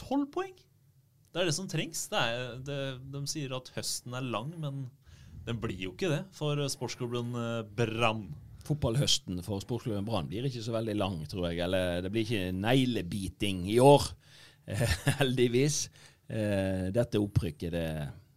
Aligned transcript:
Tolv 0.00 0.28
poeng! 0.34 0.54
Det 1.34 1.42
er 1.42 1.48
det 1.50 1.56
som 1.56 1.66
trengs. 1.70 2.06
Det 2.12 2.20
er, 2.20 2.58
det, 2.62 2.78
de 3.10 3.24
sier 3.30 3.54
at 3.56 3.72
høsten 3.74 4.14
er 4.14 4.26
lang, 4.26 4.52
men 4.62 4.84
den 5.44 5.60
blir 5.60 5.80
jo 5.88 5.92
ikke 5.92 6.12
det 6.12 6.22
for 6.36 6.60
sportsklubben 6.70 7.34
eh, 7.40 7.62
Brann. 7.76 8.28
Fotballhøsten 8.64 9.42
for 9.44 9.60
sportsklubben 9.60 10.06
Brann 10.06 10.30
blir 10.30 10.46
ikke 10.48 10.62
så 10.64 10.76
veldig 10.76 10.94
lang, 10.96 11.18
tror 11.28 11.50
jeg. 11.50 11.64
Eller 11.66 12.04
det 12.04 12.12
blir 12.14 12.24
ikke 12.24 12.54
neglebiting 12.54 13.64
i 13.72 13.80
år, 13.82 14.06
heldigvis. 15.20 15.88
Eh, 16.30 16.86
dette 16.94 17.20
opprykket, 17.20 17.74
det, 17.74 17.88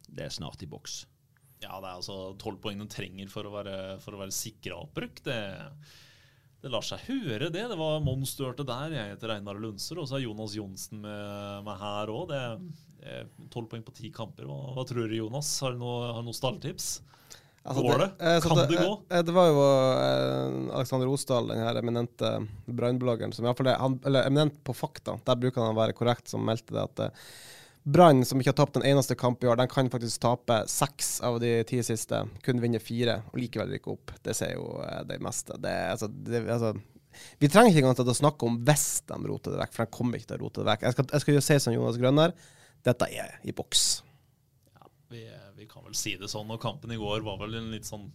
det 0.10 0.26
er 0.26 0.34
snart 0.34 0.66
i 0.66 0.72
boks. 0.72 1.04
Ja, 1.62 1.78
det 1.82 1.88
er 1.88 1.96
altså 1.96 2.18
tolv 2.42 2.60
poeng 2.62 2.82
de 2.82 2.90
trenger 2.92 3.30
for 3.32 3.48
å 3.48 3.54
være, 3.56 3.78
for 4.04 4.18
å 4.18 4.22
være 4.22 4.36
sikra 4.36 4.82
opprykk. 4.84 5.24
Det, 5.26 5.38
det 6.64 6.72
lar 6.74 6.86
seg 6.86 7.04
høre, 7.08 7.50
det. 7.54 7.64
Det 7.70 7.78
var 7.80 8.00
Mons 8.04 8.32
Størte 8.34 8.66
der. 8.68 8.96
Jeg 8.96 9.14
heter 9.14 9.36
Einar 9.38 9.60
Lundser, 9.62 10.00
og 10.02 10.08
så 10.10 10.18
er 10.18 10.26
Jonas 10.26 10.56
Johnsen 10.58 11.04
med, 11.04 11.64
meg 11.68 11.78
her 11.82 12.12
òg. 12.14 12.34
Tolv 13.54 13.70
poeng 13.72 13.84
på 13.86 13.94
ti 13.96 14.10
kamper. 14.12 14.48
Hva, 14.50 14.74
hva 14.76 14.84
tror 14.90 15.08
du, 15.08 15.16
Jonas? 15.20 15.52
Har 15.64 15.76
du 15.76 15.84
noe, 15.84 16.10
har 16.12 16.24
du 16.26 16.32
noe 16.32 16.36
stalltips? 16.38 16.88
Altså, 17.68 17.84
Går 17.84 18.00
det? 18.00 18.08
det? 18.20 18.34
Kan 18.46 18.56
det 18.58 18.66
det 18.72 18.80
gå? 18.80 18.92
eh, 19.12 19.22
Det 19.28 19.34
var 19.36 19.48
jo 19.52 19.62
eh, 19.68 20.76
Alexander 20.80 21.10
Osdal, 21.12 21.50
den 21.52 21.60
her 21.66 21.76
eminente 21.82 22.30
Brann-bloggeren, 22.66 23.34
som 23.36 23.44
i 23.44 23.50
hvert 23.50 23.60
fall 23.60 23.70
er 23.74 23.82
han, 23.82 23.98
eller 24.08 24.28
eminent 24.30 24.58
på 24.64 24.76
fakta. 24.76 25.18
Der 25.28 25.40
bruker 25.42 25.62
han 25.66 25.74
å 25.76 25.80
være 25.82 25.96
korrekt, 25.98 26.32
som 26.32 26.46
meldte 26.48 26.74
det 26.78 26.86
at 26.86 27.04
eh, 27.10 27.28
Brann, 27.88 28.26
som 28.28 28.42
ikke 28.42 28.52
har 28.52 28.58
tapt 28.60 28.78
en 28.80 28.84
eneste 28.84 29.16
kamp 29.16 29.44
i 29.44 29.48
år, 29.48 29.56
den 29.62 29.70
kan 29.72 29.88
faktisk 29.88 30.20
tape 30.20 30.58
seks 30.68 31.22
av 31.24 31.38
de 31.40 31.54
ti 31.70 31.80
siste, 31.88 32.20
kun 32.44 32.60
vinne 32.60 32.82
fire 32.84 33.22
og 33.30 33.38
likevel 33.40 33.72
rykke 33.78 33.94
opp. 33.94 34.12
Det 34.26 34.36
sier 34.36 34.58
jo 34.58 34.82
eh, 34.84 35.06
det 35.08 35.22
meste. 35.24 35.56
Det, 35.64 35.76
altså, 35.94 36.10
det, 36.12 36.42
altså, 36.52 36.74
vi 37.40 37.48
trenger 37.48 37.72
ikke 37.72 37.86
engang 37.86 37.96
til 38.02 38.12
å 38.12 38.18
snakke 38.20 38.50
om 38.50 38.60
hvis 38.68 38.88
de 39.08 39.22
roter 39.32 39.56
det 39.56 39.62
vekk, 39.64 39.78
for 39.78 39.88
de 39.88 39.98
kommer 40.00 40.20
ikke 40.20 40.34
til 40.34 40.40
å 40.40 40.44
rote 40.44 40.66
det 40.66 40.70
vekk. 40.74 40.84
Jeg 40.84 40.98
skal, 40.98 41.10
jeg 41.14 41.24
skal 41.24 41.38
jo 41.38 41.46
si 41.48 41.60
som 41.64 41.78
Jonas 41.78 42.02
Grønner, 42.02 42.36
dette 42.88 43.10
er 43.24 43.40
i 43.48 43.56
boks. 43.56 43.88
Vi, 45.08 45.24
vi 45.56 45.72
kan 45.72 45.88
vel 45.88 45.96
si 45.96 46.18
det 46.20 46.28
sånn. 46.28 46.52
Og 46.52 46.60
kampen 46.60 46.92
i 46.92 47.00
går 47.00 47.24
var 47.24 47.40
vel 47.46 47.56
en 47.62 47.72
litt 47.72 47.88
sånn 47.88 48.10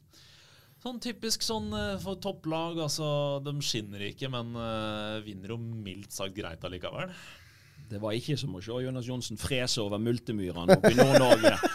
Sånn 0.82 0.96
typisk 0.98 1.44
sånn 1.46 1.68
eh, 1.78 1.98
for 2.02 2.18
topplag. 2.18 2.80
Altså, 2.82 3.06
de 3.46 3.52
skinner 3.62 4.02
ikke, 4.08 4.26
men 4.32 4.48
uh, 4.58 5.20
vinner 5.22 5.54
jo 5.54 5.58
mildt 5.62 6.10
sagt 6.10 6.34
greit 6.34 6.64
allikevel. 6.66 7.12
Det 7.92 8.00
var 8.00 8.16
ikke 8.16 8.38
som 8.40 8.54
å 8.56 8.62
se 8.64 8.78
Jonas 8.84 9.08
Johnsen 9.08 9.40
frese 9.40 9.82
over 9.82 10.00
multemyrene 10.00 10.78
oppe 10.78 10.92
i 10.94 10.98
Nord-Norge. 10.98 11.56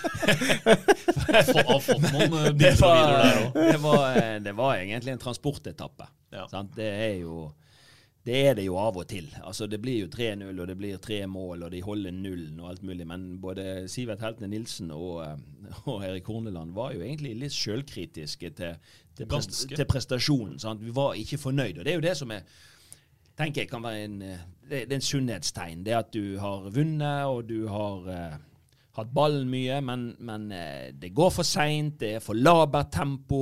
Det, 1.27 1.43
det, 2.57 2.71
eh, 2.73 4.35
det 4.43 4.53
var 4.55 4.75
egentlig 4.75 5.11
en 5.13 5.21
transportetappe. 5.21 6.07
Ja. 6.33 6.45
Sant? 6.51 6.73
Det 6.75 6.87
er 6.87 7.13
jo 7.21 7.51
det 8.27 8.37
er 8.49 8.57
det 8.57 8.65
jo 8.65 8.75
av 8.79 8.97
og 8.99 9.05
til. 9.07 9.27
Altså 9.47 9.69
Det 9.71 9.79
blir 9.79 10.01
jo 10.01 10.07
3-0, 10.11 10.49
og 10.51 10.67
det 10.67 10.75
blir 10.77 10.97
tre 11.03 11.21
mål, 11.31 11.63
og 11.63 11.71
de 11.71 11.79
holder 11.83 12.11
nullen 12.11 12.59
og 12.59 12.69
alt 12.73 12.83
mulig. 12.83 13.07
Men 13.07 13.27
både 13.41 13.87
Sivert 13.87 14.23
Heltene 14.23 14.49
Nilsen 14.51 14.91
og, 14.91 15.21
eh, 15.23 15.77
og 15.87 16.03
Erik 16.03 16.27
Horneland 16.27 16.73
var 16.75 16.91
jo 16.95 17.05
egentlig 17.05 17.37
litt 17.39 17.55
sjølkritiske 17.55 18.51
til, 18.57 18.75
til, 19.15 19.29
prest, 19.31 19.69
til 19.71 19.87
prestasjonen. 19.87 20.57
Sant? 20.59 20.83
Vi 20.83 20.95
var 20.95 21.15
ikke 21.15 21.39
fornøyd. 21.39 21.79
Og 21.79 21.85
det 21.85 21.93
er 21.93 22.01
jo 22.01 22.07
det 22.09 22.17
som 22.19 22.33
er 22.35 22.43
tenker 23.37 23.63
jeg 23.63 23.71
kan 23.71 23.85
være 23.85 24.03
en, 24.07 24.19
eh, 24.25 24.43
det, 24.67 24.83
det 24.87 24.95
er 24.95 24.99
en 24.99 25.09
sunnhetstegn. 25.11 25.85
Det 25.85 25.95
at 25.97 26.11
du 26.13 26.37
har 26.41 26.69
vunnet, 26.73 27.25
og 27.29 27.47
du 27.49 27.67
har 27.71 28.11
eh, 28.13 28.37
hatt 28.97 29.13
ballen 29.13 29.45
mye, 29.49 29.77
men, 29.85 30.07
men 30.25 30.47
eh, 30.55 30.89
det 30.97 31.13
går 31.15 31.31
for 31.35 31.47
seint, 31.47 31.99
det 32.01 32.15
er 32.17 32.23
for 32.23 32.37
labert 32.37 32.91
tempo. 32.95 33.41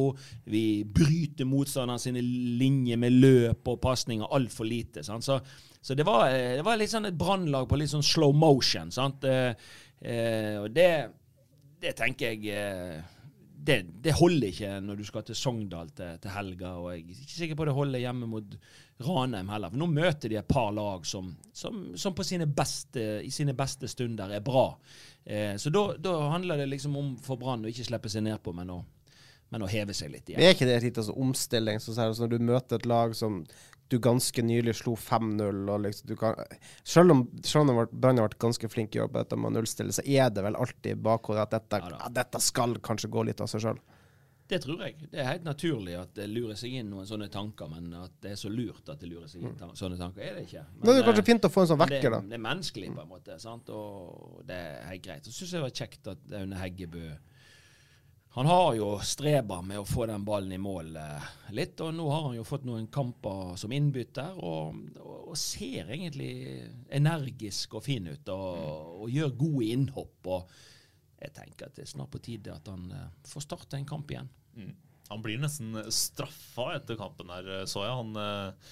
Vi 0.51 0.83
bryter 0.83 1.47
motstanderen 1.47 2.01
sine 2.01 2.23
linjer 2.23 2.99
med 3.01 3.15
løp 3.15 3.71
og 3.71 3.79
pasninger 3.83 4.35
altfor 4.35 4.67
lite. 4.67 5.05
Sant? 5.07 5.25
Så, 5.25 5.39
så 5.79 5.95
det, 5.95 6.05
var, 6.07 6.27
eh, 6.33 6.57
det 6.59 6.65
var 6.67 6.79
litt 6.79 6.91
sånn 6.91 7.09
et 7.09 7.19
brannlag 7.19 7.69
på 7.71 7.79
litt 7.79 7.93
sånn 7.93 8.05
slow 8.05 8.35
motion. 8.35 8.91
Eh, 8.91 9.51
eh, 10.01 10.55
og 10.59 10.71
det, 10.75 10.89
det 11.83 11.95
tenker 11.97 12.35
jeg 12.35 13.03
det, 13.65 13.79
det 14.03 14.13
holder 14.13 14.51
ikke 14.51 14.73
når 14.83 14.99
du 14.99 15.07
skal 15.07 15.23
til 15.25 15.37
Sogndal 15.39 15.87
til, 15.95 16.19
til 16.21 16.35
helga. 16.35 16.75
Og 16.81 16.91
jeg 16.91 17.05
er 17.05 17.23
ikke 17.23 17.39
sikker 17.39 17.57
på 17.57 17.65
det 17.69 17.79
holder 17.79 18.03
hjemme 18.03 18.27
mot 18.29 18.57
Ranheim 19.03 19.49
heller. 19.51 19.73
For 19.73 19.81
nå 19.81 19.87
møter 19.91 20.31
de 20.31 20.37
et 20.39 20.47
par 20.47 20.71
lag 20.75 21.05
som, 21.07 21.33
som, 21.53 21.81
som 21.99 22.15
på 22.15 22.23
sine 22.23 22.47
beste, 22.47 23.01
i 23.25 23.31
sine 23.33 23.53
beste 23.57 23.89
stunder 23.91 24.31
er 24.31 24.43
bra. 24.45 24.69
Eh, 25.25 25.55
så 25.59 25.71
da, 25.73 26.15
handler 26.31 26.63
det 26.63 26.69
liksom 26.71 26.95
om 26.97 27.13
for 27.23 27.39
Brann 27.41 27.65
å 27.65 27.71
ikke 27.71 27.87
slippe 27.89 28.11
seg 28.11 28.23
nedpå, 28.27 28.53
men 28.55 28.71
å, 28.71 28.79
men 29.51 29.65
å 29.65 29.69
heve 29.69 29.93
seg 29.93 30.13
litt 30.13 30.25
Det 30.27 30.35
igjen. 30.37 30.47
er 30.47 30.55
ikke 30.55 30.69
det 30.69 30.81
litt 30.87 30.99
altså, 31.01 31.15
omstilling. 31.19 31.81
Så, 31.83 31.95
så 31.97 32.07
sånn 32.13 32.29
når 32.29 32.37
du 32.37 32.51
møter 32.53 32.79
et 32.79 32.87
lag 32.89 33.15
som 33.17 33.41
du 33.91 33.99
ganske 34.01 34.41
nylig 34.41 34.73
slo 34.79 34.95
5-0 34.97 35.67
og 35.69 35.83
liksom 35.83 36.07
du 36.09 36.15
kan, 36.17 36.39
Selv 36.83 37.13
om, 37.13 37.19
selv 37.45 37.69
om 37.69 37.83
Brann 37.91 38.17
har 38.17 38.31
vært 38.31 38.39
ganske 38.41 38.69
flink 38.71 38.95
i 38.95 39.01
jobb 39.01 39.19
etter 39.21 39.37
med 39.37 39.51
å 39.51 39.59
nullstille, 39.59 39.93
så 39.93 40.01
er 40.07 40.31
det 40.33 40.41
vel 40.41 40.57
alltid 40.57 40.95
i 40.95 41.01
bakhodet 41.05 41.43
at 41.45 41.53
dette, 41.59 41.81
ja, 41.93 42.09
dette 42.15 42.41
skal 42.41 42.79
kanskje 42.81 43.11
gå 43.13 43.27
litt 43.27 43.43
av 43.43 43.51
seg 43.51 43.61
sjøl. 43.67 43.83
Det 44.47 44.59
tror 44.61 44.81
jeg. 44.85 45.07
Det 45.09 45.17
er 45.17 45.25
helt 45.31 45.45
naturlig 45.45 45.95
at 45.97 46.11
det 46.13 46.27
lurer 46.29 46.57
seg 46.59 46.75
inn 46.77 46.91
noen 46.93 47.07
sånne 47.09 47.27
tanker, 47.33 47.69
men 47.71 47.89
at 47.97 48.17
det 48.21 48.35
er 48.35 48.37
så 48.37 48.51
lurt 48.53 48.91
at 48.93 49.01
det 49.01 49.09
lurer 49.09 49.29
seg 49.29 49.41
inn 49.41 49.55
sånne 49.57 49.97
tanker, 49.97 50.21
er 50.21 50.35
det 50.37 50.43
ikke. 50.45 50.65
Men, 50.75 50.83
det 50.85 50.97
er 50.99 51.07
kanskje 51.07 51.23
eh, 51.23 51.29
fint 51.31 51.47
å 51.47 51.51
få 51.53 51.63
en 51.63 51.71
sånn 51.71 51.81
vekker, 51.81 52.13
da. 52.13 52.19
det 52.29 52.37
er 52.37 52.43
menneskelig, 52.43 52.91
på 52.93 53.01
en 53.01 53.09
måte. 53.09 53.37
Sant? 53.41 53.71
Og 53.73 54.43
det 54.45 54.59
er 54.67 54.83
helt 54.91 55.05
greit. 55.07 55.25
Så 55.25 55.33
syns 55.33 55.55
jeg 55.55 55.57
det 55.57 55.63
var 55.65 55.79
kjekt 55.81 56.11
at 56.13 56.35
Aune 56.41 56.59
Heggebø 56.61 57.07
Han 58.35 58.51
har 58.51 58.69
jo 58.75 58.91
streba 58.99 59.61
med 59.63 59.79
å 59.79 59.87
få 59.87 60.05
den 60.11 60.25
ballen 60.27 60.53
i 60.53 60.61
mål 60.61 60.93
eh, 61.01 61.27
litt, 61.55 61.81
og 61.81 61.97
nå 61.97 62.05
har 62.11 62.27
han 62.27 62.37
jo 62.37 62.45
fått 62.45 62.69
noen 62.69 62.85
kamper 62.93 63.55
som 63.57 63.73
innbytter, 63.73 64.37
og, 64.37 64.77
og, 64.99 65.19
og 65.31 65.41
ser 65.41 65.89
egentlig 65.89 66.29
energisk 66.93 67.79
og 67.79 67.85
fin 67.87 68.11
ut, 68.11 68.29
og, 68.29 69.03
og 69.07 69.09
gjør 69.09 69.37
gode 69.41 69.73
innhopp. 69.73 70.33
og 70.37 70.57
jeg 71.21 71.35
tenker 71.35 71.69
at 71.69 71.77
det 71.77 71.85
er 71.85 71.93
snart 71.93 72.11
på 72.13 72.21
tide 72.23 72.53
at 72.53 72.67
han 72.71 72.89
eh, 72.91 73.07
får 73.29 73.45
starte 73.47 73.79
en 73.79 73.87
kamp 73.87 74.11
igjen. 74.11 74.31
Han 75.09 75.21
blir 75.21 75.37
nesten 75.37 75.77
straffa 75.93 76.71
etter 76.79 76.97
kampen 76.97 77.29
her, 77.29 77.49
så 77.69 77.85
jeg. 77.85 77.97
Han 77.99 78.17
eh, 78.17 78.69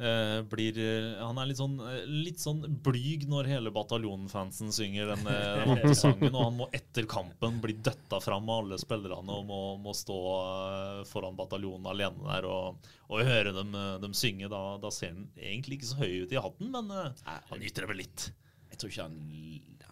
eh, 0.00 0.42
blir 0.48 0.78
eh, 0.78 1.20
Han 1.20 1.38
er 1.40 1.50
litt 1.50 1.60
sånn, 1.60 1.76
eh, 1.84 2.02
litt 2.08 2.42
sånn 2.42 2.62
blyg 2.84 3.26
når 3.30 3.50
hele 3.50 3.72
bataljonfansen 3.74 4.72
synger 4.74 5.12
den, 5.12 5.26
eh, 5.30 5.74
den 5.84 5.96
sangen, 5.96 6.32
og 6.34 6.46
han 6.48 6.58
må 6.60 6.68
etter 6.76 7.08
kampen 7.10 7.60
bli 7.62 7.76
døtta 7.80 8.20
fram 8.24 8.48
av 8.48 8.64
alle 8.64 8.80
spillerne 8.80 9.36
og 9.36 9.46
må, 9.48 9.60
må 9.82 9.94
stå 9.96 10.18
eh, 10.36 11.02
foran 11.10 11.38
bataljonen 11.38 11.90
alene 11.92 12.26
der 12.26 12.48
og, 12.50 12.90
og 13.08 13.24
høre 13.26 13.54
dem, 13.56 13.74
eh, 13.76 13.96
dem 14.04 14.16
synge. 14.16 14.50
Da, 14.52 14.62
da 14.82 14.92
ser 14.94 15.14
han 15.14 15.28
egentlig 15.36 15.80
ikke 15.80 15.92
så 15.92 16.02
høy 16.02 16.24
ut 16.24 16.36
i 16.36 16.42
hatten, 16.48 16.72
men 16.76 16.92
eh, 16.96 17.28
han 17.52 17.62
nyter 17.62 17.86
det 17.86 17.92
vel 17.92 18.02
litt. 18.04 18.30
Jeg 18.70 18.80
tror 18.80 18.92
ikke 18.92 19.08
han, 19.08 19.20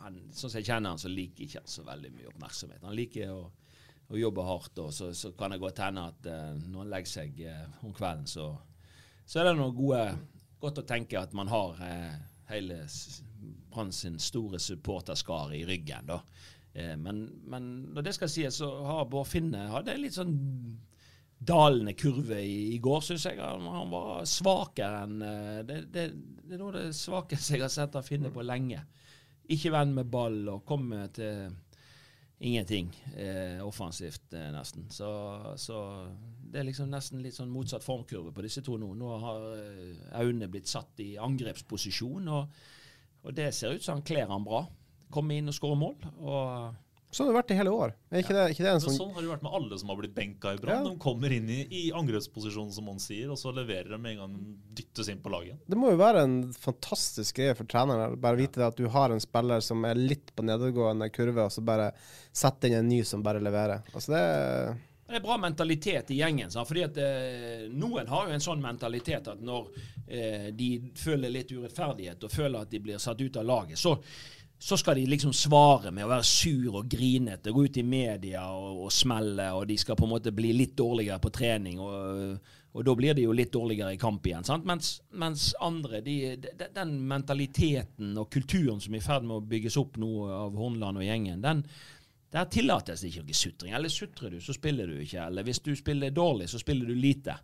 han 0.03 0.19
Sånn 0.33 0.51
som 0.51 0.59
jeg 0.61 0.69
kjenner 0.69 0.95
han, 0.95 1.01
så 1.01 1.11
liker 1.13 1.45
ikke 1.45 1.63
han 1.63 1.71
så 1.71 1.85
veldig 1.87 2.11
mye 2.15 2.31
oppmerksomhet. 2.33 2.85
Han 2.87 2.97
liker 2.97 3.33
å, 3.35 3.43
å 4.09 4.19
jobbe 4.19 4.47
hardt, 4.49 4.81
og 4.83 4.93
så, 4.95 5.11
så 5.17 5.33
kan 5.37 5.53
det 5.53 5.61
godt 5.63 5.83
hende 5.85 6.07
at 6.13 6.29
uh, 6.31 6.57
når 6.65 6.85
han 6.85 6.93
legger 6.95 7.13
seg 7.13 7.41
uh, 7.45 7.65
om 7.87 7.95
kvelden, 7.97 8.29
så, 8.31 8.51
så 9.29 9.41
er 9.41 9.49
det 9.49 9.57
noe 9.59 9.75
gode, 9.77 10.05
godt 10.63 10.83
å 10.83 10.87
tenke 10.89 11.21
at 11.21 11.35
man 11.37 11.51
har 11.53 11.81
uh, 11.83 12.15
hele 12.53 12.85
Brann 13.69 13.93
sin 13.93 14.17
store 14.23 14.59
supporterskare 14.63 15.59
i 15.59 15.67
ryggen, 15.69 16.09
da. 16.09 16.23
Men, 16.79 17.25
men 17.51 17.65
når 17.95 18.05
det 18.07 18.13
skal 18.15 18.31
sies, 18.31 18.59
så 18.61 18.69
har 18.87 19.09
Bård 19.11 19.27
Finne 19.27 19.65
hadde 19.73 19.91
en 19.93 20.03
litt 20.03 20.15
sånn 20.15 20.35
dalende 21.39 21.95
kurve 21.99 22.39
i, 22.45 22.75
i 22.75 22.79
går, 22.83 23.01
syns 23.03 23.25
jeg. 23.27 23.41
Han, 23.43 23.67
han 23.73 23.91
var 23.91 24.23
svakere 24.29 25.01
enn 25.07 25.17
det, 25.67 25.79
det, 25.91 26.05
det 26.45 26.55
er 26.55 26.61
noe 26.61 26.71
av 26.71 26.77
det 26.79 26.93
svakeste 26.95 27.57
jeg 27.57 27.65
har 27.65 27.73
sett 27.73 27.99
han 27.99 28.07
finne 28.07 28.31
på 28.35 28.47
lenge. 28.47 28.85
Ikke 29.49 29.73
venn 29.73 29.95
med 29.97 30.11
ball 30.13 30.43
og 30.53 30.65
komme 30.69 31.07
til 31.17 31.49
ingenting 32.39 32.91
eh, 33.17 33.59
offensivt, 33.67 34.33
eh, 34.33 34.51
nesten. 34.55 34.87
Så, 34.91 35.09
så, 35.57 35.79
det 36.53 36.61
er 36.61 36.69
liksom 36.69 36.91
nesten 36.93 37.23
litt 37.23 37.35
sånn 37.35 37.51
motsatt 37.51 37.85
formkurve 37.85 38.33
på 38.35 38.45
disse 38.47 38.63
to 38.65 38.77
nå. 38.79 38.93
Nå 38.95 39.15
har 39.25 39.47
eh, 39.59 40.03
Aune 40.21 40.51
blitt 40.51 40.71
satt 40.71 41.03
i 41.03 41.15
angrepsposisjon, 41.19 42.29
og, 42.31 42.61
og 43.25 43.35
det 43.35 43.51
ser 43.57 43.75
ut 43.75 43.85
som 43.85 43.99
han 43.99 44.07
kler 44.07 44.31
han 44.31 44.47
bra. 44.47 44.63
Komme 45.11 45.39
inn 45.39 45.51
og 45.51 45.57
skåre 45.57 45.81
mål. 45.81 45.97
og 46.21 46.85
Sånn 47.11 47.25
har 47.25 47.33
det 47.33 47.39
vært 47.39 47.53
i 47.55 47.57
hele 47.57 47.73
år. 47.73 47.93
Er 48.13 48.21
ikke 48.21 48.35
det, 48.37 48.43
ikke 48.53 48.65
det 48.67 48.73
en 48.75 48.83
sånn... 48.85 48.97
sånn 48.99 49.13
har 49.17 49.25
det 49.25 49.31
vært 49.31 49.45
med 49.47 49.55
alle 49.57 49.79
som 49.81 49.89
har 49.89 49.97
blitt 49.97 50.13
benka 50.17 50.51
i 50.53 50.59
Brann. 50.61 50.83
Ja. 50.85 50.91
De 50.93 51.01
kommer 51.01 51.33
inn 51.33 51.49
i, 51.49 51.63
i 51.73 51.83
angrepsposisjon, 51.97 52.69
som 52.75 52.85
man 52.91 53.01
sier, 53.01 53.31
og 53.33 53.41
så 53.41 53.53
leverer 53.57 53.95
de 53.95 53.99
med 54.03 54.13
en 54.13 54.21
gang 54.21 54.35
de 54.37 54.83
dyttes 54.83 55.09
inn 55.09 55.23
på 55.25 55.33
laget. 55.33 55.63
Det 55.65 55.79
må 55.81 55.95
jo 55.95 56.01
være 56.03 56.27
en 56.27 56.37
fantastisk 56.53 57.41
greie 57.41 57.57
for 57.57 57.71
treneren. 57.71 58.19
Bare 58.21 58.41
vite 58.41 58.61
ja. 58.61 58.69
at 58.69 58.77
du 58.77 58.91
har 58.93 59.15
en 59.15 59.25
spiller 59.25 59.65
som 59.65 59.89
er 59.89 59.97
litt 59.97 60.35
på 60.37 60.45
nedadgående 60.45 61.09
kurve, 61.15 61.49
og 61.49 61.55
så 61.55 61.65
bare 61.65 61.95
sette 62.29 62.69
inn 62.69 62.83
en 62.83 62.93
ny 62.93 63.01
som 63.09 63.25
bare 63.25 63.41
leverer. 63.41 63.89
Altså 63.95 64.13
det 64.13 64.25
Det 65.09 65.17
er 65.17 65.25
bra 65.25 65.39
mentalitet 65.41 66.11
i 66.13 66.21
gjengen. 66.21 66.51
Sant? 66.53 66.69
fordi 66.69 66.85
at 66.85 66.99
eh, 67.01 67.69
Noen 67.73 68.13
har 68.13 68.29
jo 68.29 68.37
en 68.37 68.45
sånn 68.45 68.61
mentalitet 68.61 69.33
at 69.33 69.41
når 69.41 69.71
eh, 70.05 70.51
de 70.53 70.75
føler 70.93 71.33
litt 71.33 71.57
urettferdighet 71.57 72.29
og 72.29 72.35
føler 72.37 72.61
at 72.61 72.71
de 72.71 72.83
blir 72.85 73.01
satt 73.01 73.21
ut 73.21 73.41
av 73.41 73.49
laget, 73.49 73.81
så, 73.81 73.97
så 74.59 74.77
skal 74.77 74.99
de 74.99 75.07
liksom 75.07 75.33
svare 75.37 75.93
med 75.95 76.05
å 76.05 76.11
være 76.11 76.27
sur 76.27 76.81
og 76.81 76.89
grinete, 76.91 77.53
gå 77.55 77.69
ut 77.69 77.77
i 77.79 77.85
media 77.87 78.49
og, 78.51 78.85
og 78.87 78.93
smelle, 78.93 79.53
og 79.55 79.69
de 79.71 79.77
skal 79.79 79.99
på 79.99 80.09
en 80.09 80.15
måte 80.17 80.35
bli 80.35 80.51
litt 80.57 80.75
dårligere 80.79 81.21
på 81.23 81.31
trening. 81.35 81.79
og, 81.79 82.41
og 82.79 82.85
da 82.85 82.95
blir 82.95 83.15
de 83.17 83.25
jo 83.25 83.35
litt 83.35 83.53
dårligere 83.55 83.95
i 83.95 84.01
kamp 84.01 84.27
igjen. 84.29 84.45
Sant? 84.47 84.67
Mens, 84.69 84.99
mens 85.19 85.51
andre, 85.65 86.03
de, 86.05 86.17
de, 86.43 86.69
den 86.75 86.93
mentaliteten 87.11 88.13
og 88.21 88.29
kulturen 88.35 88.83
som 88.83 88.95
er 88.95 89.01
i 89.01 89.07
ferd 89.07 89.25
med 89.27 89.39
å 89.39 89.47
bygges 89.51 89.79
opp 89.81 89.97
nå 89.99 90.11
av 90.31 90.59
Hornland 90.59 91.01
og 91.01 91.07
gjengen, 91.07 91.41
den, 91.43 91.63
der 92.35 92.51
tillates 92.53 93.03
det 93.03 93.11
ikke 93.11 93.25
noe 93.25 93.39
sutring. 93.41 93.75
Eller 93.75 93.93
sutrer 93.93 94.35
du, 94.35 94.41
så 94.45 94.55
spiller 94.55 94.91
du 94.91 94.99
ikke. 95.01 95.25
Eller 95.25 95.47
hvis 95.49 95.63
du 95.65 95.73
spiller 95.79 96.15
dårlig, 96.15 96.51
så 96.53 96.61
spiller 96.61 96.87
du 96.87 96.95
lite. 96.95 97.39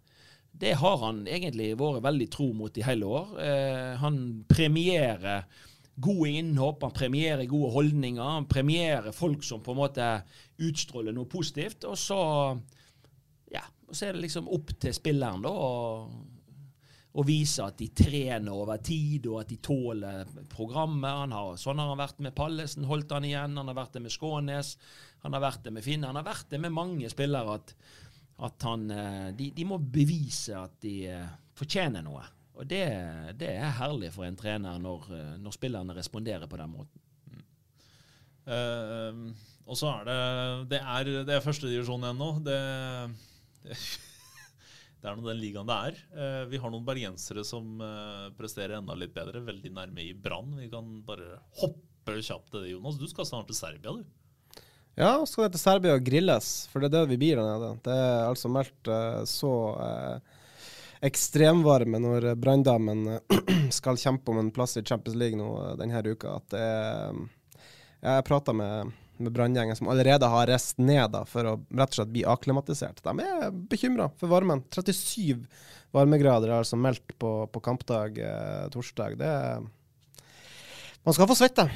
Det 0.55 0.77
har 0.79 0.99
han 1.03 1.25
egentlig 1.27 1.73
vært 1.81 2.05
veldig 2.05 2.29
tro 2.31 2.51
mot 2.55 2.79
i 2.79 2.85
hele 2.87 3.09
år. 3.09 3.33
Eh, 3.43 3.95
han 4.05 4.19
premierer 4.47 5.49
gode 5.95 6.31
innhopp, 6.31 6.83
han 6.83 6.95
premierer 6.95 7.47
gode 7.51 7.73
holdninger. 7.75 8.23
Han 8.23 8.49
premierer 8.51 9.15
folk 9.15 9.45
som 9.47 9.63
på 9.63 9.75
en 9.75 9.83
måte 9.83 10.11
utstråler 10.59 11.15
noe 11.15 11.31
positivt. 11.31 11.87
Og 11.91 11.99
så, 11.99 12.21
ja, 13.55 13.65
så 13.91 14.09
er 14.09 14.17
det 14.17 14.25
liksom 14.27 14.51
opp 14.53 14.75
til 14.83 14.97
spilleren 14.97 15.45
da 15.45 15.53
å 15.55 15.75
å 17.15 17.23
vise 17.23 17.63
at 17.63 17.79
de 17.79 17.87
trener 17.95 18.51
over 18.51 18.81
tid, 18.83 19.29
og 19.31 19.45
at 19.45 19.51
de 19.53 19.61
tåler 19.63 20.31
programmet. 20.51 21.35
Har, 21.35 21.53
sånn 21.61 21.79
har 21.79 21.93
han 21.93 22.01
vært 22.01 22.23
med 22.27 22.35
Pallesen, 22.35 22.87
holdt 22.91 23.15
han 23.15 23.27
igjen. 23.29 23.55
Han 23.61 23.71
har 23.71 23.79
vært 23.79 23.95
det 23.95 24.03
med 24.03 24.15
Skånes, 24.15 24.75
han 25.23 25.37
har 25.37 25.45
vært 25.45 25.63
det 25.67 25.73
med 25.77 25.87
Finne. 25.87 26.11
Han 26.11 26.19
har 26.19 26.27
vært 26.27 26.51
det 26.51 26.59
med 26.65 26.75
mange 26.75 27.11
spillere 27.13 27.55
at, 27.61 27.71
at 28.49 28.67
han, 28.67 28.89
eh, 28.91 29.29
de, 29.39 29.53
de, 29.55 29.67
må 29.69 29.79
bevise 29.79 30.59
at 30.59 30.75
de 30.83 30.97
eh, 31.13 31.29
fortjener 31.55 32.03
noe. 32.03 32.25
Og 32.55 32.67
det, 32.71 32.85
det 33.41 33.51
er 33.59 33.79
herlig 33.81 34.13
for 34.15 34.27
en 34.27 34.39
trener 34.39 34.79
når, 34.83 35.09
eh, 35.11 35.35
når 35.43 35.57
spillerne 35.57 35.97
responderer 35.97 36.51
på 36.51 36.61
den 36.61 36.71
måten. 36.71 37.01
Uh, 38.45 39.33
og 39.65 39.79
så 39.81 39.89
er 39.89 40.03
det 40.05 40.17
Det 40.75 40.79
er, 40.85 41.09
det 41.25 41.33
er 41.33 41.45
førstedivisjon 41.45 42.03
ennå. 42.11 42.27
Det, 42.45 42.59
det, 43.65 43.79
det 45.01 45.09
er 45.09 45.17
nå 45.17 45.25
den 45.25 45.41
ligaen 45.41 45.71
det 45.71 45.79
er. 45.89 46.03
Uh, 46.13 46.43
vi 46.53 46.61
har 46.61 46.71
noen 46.71 46.85
bergensere 46.87 47.43
som 47.49 47.81
uh, 47.81 48.29
presterer 48.39 48.77
enda 48.79 48.97
litt 49.01 49.17
bedre, 49.17 49.43
veldig 49.49 49.73
nærme 49.75 50.05
i 50.05 50.13
Brann. 50.13 50.53
Vi 50.61 50.69
kan 50.73 51.01
bare 51.09 51.41
hoppe 51.63 52.21
kjapt 52.21 52.53
til 52.53 52.67
det, 52.67 52.75
Jonas. 52.77 53.01
Du 53.01 53.09
skal 53.11 53.27
snart 53.27 53.49
til 53.51 53.59
Serbia, 53.59 53.97
du. 53.97 54.61
Ja, 54.95 55.17
skal 55.27 55.49
ned 55.49 55.57
til 55.57 55.65
Serbia 55.65 55.97
og 55.97 56.05
grilles, 56.07 56.53
for 56.71 56.85
det 56.85 56.93
er 56.93 57.01
det 57.01 57.15
vi 57.17 57.19
blir 57.19 57.41
der 57.41 57.49
nede. 57.49 57.73
Det 57.83 57.97
er 57.99 58.29
altså 58.29 58.53
meldt 58.53 58.91
så 59.27 59.55
ekstremvarme 61.05 61.99
når 62.03 62.35
Branndamen 62.41 63.19
skal 63.79 63.99
kjempe 64.01 64.33
om 64.33 64.43
en 64.43 64.53
plass 64.55 64.77
i 64.77 64.85
Champions 64.85 65.17
League 65.19 65.39
nå 65.39 65.49
denne 65.81 66.03
uka, 66.05 66.37
at 66.39 66.55
det 66.55 66.63
er 66.63 67.25
Jeg 68.05 68.25
prata 68.29 68.53
med, 68.53 68.93
med 69.17 69.33
Branngjengen 69.33 69.77
som 69.77 69.89
allerede 69.89 70.29
har 70.29 70.47
reist 70.51 70.79
ned 70.79 71.11
da, 71.15 71.25
for 71.25 71.49
å 71.49 71.55
rett 71.73 71.95
og 71.95 72.01
slett 72.01 72.13
bli 72.13 72.25
akklimatisert. 72.29 73.01
De 73.05 73.15
er 73.25 73.55
bekymra 73.71 74.11
for 74.21 74.29
varmen. 74.29 74.61
37 74.75 75.47
varmegrader 75.95 76.51
er 76.51 76.59
altså 76.61 76.77
meldt 76.77 77.17
på, 77.19 77.33
på 77.49 77.65
kampdag 77.65 78.19
eh, 78.21 78.67
torsdag. 78.75 79.17
Det 79.21 79.31
er 79.31 79.65
Man 81.05 81.17
skal 81.17 81.29
få 81.29 81.37
svette. 81.37 81.69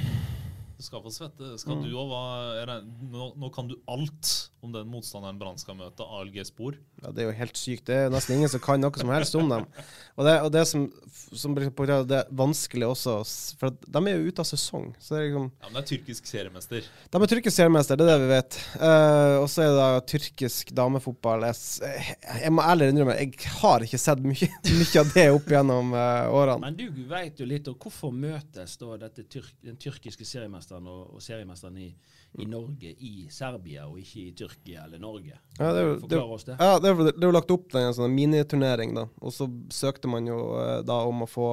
Du 0.79 0.85
skal 0.85 1.01
få 1.03 1.11
svette. 1.11 1.57
Skal 1.59 1.81
du 1.83 1.89
også, 1.99 2.77
nå, 3.11 3.25
nå 3.35 3.49
kan 3.51 3.67
du 3.67 3.75
alt 3.91 4.29
om 4.63 4.71
den 4.71 4.87
motstanderen 4.91 5.39
Brann 5.39 5.57
skal 5.59 5.75
møte, 5.75 6.03
ALG 6.03 6.37
Spor. 6.47 6.77
Ja, 6.99 7.11
Det 7.15 7.23
er 7.23 7.27
jo 7.29 7.35
helt 7.35 7.59
sykt. 7.59 7.85
Det 7.87 7.95
er 7.95 8.11
nesten 8.11 8.37
ingen 8.37 8.51
som 8.51 8.61
kan 8.63 8.79
noe 8.79 8.95
som 8.99 9.11
helst 9.11 9.35
om 9.35 9.47
dem. 9.51 9.65
Og 10.19 10.27
det, 10.27 10.35
og 10.43 10.51
det 10.51 10.63
som, 10.67 10.85
som 11.11 11.55
det 11.55 11.67
er 11.67 12.31
vanskelig 12.31 12.87
også, 12.87 13.15
for 13.59 13.75
de 13.75 14.01
er 14.01 14.17
jo 14.19 14.31
ute 14.31 14.43
av 14.43 14.47
sesong. 14.47 14.93
Så 14.99 15.15
det 15.15 15.19
er 15.19 15.27
liksom 15.27 15.49
Ja, 15.49 15.65
Men 15.65 15.77
det 15.77 15.81
er 15.81 15.89
tyrkisk 15.91 16.31
seriemester. 16.31 16.87
De 16.87 17.21
er 17.21 17.33
tyrkisk 17.33 17.55
seriemester, 17.55 17.99
det 17.99 18.07
er 18.07 18.11
det 18.13 18.23
vi 18.23 18.31
vet. 18.31 18.59
Uh, 18.79 19.35
og 19.43 19.49
så 19.51 19.63
er 19.65 19.71
det 19.71 19.77
da 19.81 19.89
tyrkisk 20.13 20.73
damefotball. 20.79 21.47
Jeg, 21.49 22.15
jeg 22.45 22.53
må 22.55 22.63
ærlig 22.63 22.91
innrømme, 22.93 23.17
jeg 23.19 23.51
har 23.59 23.87
ikke 23.87 23.99
sett 23.99 24.23
mye, 24.23 24.51
mye 24.79 25.03
av 25.03 25.13
det 25.15 25.27
opp 25.35 25.51
gjennom 25.55 25.95
uh, 25.95 26.31
årene. 26.39 26.59
Men 26.67 26.79
du 26.79 27.03
vet 27.11 27.39
jo 27.43 27.47
litt 27.51 27.67
og 27.71 27.79
hvorfor 27.79 28.15
møtes 28.15 28.79
da 28.79 28.99
dette 29.07 29.27
tyrk, 29.27 29.55
den 29.63 29.79
tyrkiske 29.79 30.27
seriemesteren 30.27 30.68
og, 30.77 31.15
og 31.15 31.23
seriemesteren 31.23 31.77
i, 31.81 31.87
i, 32.37 32.45
Norge 32.45 32.91
i 32.91 33.27
Serbia, 33.31 33.87
og 33.89 33.99
ikke 34.01 34.21
i 34.21 34.33
Tyrkia 34.37 34.85
eller 34.85 35.01
Norge? 35.01 35.39
Ja, 35.57 35.71
det 35.73 35.81
er 35.81 35.91
det, 36.03 36.21
oss 36.21 36.45
det. 36.47 36.57
Ja, 36.59 36.77
det 36.79 36.93
det 36.99 37.15
er 37.17 37.27
jo 37.27 37.35
lagt 37.35 37.51
opp 37.55 37.67
til 37.71 37.81
en 37.81 37.95
sånn 37.95 38.13
miniturnering, 38.15 38.93
da. 38.97 39.07
Og 39.19 39.33
så 39.35 39.49
søkte 39.73 40.11
man 40.11 40.29
jo 40.29 40.39
uh, 40.55 40.79
da 40.85 41.01
om 41.09 41.25
å 41.25 41.29
få 41.29 41.49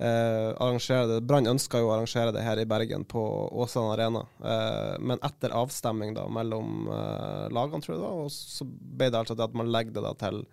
eh, 0.00 0.48
arrangere 0.56 1.06
det. 1.10 1.20
Brann 1.28 1.50
ønska 1.50 1.82
jo 1.82 1.90
å 1.90 1.94
arrangere 1.98 2.32
det 2.36 2.44
her 2.46 2.62
i 2.62 2.68
Bergen, 2.68 3.04
på 3.04 3.22
Åsane 3.50 3.94
Arena. 3.94 4.24
Eh, 4.40 4.96
men 5.02 5.20
etter 5.26 5.54
avstemming 5.56 6.14
da 6.16 6.26
mellom 6.30 6.88
lagene, 7.52 7.82
tror 7.82 7.94
jeg 7.94 8.00
det 8.00 8.06
var, 8.06 8.26
og 8.26 8.32
så 8.34 8.66
ble 8.68 9.10
det 9.10 9.20
altså 9.20 9.36
det 9.36 9.48
at 9.48 9.58
man 9.58 9.72
legger 9.74 9.98
det 9.98 10.06
da 10.06 10.14
til, 10.24 10.44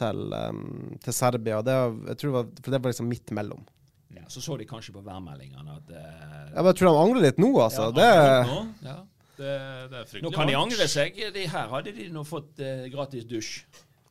til, 0.00 0.24
um, 0.32 0.96
til 1.04 1.16
Serbia. 1.16 1.60
Det, 1.66 1.76
jeg 2.12 2.22
tror 2.22 2.30
det 2.30 2.38
var, 2.38 2.50
for 2.60 2.74
det 2.74 2.82
var 2.82 2.94
liksom 2.94 3.12
midt 3.12 3.36
mellom. 3.36 3.68
Ja, 4.16 4.24
så 4.32 4.42
så 4.42 4.56
de 4.58 4.66
kanskje 4.66 4.94
på 4.96 5.04
værmeldingene 5.06 5.76
at 5.76 5.92
Jeg 5.94 6.64
bare 6.64 6.74
tror 6.74 6.90
de 6.90 7.02
angrer 7.04 7.26
litt 7.28 7.38
nå, 7.38 7.52
altså. 7.62 7.90
Ja, 7.90 7.92
det, 7.94 8.08
nå, 8.48 8.62
ja. 8.88 8.96
det, 9.36 9.52
det 9.92 10.00
er 10.00 10.08
fryktelig 10.08 10.24
Nå 10.26 10.32
kan 10.34 10.50
de 10.50 10.56
angre 10.58 10.88
seg. 10.90 11.22
De 11.36 11.46
her 11.52 11.70
hadde 11.76 11.94
de 11.94 12.08
nå 12.10 12.24
fått 12.26 12.58
eh, 12.64 12.88
gratis 12.90 13.28
dusj. 13.30 13.54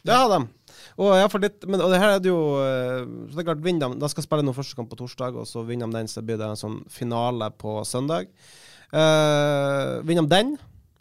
Det 0.07 0.15
har 0.15 0.29
de. 0.31 0.39
Og, 0.99 1.11
jeg 1.17 1.31
får 1.33 1.43
litt, 1.43 1.67
men, 1.67 1.83
og 1.83 1.91
det 1.91 1.99
her 1.99 2.13
er 2.15 2.23
det 2.23 2.31
jo 2.31 2.39
eh, 2.63 3.03
så 3.27 3.35
det 3.35 3.43
er 3.43 3.49
klart, 3.51 3.65
vinner 3.65 3.91
de, 3.91 3.99
De 3.99 4.09
skal 4.13 4.25
spille 4.25 4.45
noen 4.47 4.55
første 4.55 4.77
kamp 4.77 4.91
på 4.91 4.99
torsdag, 5.01 5.35
og 5.35 5.47
så 5.49 5.65
vinner 5.67 5.91
de 5.91 5.99
den, 5.99 6.11
så 6.11 6.23
blir 6.23 6.39
det 6.39 6.47
en 6.47 6.59
sånn 6.59 6.81
finale 6.91 7.51
på 7.59 7.81
søndag. 7.87 8.31
Uh, 8.89 9.99
vinner 10.07 10.25
de 10.25 10.31
den, 10.31 10.55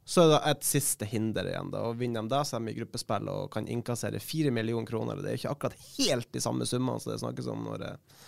så 0.09 0.25
er 0.25 0.33
det 0.33 0.41
et 0.51 0.67
siste 0.67 1.07
hinder 1.09 1.47
igjen. 1.49 1.71
da, 1.73 1.85
og 1.89 1.99
Vinner 2.01 2.25
de 2.25 2.33
det, 2.33 2.43
så 2.49 2.57
er 2.57 2.65
de 2.65 2.73
i 2.73 2.79
gruppespill 2.81 3.31
og 3.33 3.51
kan 3.55 3.69
innkassere 3.71 4.21
fire 4.25 4.53
millioner 4.55 4.89
kroner. 4.89 5.23
Det 5.23 5.33
er 5.33 5.41
ikke 5.41 5.55
akkurat 5.55 5.87
helt 5.99 6.29
de 6.35 6.43
samme 6.43 6.69
summene 6.69 7.01
som 7.01 7.13
det 7.13 7.21
snakkes 7.23 7.51
om 7.53 7.67
når 7.69 7.85
eh, 7.91 8.21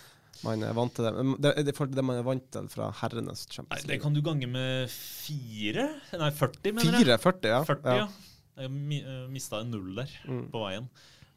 man 0.45 0.63
er 0.65 0.73
vant 0.73 0.93
til 0.97 1.05
det. 1.05 1.13
Det, 1.43 1.53
det, 1.67 1.75
det 1.95 2.03
man 2.07 2.17
er 2.21 2.25
vant 2.25 2.47
til 2.55 2.67
fra 2.71 2.89
herrenes 3.01 3.45
Nei, 3.45 3.53
Champions 3.57 3.87
det 3.89 3.99
kan 4.01 4.15
du 4.15 4.21
gange 4.25 4.47
med 4.49 4.89
fire 4.89 5.87
Nei, 6.17 6.31
40, 6.33 6.73
mener 6.73 6.99
jeg. 6.99 7.05
Fire, 7.05 7.17
40, 7.21 7.49
ja. 7.53 7.63
40, 7.67 7.87
ja. 7.87 8.05
ja. 8.05 8.37
Jeg 8.61 9.07
uh, 9.07 9.25
mista 9.31 9.61
en 9.63 9.71
null 9.73 9.95
der 10.01 10.13
Mm. 10.27 10.45
på 10.53 10.61
veien. 10.65 10.87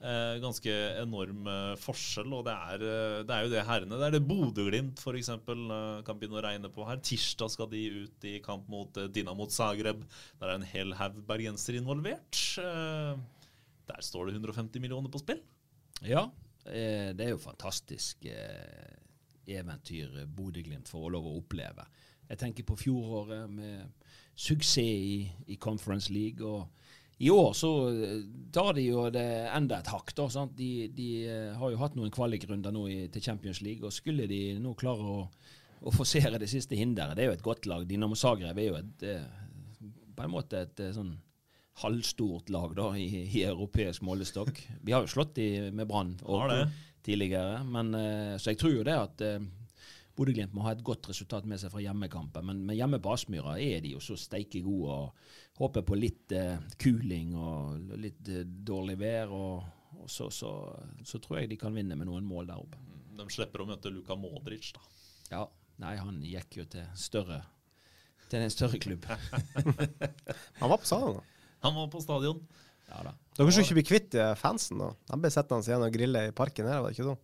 Eh, 0.04 0.34
ganske 0.42 0.72
enorm 1.00 1.46
eh, 1.48 1.76
forskjell, 1.80 2.28
og 2.36 2.42
det 2.44 2.52
er, 2.52 2.82
eh, 2.84 3.20
det 3.24 3.32
er 3.32 3.44
jo 3.46 3.52
det 3.54 3.62
herrene. 3.64 3.96
Det 3.96 4.04
er 4.04 4.12
det 4.12 4.26
Bodø-Glimt 4.28 5.00
f.eks. 5.00 5.30
Uh, 5.48 6.02
kan 6.04 6.18
begynne 6.20 6.36
å 6.36 6.42
regne 6.44 6.68
på 6.74 6.84
her. 6.84 6.98
Tirsdag 7.00 7.48
skal 7.54 7.70
de 7.72 7.80
ut 8.02 8.26
i 8.28 8.34
kamp 8.44 8.66
mot 8.68 8.98
eh, 9.00 9.06
Dinamo 9.08 9.46
Zagreb. 9.48 10.02
Der 10.42 10.50
er 10.50 10.58
en 10.58 10.66
hel 10.68 10.92
haug 10.98 11.16
bergensere 11.24 11.80
involvert. 11.80 12.36
Eh, 12.60 13.14
der 13.88 14.04
står 14.04 14.28
det 14.28 14.36
150 14.36 14.82
millioner 14.84 15.08
på 15.14 15.22
spill. 15.22 15.40
Ja, 16.04 16.26
eh, 16.26 16.53
det 16.64 17.26
er 17.26 17.34
jo 17.34 17.40
fantastisk 17.42 18.24
eh, 18.30 18.94
eventyr 19.46 20.20
eh, 20.22 20.28
Bodø-Glimt 20.28 20.88
får 20.88 21.10
lov 21.12 21.28
å 21.28 21.36
oppleve. 21.38 21.86
Jeg 22.28 22.40
tenker 22.40 22.66
på 22.66 22.78
fjoråret 22.80 23.50
med 23.52 24.08
suksess 24.34 24.78
i, 24.80 25.18
i 25.52 25.58
Conference 25.60 26.12
League. 26.12 26.44
og 26.44 26.70
i 27.18 27.30
år 27.30 27.52
så 27.54 27.70
eh, 27.90 28.22
tar 28.52 28.74
de 28.74 28.88
jo 28.88 29.06
det 29.14 29.26
enda 29.54 29.78
et 29.78 29.90
hakk. 29.92 30.14
da? 30.16 30.46
De, 30.56 30.70
de 30.90 31.08
eh, 31.28 31.52
har 31.58 31.70
jo 31.70 31.80
hatt 31.80 31.94
noen 31.98 32.12
kvalikrunder 32.14 32.74
nå 32.74 32.88
i, 32.90 32.98
til 33.12 33.22
Champions 33.22 33.62
League. 33.62 33.84
og 33.86 33.94
Skulle 33.94 34.26
de 34.30 34.56
nå 34.60 34.74
klare 34.78 35.04
å, 35.04 35.20
å 35.84 35.94
forsere 35.94 36.40
det 36.42 36.50
siste 36.50 36.78
hinderet 36.78 37.16
Det 37.16 37.24
er 37.24 37.32
jo 37.32 37.38
et 37.38 37.46
godt 37.46 37.68
lag. 37.70 37.86
Dinamo 37.86 38.18
Zagreb 38.18 38.58
er 38.58 38.68
jo 38.70 38.80
et, 38.80 39.06
eh, 39.06 39.86
på 40.14 40.26
en 40.26 40.34
måte 40.34 40.64
et 40.66 40.82
eh, 40.82 40.94
sånn 40.96 41.14
halvstort 41.82 42.50
lag 42.54 42.74
da, 42.78 42.90
i, 42.96 43.24
i 43.26 43.42
europeisk 43.48 44.02
målestokk. 44.06 44.60
Vi 44.84 44.92
har 44.94 45.02
jo 45.06 45.10
slått 45.14 45.34
de 45.38 45.70
med 45.74 45.88
Brann 45.90 46.16
og- 46.22 46.52
tidligere. 47.04 47.58
Men, 47.68 47.94
eh, 47.94 48.36
så 48.40 48.50
jeg 48.54 48.58
tror 48.58 48.72
jo 48.78 48.84
det 48.86 48.94
at 48.96 49.20
eh, 49.20 49.38
Bodø-Glimt 50.16 50.54
må 50.54 50.62
ha 50.64 50.70
et 50.72 50.84
godt 50.86 51.08
resultat 51.10 51.44
med 51.44 51.58
seg 51.60 51.72
fra 51.74 51.82
hjemmekampen. 51.84 52.46
Men, 52.46 52.62
men 52.64 52.76
hjemme 52.78 53.00
på 53.02 53.12
Aspmyra 53.12 53.58
er 53.60 53.82
de 53.84 53.90
jo 53.92 54.00
så 54.00 54.16
steike 54.16 54.62
gode 54.64 54.88
og 54.94 55.58
håper 55.60 55.84
på 55.84 55.98
litt 55.98 56.32
eh, 56.32 56.56
kuling 56.80 57.34
og 57.36 57.92
litt 58.00 58.30
eh, 58.32 58.46
dårlig 58.46 58.96
vær. 59.02 59.34
Og, 59.36 59.66
og 60.00 60.08
så, 60.08 60.30
så, 60.32 60.54
så 61.04 61.20
tror 61.20 61.42
jeg 61.42 61.50
de 61.52 61.58
kan 61.60 61.74
vinne 61.76 61.98
med 61.98 62.08
noen 62.08 62.24
mål 62.24 62.48
der 62.48 62.62
oppe. 62.62 62.80
De 63.18 63.28
slipper 63.30 63.62
å 63.62 63.68
møte 63.68 63.92
Luka 63.92 64.16
Modric, 64.16 64.72
da. 64.78 64.80
Ja, 65.34 65.44
Nei, 65.82 65.96
han 65.98 66.20
gikk 66.22 66.60
jo 66.60 66.64
til 66.70 66.86
større 66.94 67.40
til 68.30 68.40
en 68.40 68.50
større 68.54 68.78
klubb. 68.80 69.04
Han 70.60 70.70
var 70.70 70.78
på 70.80 70.86
salen, 70.88 71.18
da. 71.18 71.33
Han 71.64 71.76
var 71.78 71.92
på 71.92 72.02
stadion. 72.04 72.40
Ja 72.90 73.04
da. 73.06 73.14
Dere 73.34 73.50
skulle 73.50 73.66
ikke 73.66 73.78
bli 73.80 73.88
kvitt 73.88 74.10
de 74.14 74.26
fansen, 74.38 74.78
da? 74.78 74.92
De 75.10 75.20
ble 75.22 75.30
sittende 75.32 75.66
igjen 75.66 75.86
og 75.86 75.94
grille 75.94 76.28
i 76.28 76.34
parken 76.36 76.68
her, 76.70 76.82
var 76.84 76.92
det 76.92 76.98
ikke 76.98 77.08
sånn? 77.10 77.22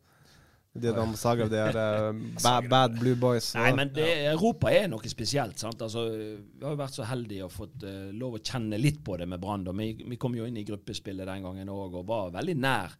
De, 0.70 0.86
de 0.94 1.04
Zagreb, 1.18 1.48
de 1.50 1.58
er 1.58 1.76
eh, 1.82 2.18
bad, 2.44 2.68
bad 2.70 2.92
Blue 3.00 3.18
Boys. 3.18 3.48
Nei, 3.58 3.72
men 3.74 3.90
det, 3.94 4.06
Europa 4.30 4.70
er 4.70 4.86
noe 4.90 5.10
spesielt. 5.10 5.58
sant? 5.58 5.82
Altså, 5.82 6.04
vi 6.14 6.62
har 6.62 6.76
jo 6.76 6.78
vært 6.78 6.98
så 6.98 7.06
heldige 7.10 7.48
og 7.48 7.54
fått 7.54 7.82
uh, 7.82 8.12
lov 8.14 8.38
å 8.38 8.42
kjenne 8.42 8.78
litt 8.78 9.00
på 9.06 9.18
det 9.18 9.26
med 9.30 9.42
Brann. 9.42 9.66
Vi, 9.80 9.88
vi 10.04 10.18
kom 10.20 10.36
jo 10.38 10.46
inn 10.46 10.60
i 10.60 10.66
gruppespillet 10.68 11.26
den 11.26 11.48
gangen 11.48 11.72
òg 11.74 11.98
og 11.98 12.06
var 12.06 12.30
veldig 12.38 12.56
nær. 12.62 12.94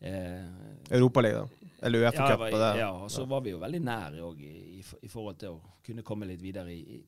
Eh, 0.00 0.94
Europaligaen, 0.96 1.50
eller 1.82 2.06
ja, 2.06 2.08
Uefa-cup 2.08 2.46
og 2.46 2.60
det. 2.62 2.70
ja, 2.78 2.92
og 3.04 3.10
så 3.12 3.26
var 3.28 3.42
vi 3.44 3.52
jo 3.52 3.58
veldig 3.60 3.80
nær 3.84 4.14
òg 4.30 4.38
i, 4.40 4.54
i, 4.78 4.80
i 4.80 5.10
forhold 5.12 5.36
til 5.42 5.58
å 5.58 5.74
kunne 5.84 6.04
komme 6.06 6.28
litt 6.30 6.40
videre 6.40 6.72
i, 6.72 6.80
i, 6.96 7.02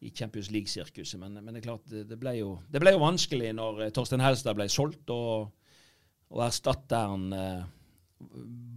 i 0.00 0.10
Champions 0.10 0.50
League-sirkuset. 0.50 1.20
Men, 1.20 1.38
men 1.40 1.54
det 1.54 1.62
er 1.62 1.68
klart, 1.68 1.86
det, 1.90 2.04
det, 2.10 2.18
ble 2.20 2.34
jo, 2.38 2.50
det 2.72 2.82
ble 2.82 2.94
jo 2.94 3.02
vanskelig 3.02 3.52
når 3.56 3.86
eh, 3.86 3.92
Torstein 3.94 4.24
Helstad 4.24 4.58
ble 4.58 4.66
solgt, 4.72 5.12
og, 5.14 5.50
og 6.34 6.44
erstatteren 6.46 7.30
eh, 7.36 7.64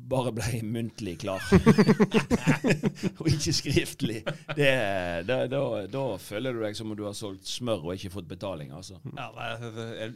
bare 0.08 0.32
ble 0.32 0.62
muntlig 0.64 1.18
klar. 1.22 1.44
og 3.20 3.28
ikke 3.30 3.54
skriftlig. 3.56 4.22
Det, 4.56 4.70
da, 5.28 5.40
da, 5.52 5.62
da 5.92 6.04
føler 6.22 6.56
du 6.56 6.64
deg 6.64 6.78
som 6.78 6.92
om 6.94 6.98
du 6.98 7.04
har 7.08 7.16
solgt 7.18 7.50
smør 7.50 7.90
og 7.90 7.98
ikke 7.98 8.14
fått 8.16 8.30
betaling. 8.30 8.72
altså. 8.76 9.02
Ja, 9.18 9.28
nei, 9.36 10.10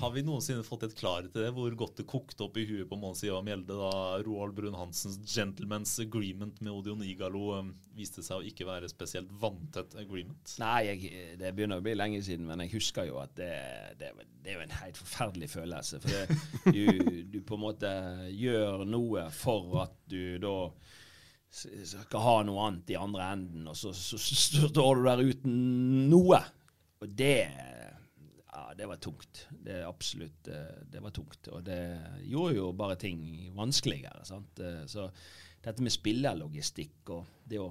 Har 0.00 0.14
vi 0.14 0.24
noensinne 0.26 0.66
fått 0.66 0.86
et 0.86 0.96
klarhet 0.98 1.32
til 1.34 1.48
det? 1.48 1.52
Hvor 1.56 1.74
godt 1.82 1.98
det 1.98 2.06
kokte 2.10 2.46
opp 2.46 2.58
i 2.60 2.66
huet 2.68 2.88
på 2.90 2.98
Mons 3.00 3.24
Ivar 3.26 3.42
Mjelde 3.46 3.78
da 3.78 3.92
Roald 4.22 4.54
Brun-Hansens 4.58 5.18
'Gentleman's 5.26 5.96
Agreement' 6.04 6.62
med 6.62 6.72
Odion 6.72 7.02
Igalo 7.02 7.58
um, 7.58 7.74
viste 7.98 8.22
seg 8.22 8.38
å 8.38 8.46
ikke 8.46 8.66
være 8.68 8.90
spesielt 8.90 9.30
vanntett 9.40 9.96
agreement? 9.98 10.54
Nei, 10.62 10.78
jeg, 10.92 11.12
det 11.40 11.52
begynner 11.56 11.82
å 11.82 11.84
bli 11.84 11.96
lenge 11.98 12.22
siden, 12.22 12.46
men 12.46 12.62
jeg 12.62 12.76
husker 12.76 13.08
jo 13.10 13.18
at 13.22 13.34
det, 13.38 13.50
det, 13.98 14.12
det 14.44 14.52
er 14.52 14.60
jo 14.60 14.66
en 14.68 14.76
helt 14.78 15.00
forferdelig 15.00 15.50
følelse. 15.50 15.98
For 16.04 16.14
det, 16.14 16.38
du, 16.70 17.24
du 17.32 17.38
på 17.42 17.58
en 17.58 17.64
måte 17.64 17.90
gjør 18.38 18.84
noe 18.88 19.28
for 19.34 19.82
at 19.84 19.96
du 20.10 20.38
da 20.42 20.56
skal 21.50 22.22
ha 22.22 22.36
noe 22.44 22.66
annet 22.66 22.92
i 22.92 22.98
andre 23.00 23.30
enden, 23.34 23.68
og 23.70 23.76
så, 23.76 23.94
så, 23.96 24.18
så 24.20 24.68
står 24.68 25.00
du 25.00 25.06
der 25.08 25.22
uten 25.30 25.58
noe. 26.10 26.42
Og 27.00 27.08
det 27.16 27.38
ja, 28.58 28.74
det 28.76 28.88
var 28.90 28.96
tungt. 28.96 29.46
Det 29.50 29.76
er 29.80 29.88
absolutt 29.88 30.48
eh, 30.50 30.80
Det 30.90 31.00
var 31.02 31.12
tungt. 31.14 31.48
Og 31.54 31.62
det 31.64 31.80
gjorde 32.26 32.56
jo 32.56 32.72
bare 32.76 32.96
ting 32.98 33.20
vanskeligere. 33.56 34.24
Sant? 34.26 34.58
Eh, 34.60 34.84
Så 34.90 35.08
dette 35.62 35.82
med 35.82 35.94
spillerlogistikk 35.94 37.12
og 37.14 37.26
det 37.48 37.60
å 37.62 37.70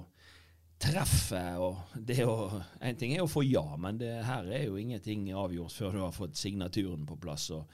treffe 0.78 1.42
og 1.58 1.94
det 1.96 2.20
å 2.28 2.60
En 2.84 2.98
ting 2.98 3.14
er 3.16 3.24
å 3.24 3.30
få 3.30 3.42
ja, 3.46 3.64
men 3.80 3.98
det 3.98 4.12
her 4.26 4.46
er 4.46 4.68
jo 4.68 4.78
ingenting 4.78 5.26
avgjort 5.34 5.74
før 5.74 5.96
du 5.96 6.02
har 6.04 6.14
fått 6.14 6.38
signaturen 6.38 7.06
på 7.08 7.16
plass. 7.20 7.48
Og, 7.56 7.66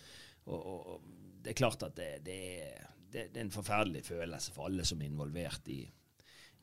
og, 0.47 0.65
og 0.95 1.13
det 1.45 1.53
er 1.53 1.59
klart 1.59 1.85
at 1.87 1.97
det, 1.99 2.09
det, 2.25 2.39
det, 3.13 3.29
er 3.29 3.45
en 3.45 3.53
forferdelig 3.53 4.05
følelse 4.07 4.55
for 4.55 4.71
alle 4.71 4.87
som 4.89 5.03
er 5.03 5.11
involvert 5.11 5.69
i, 5.73 5.83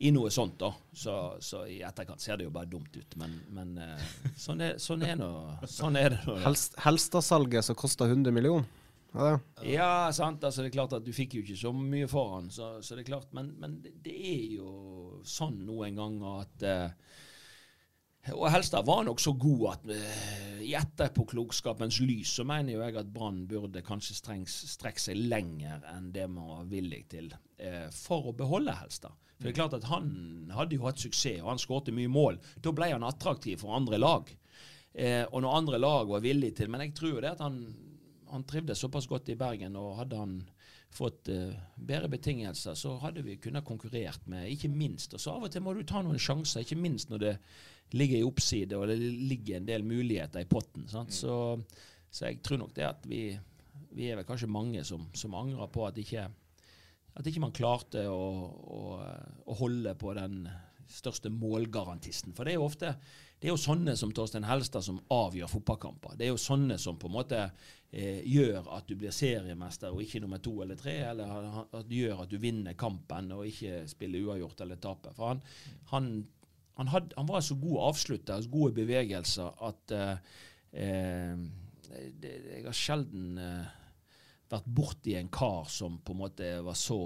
i 0.02 0.12
noe 0.14 0.32
sånt. 0.34 0.58
da. 0.60 0.72
Så, 0.92 1.16
så 1.44 1.64
i 1.70 1.82
etterkant 1.86 2.24
ser 2.24 2.42
det 2.42 2.48
jo 2.50 2.54
bare 2.56 2.70
dumt 2.72 2.96
ut, 2.98 3.18
men, 3.22 3.38
men 3.54 3.76
eh, 3.82 4.06
sånn, 4.36 4.64
er, 4.66 4.78
sånn, 4.82 5.06
er 5.06 5.20
nå, 5.22 5.32
sånn 5.70 6.00
er 6.02 6.16
det. 6.16 6.22
nå. 6.26 6.40
Helst, 6.48 6.78
Helstad-salget 6.82 7.70
som 7.70 7.78
kosta 7.80 8.10
100 8.10 8.34
millioner. 8.36 8.70
Ja. 9.12 9.32
Ja, 9.68 9.94
sant. 10.16 10.44
altså 10.44 10.64
Det 10.64 10.70
er 10.72 10.78
klart 10.78 10.94
at 10.96 11.04
du 11.04 11.12
fikk 11.12 11.36
jo 11.36 11.44
ikke 11.44 11.60
så 11.60 11.74
mye 11.76 12.08
for 12.12 12.38
han, 12.38 12.48
så, 12.54 12.78
så 12.80 12.96
det 12.96 13.04
er 13.04 13.12
klart, 13.12 13.32
men, 13.36 13.52
men 13.60 13.82
det, 13.84 14.14
er 14.16 14.46
jo 14.56 14.72
sånn 15.28 15.60
noen 15.68 16.00
ganger 16.00 16.46
at 16.46 16.66
eh, 16.68 17.18
Og 18.30 18.46
Helstad 18.54 18.86
var 18.86 19.06
nok 19.08 19.20
så 19.22 19.34
god 19.34 19.64
at 19.72 19.88
eh, 19.96 20.60
i 20.62 20.76
etterpåklokskapens 20.78 21.98
lys 22.06 22.36
så 22.38 22.46
mener 22.46 22.76
jo 22.76 22.84
jeg 22.84 23.00
at 23.02 23.10
Brann 23.10 23.40
burde 23.50 23.82
kanskje 23.86 24.18
strekke 24.46 25.02
seg 25.02 25.18
lenger 25.18 25.82
enn 25.90 26.12
det 26.14 26.28
man 26.30 26.52
var 26.52 26.70
villig 26.70 27.02
til 27.10 27.32
eh, 27.58 27.88
for 27.96 28.30
å 28.30 28.36
beholde 28.38 28.78
Helstad. 28.78 29.18
For 29.42 29.50
det 29.50 29.56
er 29.56 29.58
klart 29.58 29.74
at 29.74 29.90
Han 29.90 30.52
hadde 30.54 30.78
jo 30.78 30.86
hatt 30.86 31.02
suksess, 31.02 31.42
og 31.42 31.50
han 31.50 31.62
skårte 31.62 31.94
mye 31.98 32.12
mål. 32.14 32.38
Da 32.62 32.74
ble 32.78 32.92
han 32.92 33.08
attraktiv 33.08 33.64
for 33.64 33.74
andre 33.74 33.98
lag. 33.98 34.30
Eh, 34.94 35.24
og 35.26 35.42
når 35.42 35.58
andre 35.58 35.80
lag 35.82 36.10
var 36.12 36.22
villige 36.22 36.60
til 36.60 36.70
Men 36.70 36.82
jeg 36.84 36.94
tror 36.94 37.14
jo 37.16 37.22
det 37.24 37.30
at 37.32 37.42
han, 37.42 37.62
han 38.30 38.44
trivdes 38.44 38.84
såpass 38.84 39.08
godt 39.10 39.32
i 39.34 39.40
Bergen, 39.40 39.80
og 39.80 39.98
hadde 39.98 40.20
han 40.20 40.36
fått 40.92 41.32
eh, 41.32 41.56
bedre 41.76 42.10
betingelser, 42.12 42.76
så 42.76 42.98
hadde 43.02 43.24
vi 43.26 43.40
kunnet 43.42 43.66
konkurrert 43.66 44.26
med, 44.30 44.50
ikke 44.52 44.70
minst. 44.70 45.16
Og 45.16 45.24
så 45.24 45.34
av 45.34 45.48
og 45.48 45.54
til 45.54 45.64
må 45.64 45.74
du 45.74 45.82
ta 45.88 46.04
noen 46.04 46.20
sjanser, 46.20 46.62
ikke 46.66 46.80
minst 46.80 47.10
når 47.10 47.24
det 47.24 47.36
ligger 47.98 48.20
i 48.20 48.26
oppside 48.28 48.78
og 48.78 48.88
det 48.92 48.98
ligger 49.02 49.60
en 49.60 49.68
del 49.68 49.86
muligheter 49.88 50.44
i 50.44 50.50
potten. 50.50 50.88
Sant? 50.92 51.14
Så, 51.16 51.34
så 52.10 52.30
jeg 52.30 52.42
tror 52.46 52.62
nok 52.64 52.76
det 52.76 52.88
at 52.88 53.08
vi, 53.10 53.24
vi 53.96 54.10
er 54.10 54.20
vel 54.20 54.28
kanskje 54.28 54.52
mange 54.52 54.84
som, 54.88 55.08
som 55.18 55.36
angrer 55.38 55.72
på 55.72 55.88
at 55.88 56.00
ikke 56.02 56.30
at 57.12 57.28
ikke 57.28 57.42
man 57.44 57.52
klarte 57.52 58.06
å, 58.08 58.28
å, 58.72 58.82
å 59.52 59.56
holde 59.60 59.92
på 60.00 60.14
den 60.16 60.46
største 60.92 61.32
målgarantisten. 61.32 62.36
For 62.36 62.48
det 62.48 62.54
er 62.54 62.60
jo 62.62 62.68
ofte 62.68 62.94
det 63.42 63.50
er 63.50 63.56
jo 63.56 63.58
sånne 63.58 63.96
som 63.98 64.12
Torstein 64.14 64.46
Helstad 64.46 64.86
som 64.86 65.00
avgjør 65.10 65.50
fotballkamper. 65.50 66.14
Det 66.14 66.28
er 66.28 66.30
jo 66.30 66.38
sånne 66.38 66.76
som 66.78 67.00
på 67.02 67.10
en 67.10 67.16
måte 67.16 67.40
eh, 67.42 68.20
gjør 68.30 68.68
at 68.76 68.86
du 68.86 68.94
blir 69.00 69.16
seriemester 69.16 69.96
og 69.96 70.04
ikke 70.04 70.22
nummer 70.22 70.38
to 70.46 70.60
eller 70.62 70.78
tre, 70.78 70.94
eller 71.10 71.64
at 71.64 71.90
gjør 71.90 72.22
at 72.22 72.30
du 72.30 72.38
vinner 72.44 72.78
kampen 72.78 73.32
og 73.34 73.48
ikke 73.50 73.88
spiller 73.90 74.28
uavgjort 74.28 74.62
eller 74.62 74.78
taper. 74.84 75.16
For 75.18 75.32
han, 75.34 75.42
han, 75.90 76.12
han, 76.82 76.88
had, 76.90 77.14
han 77.18 77.28
var 77.30 77.44
så 77.46 77.56
god 77.62 77.78
avslutter, 77.92 78.42
så 78.42 78.50
gode 78.50 78.74
bevegelser, 78.74 79.52
at 79.68 79.94
eh, 79.94 80.16
eh, 80.82 81.44
det, 82.18 82.32
jeg 82.56 82.64
har 82.66 82.78
sjelden 82.78 83.38
eh, 83.38 83.68
vært 84.50 84.70
borti 84.80 85.14
en 85.20 85.30
kar 85.30 85.70
som 85.70 86.00
på 86.02 86.16
en 86.16 86.24
måte 86.24 86.48
var 86.66 86.80
så, 86.80 86.98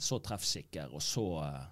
så 0.00 0.16
treffsikker 0.24 0.94
og 0.96 1.04
så 1.04 1.26
eh, 1.44 1.66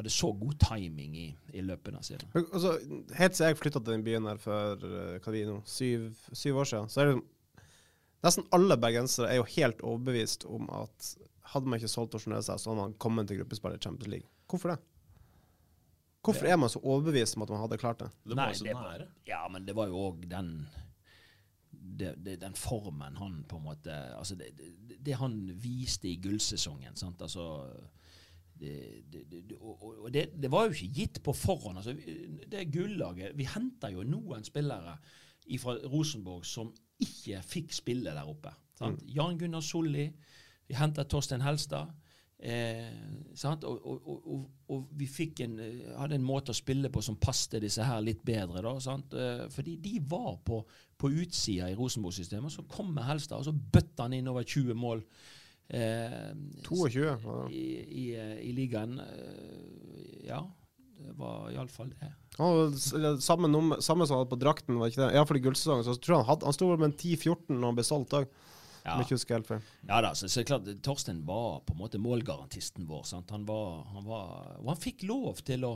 hadde 0.00 0.10
så 0.14 0.32
god 0.42 0.58
timing 0.66 1.14
i, 1.18 1.28
i 1.54 1.62
løpene 1.62 2.02
sine. 2.02 2.26
Altså, 2.40 2.74
helt 3.18 3.38
siden 3.38 3.52
jeg 3.52 3.60
flytta 3.62 3.84
til 3.84 3.94
den 3.94 4.06
byen 4.06 4.26
her 4.26 4.42
for 4.42 4.82
hva 4.82 5.06
hva 5.22 5.34
det 5.36 5.46
nå, 5.46 5.60
syv, 5.70 6.10
syv 6.32 6.62
år 6.64 6.72
siden, 6.72 6.90
så 6.90 7.04
er 7.04 7.12
det 7.12 7.18
nesten 8.26 8.50
alle 8.56 8.82
bergensere 8.82 9.30
er 9.30 9.38
jo 9.38 9.50
helt 9.54 9.86
overbevist 9.86 10.50
om 10.50 10.66
at 10.82 11.14
hadde 11.54 11.70
man 11.70 11.78
ikke 11.78 11.90
solgt 11.94 12.16
Torsten 12.16 12.34
Helstad, 12.34 12.58
så 12.58 12.70
hadde 12.72 12.82
man 12.82 12.98
kommet 13.02 13.30
til 13.30 13.40
gruppespill 13.40 13.78
i 13.78 13.82
Champions 13.82 14.10
League. 14.10 14.30
Hvorfor 14.50 14.74
det? 14.74 14.82
Hvorfor 16.20 16.46
er 16.46 16.56
man 16.60 16.68
så 16.68 16.82
overbevist 16.84 17.36
om 17.36 17.46
at 17.46 17.52
man 17.54 17.62
hadde 17.62 17.78
klart 17.80 18.02
det? 18.02 18.10
Det 18.24 18.36
var 18.36 18.50
Nei, 18.50 18.54
så 18.58 18.64
nære. 18.68 19.06
Ja, 19.28 19.40
men 19.48 19.66
det 19.66 19.74
var 19.76 19.88
jo 19.88 20.02
òg 20.10 20.26
den 20.28 20.52
det, 21.70 22.14
det, 22.24 22.36
den 22.40 22.54
formen 22.56 23.16
han 23.16 23.40
på 23.48 23.56
en 23.56 23.64
måte 23.64 23.94
Altså, 24.16 24.36
det, 24.36 24.50
det, 24.58 24.98
det 25.06 25.16
han 25.20 25.38
viste 25.60 26.08
i 26.10 26.18
gullsesongen, 26.20 26.96
sant, 26.96 27.22
altså 27.22 27.64
det, 28.60 29.04
det, 29.12 29.24
det, 29.30 29.56
og, 29.60 30.10
det, 30.12 30.26
det 30.36 30.50
var 30.52 30.66
jo 30.68 30.76
ikke 30.76 30.94
gitt 30.98 31.22
på 31.24 31.32
forhånd. 31.32 31.78
Altså, 31.80 31.94
det 32.52 32.66
gullaget 32.72 33.32
Vi 33.38 33.46
henter 33.48 33.94
jo 33.94 34.04
noen 34.04 34.44
spillere 34.44 34.98
fra 35.58 35.78
Rosenborg 35.88 36.44
som 36.46 36.68
ikke 37.00 37.40
fikk 37.42 37.72
spille 37.72 38.12
der 38.12 38.28
oppe. 38.28 38.52
Sant? 38.76 39.00
Jan 39.08 39.38
Gunnar 39.40 39.64
Solli. 39.64 40.04
Vi 40.68 40.76
henter 40.76 41.08
Torstein 41.08 41.40
Helstad. 41.40 41.88
Eh, 42.40 42.86
sant? 43.36 43.64
Og, 43.68 43.80
og, 43.84 44.06
og, 44.08 44.44
og, 44.72 44.84
vi 44.96 45.08
en, 45.44 45.58
eh, 45.60 45.90
hadde 45.98 46.16
en 46.16 46.24
måte 46.24 46.54
å 46.54 46.56
spille 46.56 46.88
på 46.92 47.02
som 47.04 47.18
passte 47.20 47.60
disse 47.60 47.84
her 47.84 48.00
litt 48.04 48.22
bedre. 48.24 48.62
Da? 48.64 48.96
Eh, 48.96 49.42
fordi 49.52 49.76
de 49.76 49.98
var 50.08 50.38
på, 50.44 50.62
på 50.96 51.10
utsida 51.10 51.68
i 51.68 51.76
Rosenborg-systemet. 51.76 52.52
Så 52.52 52.64
kommer 52.70 53.08
Helstad, 53.10 53.42
og 53.42 53.50
så 53.50 53.52
bøtter 53.52 54.06
han 54.06 54.16
inn 54.16 54.30
over 54.32 54.46
20 54.46 54.78
mål. 54.78 55.04
Eh, 55.68 56.32
22? 56.66 57.04
Ja. 57.04 57.48
i, 57.52 57.66
i, 57.84 58.06
eh, 58.16 58.38
i 58.48 58.54
ligaen. 58.56 58.96
Eh, 59.04 60.24
ja, 60.30 60.40
det 61.00 61.12
var 61.20 61.50
iallfall 61.52 61.92
det. 61.92 62.08
Oh, 62.40 62.72
samme, 63.20 63.48
nummer, 63.48 63.82
samme 63.84 64.06
som 64.06 64.16
han 64.16 64.24
hadde 64.24 64.32
på 64.32 64.40
drakten, 64.40 64.78
var 64.80 64.88
ikke 64.88 65.04
det? 65.04 65.12
Iallfall 65.14 65.38
i 65.38 65.44
gullsesongen. 65.44 65.84
Så 65.84 65.98
jeg 65.98 66.16
han, 66.16 66.24
hadde, 66.26 66.48
han 66.48 66.56
sto 66.56 66.70
med 66.72 66.88
en 66.88 66.96
10-14 66.96 67.52
når 67.52 67.66
han 67.68 67.78
ble 67.78 67.86
solgt 67.86 68.16
òg, 68.16 68.32
Ja. 68.84 68.94
om 68.94 69.00
jeg 69.00 69.08
ikke 69.08 69.18
husker 69.18 69.36
helt 69.36 69.48
feil. 69.50 69.64
Ja 69.88 70.00
da, 70.04 70.14
så, 70.16 70.28
så 70.32 70.44
klart, 70.46 70.68
Torstein 70.84 71.24
var 71.28 71.60
på 71.66 71.74
en 71.74 71.80
måte 71.82 72.00
målgarantisten 72.00 72.86
vår. 72.88 73.02
Sant? 73.08 73.30
Han 73.34 73.44
var, 73.48 73.82
han 73.94 74.06
var, 74.06 74.30
og 74.60 74.70
han 74.72 74.80
fikk 74.80 75.04
lov 75.08 75.42
til 75.46 75.66
å 75.68 75.74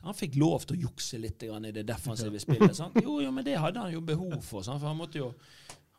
Han 0.00 0.16
fikk 0.16 0.38
lov 0.40 0.62
til 0.64 0.78
å 0.78 0.80
jukse 0.88 1.18
litt 1.20 1.42
grann 1.44 1.66
i 1.68 1.72
det 1.76 1.82
defensive 1.84 2.38
spillet. 2.40 2.72
Sant? 2.76 2.94
Jo, 3.04 3.18
jo, 3.20 3.28
men 3.36 3.44
det 3.44 3.58
hadde 3.60 3.82
han 3.84 3.92
jo 3.92 4.00
behov 4.00 4.38
for. 4.40 4.64
Sant? 4.64 4.80
For 4.80 4.88
han 4.88 4.96
måtte 4.96 5.20
jo, 5.20 5.26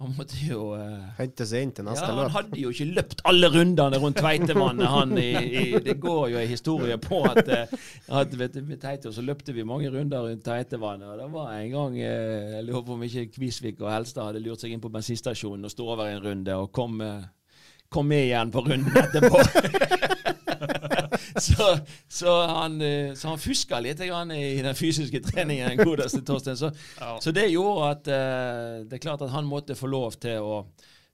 han 0.01 0.13
måtte 0.17 0.38
jo 0.41 0.72
uh, 0.74 1.12
Hente 1.20 1.46
seg 1.48 1.65
inn 1.65 1.74
til 1.77 1.86
neste 1.86 2.08
ja, 2.08 2.13
Han 2.15 2.24
løp. 2.24 2.34
hadde 2.36 2.62
jo 2.62 2.72
ikke 2.74 2.88
løpt 2.98 3.22
alle 3.29 3.50
rundene 3.53 4.00
rundt 4.01 4.17
Tveitevannet. 4.22 4.88
Han 4.89 5.13
i, 5.22 5.27
i, 5.62 5.65
det 5.84 5.98
går 6.01 6.24
jo 6.34 6.39
en 6.41 6.50
historie 6.50 6.98
på 7.01 7.22
at, 7.29 7.51
eh, 7.51 7.75
at 8.22 8.34
vet 8.39 8.58
med 8.65 8.81
Teito 8.81 9.13
så 9.13 9.24
løpte 9.25 9.53
vi 9.55 9.65
mange 9.67 9.91
runder 9.93 10.25
rundt 10.25 10.43
Tveitevannet. 10.46 11.12
Og 11.12 11.22
det 11.22 11.29
var 11.36 11.53
en 11.58 11.70
gang 11.75 12.00
uh, 12.00 12.55
Jeg 12.58 12.65
lurer 12.70 12.88
på 12.88 12.98
om 12.98 13.05
ikke 13.08 13.27
Kvisvik 13.36 13.86
og 13.86 13.91
Helstad 13.93 14.31
hadde 14.31 14.43
lurt 14.46 14.63
seg 14.63 14.74
inn 14.74 14.84
på 14.84 14.91
bensinstasjonen 14.93 15.70
og 15.70 15.75
stå 15.75 15.88
over 15.93 16.10
en 16.10 16.25
runde 16.25 16.58
og 16.58 16.72
kom, 16.75 16.98
uh, 17.05 17.22
kom 17.91 18.10
med 18.10 18.29
igjen 18.29 18.53
på 18.53 18.65
runden 18.65 19.01
etterpå. 19.05 19.46
så, 21.48 21.78
så, 22.10 22.36
han, 22.48 22.82
eh, 22.82 23.14
så 23.16 23.32
han 23.32 23.42
fuska 23.42 23.80
litt 23.84 24.02
grann 24.04 24.32
i 24.36 24.62
den 24.62 24.76
fysiske 24.78 25.22
treningen, 25.26 25.76
den 25.76 25.86
godeste 25.86 26.24
Torstein. 26.28 26.58
Så, 26.60 26.72
så 27.22 27.34
det 27.36 27.50
gjorde 27.52 27.92
at 27.92 28.12
eh, 28.12 28.80
det 28.88 28.98
er 29.00 29.06
klart 29.06 29.26
at 29.26 29.34
han 29.36 29.48
måtte 29.48 29.78
få 29.80 29.92
lov 29.92 30.18
til 30.22 30.42
å 30.44 30.64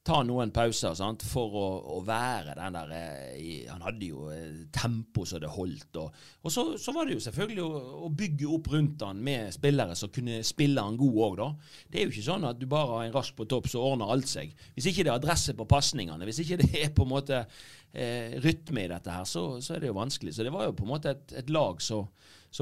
ta 0.08 0.22
noen 0.24 0.52
pauser 0.56 0.96
sant, 0.98 1.24
for 1.28 1.56
å, 1.60 1.66
å 1.98 2.00
være 2.08 2.56
den 2.58 2.78
der 2.78 2.94
eh, 2.96 3.34
i, 3.38 3.52
Han 3.68 3.84
hadde 3.84 4.10
jo 4.10 4.28
eh, 4.32 4.64
tempo 4.74 5.26
så 5.28 5.42
det 5.44 5.50
holdt. 5.52 6.00
Og, 6.00 6.22
og 6.44 6.54
så, 6.54 6.64
så 6.80 6.94
var 6.96 7.08
det 7.08 7.18
jo 7.18 7.24
selvfølgelig 7.26 7.66
å, 7.66 7.82
å 8.08 8.12
bygge 8.22 8.52
opp 8.58 8.70
rundt 8.74 9.04
han 9.04 9.20
med 9.24 9.52
spillere 9.56 9.98
som 10.00 10.12
kunne 10.14 10.40
spille 10.48 10.84
han 10.84 11.00
god 11.00 11.20
òg, 11.28 11.40
da. 11.42 11.50
Det 11.92 12.00
er 12.00 12.08
jo 12.08 12.16
ikke 12.16 12.28
sånn 12.30 12.48
at 12.48 12.62
du 12.62 12.68
bare 12.72 12.94
har 12.94 13.08
en 13.08 13.18
rask 13.18 13.36
på 13.38 13.48
topp, 13.50 13.68
så 13.72 13.84
ordner 13.84 14.14
alt 14.14 14.32
seg. 14.32 14.54
Hvis 14.78 14.90
ikke 14.92 15.08
det 15.08 15.12
er 15.12 15.20
adresse 15.20 15.58
på 15.58 15.68
pasningene, 15.70 16.30
hvis 16.30 16.42
ikke 16.46 16.62
det 16.64 16.72
er 16.86 16.94
på 16.96 17.08
en 17.08 17.12
måte 17.12 17.42
eh, 17.44 18.38
rytme 18.44 18.86
i 18.86 18.92
dette 18.94 19.14
her, 19.14 19.28
så, 19.28 19.50
så 19.64 19.76
er 19.76 19.84
det 19.84 19.92
jo 19.92 20.00
vanskelig. 20.00 20.36
Så 20.38 20.48
det 20.48 20.54
var 20.56 20.70
jo 20.70 20.78
på 20.78 20.88
en 20.88 20.94
måte 20.94 21.14
et, 21.16 21.36
et 21.44 21.52
lag 21.54 21.84
som 21.84 22.08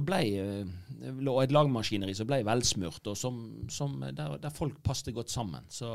ble, 0.07 0.23
eh, 0.41 1.13
og 1.27 1.43
et 1.43 1.53
lagmaskineri 1.53 2.17
som 2.17 2.29
ble 2.29 2.41
velsmurt, 2.47 3.05
og 3.11 3.19
som, 3.19 3.45
som 3.71 4.01
der, 4.09 4.39
der 4.41 4.53
folk 4.53 4.81
passet 4.85 5.13
godt 5.15 5.33
sammen. 5.33 5.69
Så 5.69 5.91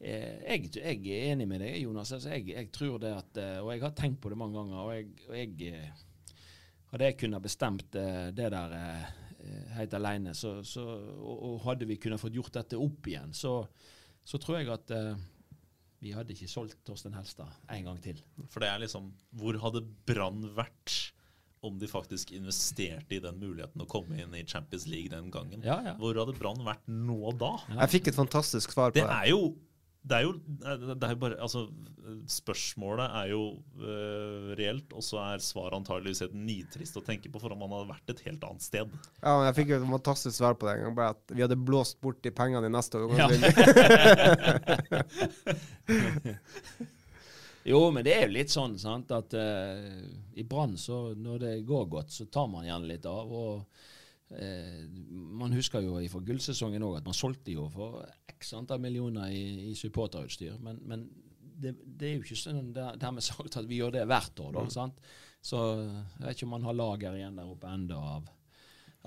jeg, 0.00 0.70
jeg, 0.76 0.98
er 1.08 1.30
enig 1.32 1.46
med 1.48 1.62
deg, 1.64 1.78
Jonas. 1.80 2.12
Altså, 2.12 2.34
jeg, 2.34 2.50
jeg, 2.52 2.70
tror 2.74 2.98
det 3.02 3.12
at, 3.16 3.38
eh, 3.40 3.60
Og 3.64 3.70
jeg 3.72 3.84
har 3.86 3.94
tenkt 3.96 4.20
på 4.20 4.32
det 4.32 4.38
mange 4.38 4.58
ganger. 4.58 4.82
og 4.82 4.92
jeg, 4.92 5.06
og 5.28 5.38
jeg 5.38 5.70
eh, 5.72 6.02
Hadde 6.92 7.08
jeg 7.08 7.16
kunnet 7.18 7.42
bestemt 7.42 7.88
det 7.92 8.50
der 8.54 8.74
helt 9.76 9.94
alene, 9.94 10.32
så, 10.34 10.60
så, 10.64 10.82
og, 10.86 11.34
og, 11.34 11.56
hadde 11.64 11.86
vi 11.86 11.98
kunnet 12.00 12.22
fått 12.22 12.34
gjort 12.34 12.54
dette 12.54 12.78
opp 12.78 13.08
igjen, 13.10 13.34
så, 13.36 13.58
så 14.26 14.38
tror 14.42 14.56
jeg 14.58 14.70
at 14.72 14.92
vi 16.02 16.14
hadde 16.14 16.34
ikke 16.34 16.48
solgt 16.50 16.78
Torsten 16.86 17.14
Helstad 17.18 17.50
en 17.74 17.90
gang 17.90 18.00
til. 18.04 18.22
For 18.52 18.62
det 18.62 18.70
er 18.70 18.82
liksom 18.84 19.10
Hvor 19.36 19.58
hadde 19.64 19.82
Brann 20.08 20.46
vært 20.56 20.94
om 21.66 21.78
de 21.80 21.88
faktisk 21.90 22.30
investerte 22.36 23.16
i 23.16 23.22
den 23.22 23.38
muligheten 23.40 23.82
å 23.82 23.88
komme 23.90 24.18
inn 24.22 24.34
i 24.36 24.44
Champions 24.46 24.86
League 24.90 25.10
den 25.10 25.32
gangen? 25.34 25.64
Ja, 25.66 25.80
ja. 25.82 25.94
Hvor 25.98 26.18
hadde 26.20 26.36
Brann 26.36 26.62
vært 26.66 26.84
nå 26.86 27.32
da? 27.40 27.56
Ja. 27.72 27.80
Jeg 27.84 27.96
fikk 27.96 28.12
et 28.12 28.18
fantastisk 28.18 28.76
svar 28.76 28.92
på 28.92 29.00
det. 29.00 29.06
Det 29.08 29.16
er 29.24 29.32
jo 29.32 29.40
det 30.06 30.16
er 30.16 30.22
jo 30.26 30.32
det 30.38 31.08
er 31.08 31.14
bare, 31.18 31.36
altså, 31.42 31.66
Spørsmålet 32.30 33.10
er 33.18 33.30
jo 33.32 33.40
uh, 33.82 34.52
reelt, 34.58 34.92
og 34.94 35.02
så 35.02 35.18
er 35.24 35.42
svaret 35.42 35.74
antageligvis 35.74 36.22
helt 36.22 36.36
nitrist 36.38 36.94
å 37.00 37.02
tenke 37.02 37.26
på, 37.32 37.40
for 37.42 37.50
om 37.50 37.58
man 37.64 37.72
hadde 37.74 37.90
vært 37.90 38.12
et 38.14 38.22
helt 38.28 38.44
annet 38.46 38.62
sted. 38.62 38.86
Ja, 39.18 39.32
men 39.32 39.46
Jeg 39.48 39.56
fikk 39.56 39.72
jo 39.72 39.78
et 39.80 39.88
fantastisk 39.90 40.36
svar 40.38 40.54
på 40.54 40.68
det 40.68 40.72
en 40.76 40.84
gang. 40.84 40.94
Bare 40.98 41.14
at 41.16 41.34
vi 41.34 41.42
hadde 41.42 41.58
blåst 41.58 41.98
bort 42.04 42.20
de 42.22 42.30
pengene 42.30 42.70
i 42.70 42.74
neste 42.76 42.94
år. 43.02 43.18
Ja. 43.18 43.26
jo, 47.72 47.80
men 47.90 48.06
det 48.06 48.14
er 48.14 48.22
jo 48.28 48.36
litt 48.38 48.54
sånn 48.54 48.78
sant, 48.78 49.10
at 49.10 49.34
uh, 49.34 50.06
i 50.38 50.46
Brann, 50.46 50.78
når 51.26 51.36
det 51.42 51.66
går 51.66 51.90
godt, 51.98 52.14
så 52.14 52.30
tar 52.30 52.46
man 52.54 52.70
gjerne 52.70 52.92
litt 52.94 53.06
av. 53.10 53.26
og 53.34 53.66
Eh, 54.30 54.86
man 55.38 55.52
husker 55.54 55.84
jo 55.84 56.00
fra 56.10 56.22
gullsesongen 56.26 56.82
òg 56.82 56.98
at 56.98 57.06
man 57.06 57.14
solgte 57.14 57.54
jo 57.54 57.68
for 57.70 58.02
x 58.32 58.52
antall 58.58 58.82
millioner 58.82 59.30
i, 59.30 59.70
i 59.70 59.74
supporterutstyr. 59.78 60.56
Men, 60.62 60.80
men 60.82 61.04
det, 61.40 61.76
det, 61.84 62.08
er 62.08 62.16
jo 62.16 62.24
ikke 62.24 62.40
sånn 62.40 62.72
dermed 62.74 63.24
sagt 63.24 63.60
at 63.60 63.68
vi 63.68 63.80
gjør 63.80 63.94
det 63.98 64.08
hvert 64.10 64.42
år. 64.42 64.56
da, 64.58 64.64
mm. 64.66 64.72
sant? 64.74 64.98
Så 65.46 65.60
jeg 65.78 66.24
vet 66.24 66.34
ikke 66.34 66.48
om 66.48 66.56
man 66.56 66.66
har 66.66 66.76
lager 66.76 67.14
igjen 67.18 67.38
der 67.38 67.52
oppe 67.52 67.70
enda 67.70 68.00
av, 68.16 68.32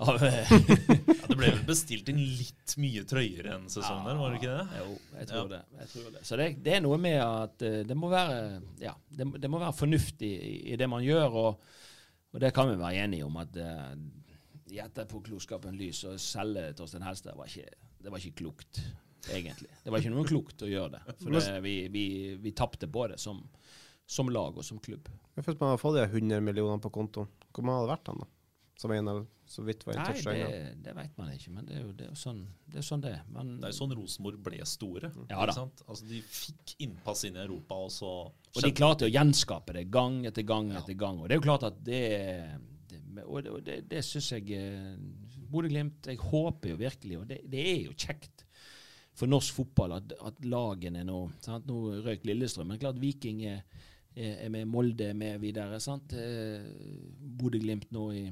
ja, 0.00 0.14
Det 0.16 1.34
ble 1.36 1.50
vel 1.50 1.58
bestilt 1.68 2.06
inn 2.08 2.22
litt 2.22 2.72
mye 2.80 3.02
trøyer 3.04 3.50
enn 3.52 3.66
sesongen, 3.68 4.06
ja, 4.08 4.14
var 4.16 4.32
det 4.32 4.38
ikke 4.38 4.54
det? 4.54 4.78
Jo, 4.78 4.94
jeg 5.18 5.28
tror, 5.28 5.42
ja. 5.42 5.50
det, 5.50 5.80
jeg 5.82 5.90
tror 5.92 6.06
det. 6.14 6.22
Så 6.24 6.38
det, 6.40 6.46
det, 6.64 6.72
er 6.72 6.80
noe 6.86 6.96
med 7.04 7.16
at 7.20 7.64
eh, 7.68 7.76
det 7.84 7.96
må 8.00 8.08
være, 8.08 8.38
ja, 8.80 8.94
det, 9.18 9.26
det 9.42 9.50
må 9.52 9.60
være 9.60 9.76
fornuftig 9.76 10.30
i, 10.30 10.54
i, 10.72 10.78
det 10.80 10.88
man 10.88 11.04
gjør. 11.04 11.36
og, 11.42 11.76
og 12.32 12.40
det 12.40 12.52
kan 12.56 12.72
vi 12.72 12.78
være 12.80 13.04
enige 13.04 13.28
om. 13.28 13.36
at 13.42 13.60
i 13.60 14.29
etterpåklokskapen 14.78 15.78
lys 15.78 16.04
å 16.06 16.16
selge 16.20 16.68
Torstein 16.78 17.04
Helstad 17.06 17.38
var 17.38 17.50
ikke, 17.50 17.72
det 18.00 18.12
var 18.12 18.22
ikke 18.22 18.42
klokt, 18.42 18.82
egentlig. 19.28 19.70
Det 19.82 19.92
var 19.92 20.02
ikke 20.02 20.14
noe 20.14 20.28
klokt 20.28 20.62
å 20.62 20.70
gjøre 20.70 20.98
det. 20.98 21.16
For 21.22 21.34
det, 21.34 21.44
vi, 21.64 21.74
vi, 21.92 22.04
vi 22.40 22.54
tapte 22.56 22.88
på 22.90 23.08
det 23.10 23.18
som, 23.22 23.42
som, 24.06 24.30
lag 24.30 24.56
og 24.56 24.66
som 24.66 24.78
klubb. 24.82 25.10
Følte 25.40 25.58
man 25.60 25.74
hadde 25.74 25.82
fått 25.82 25.98
de 25.98 26.06
100 26.06 26.44
millionene 26.44 26.82
på 26.84 26.92
konto. 26.94 27.26
Hvor 27.50 27.66
mange 27.66 27.82
hadde 27.82 27.94
vært 27.96 28.08
den, 28.12 28.24
da? 28.24 28.30
Som 28.80 28.94
en 28.96 29.12
av 29.12 29.26
så 29.50 29.64
vidt 29.66 29.82
var 29.82 29.96
Nei, 29.98 30.12
det, 30.22 30.58
det 30.78 30.92
vet 30.94 31.16
man 31.18 31.30
ikke, 31.34 31.50
men 31.50 31.66
det 31.66 31.74
er 31.74 31.80
jo, 31.82 31.88
det 31.98 32.04
er 32.06 32.10
jo 32.12 32.16
sånn, 32.16 32.38
det 32.70 32.78
er 32.78 32.84
sånn 32.86 33.00
det 33.02 33.10
er. 33.16 33.24
Det 33.34 33.66
er 33.66 33.72
jo 33.72 33.76
sånn 33.80 33.94
Rosenborg 33.98 34.38
ble 34.46 34.60
store. 34.68 35.10
Ja, 35.26 35.42
da. 35.50 35.64
Altså, 35.84 36.06
de 36.06 36.20
fikk 36.22 36.76
innpass 36.86 37.24
inn 37.26 37.34
i 37.34 37.42
Europa, 37.42 37.80
og 37.82 37.90
så 37.90 38.12
Og 38.30 38.62
de 38.62 38.70
klarte 38.78 39.08
å 39.08 39.10
gjenskape 39.10 39.74
det 39.74 39.88
gang 39.90 40.20
etter 40.30 40.46
gang 40.46 40.70
etter 40.78 40.94
gang. 40.94 41.18
Og 41.18 41.26
det 41.26 41.34
er 41.34 41.42
jo 41.42 41.46
klart 41.48 41.66
at 41.66 41.82
det 41.82 42.04
og 43.24 43.42
det, 43.44 43.54
det, 43.66 43.78
det 43.90 44.02
syns 44.06 44.30
jeg 44.34 44.52
eh, 44.56 44.96
Bodø-Glimt 45.50 46.06
Jeg 46.10 46.20
håper 46.22 46.72
jo 46.72 46.80
virkelig, 46.80 47.18
og 47.18 47.28
det, 47.30 47.40
det, 47.50 47.64
er 47.72 47.80
jo 47.88 47.96
kjekt 47.96 48.44
for 49.16 49.30
norsk 49.30 49.56
fotball 49.56 49.96
at, 49.98 50.14
at 50.26 50.44
lagene 50.48 51.02
nå 51.04 51.22
sant? 51.44 51.66
Nå 51.68 52.02
røyk 52.04 52.24
Lillestrøm, 52.28 52.70
men 52.70 52.80
klart 52.80 53.00
Viking 53.02 53.42
er, 53.50 53.64
er 54.14 54.48
med, 54.52 54.68
Molde 54.70 55.10
er 55.10 55.18
med 55.18 55.40
videre. 55.42 55.80
sant? 55.82 56.14
Eh, 56.16 56.70
Bodø-Glimt 57.40 57.90
nå 57.96 58.06
i, 58.16 58.28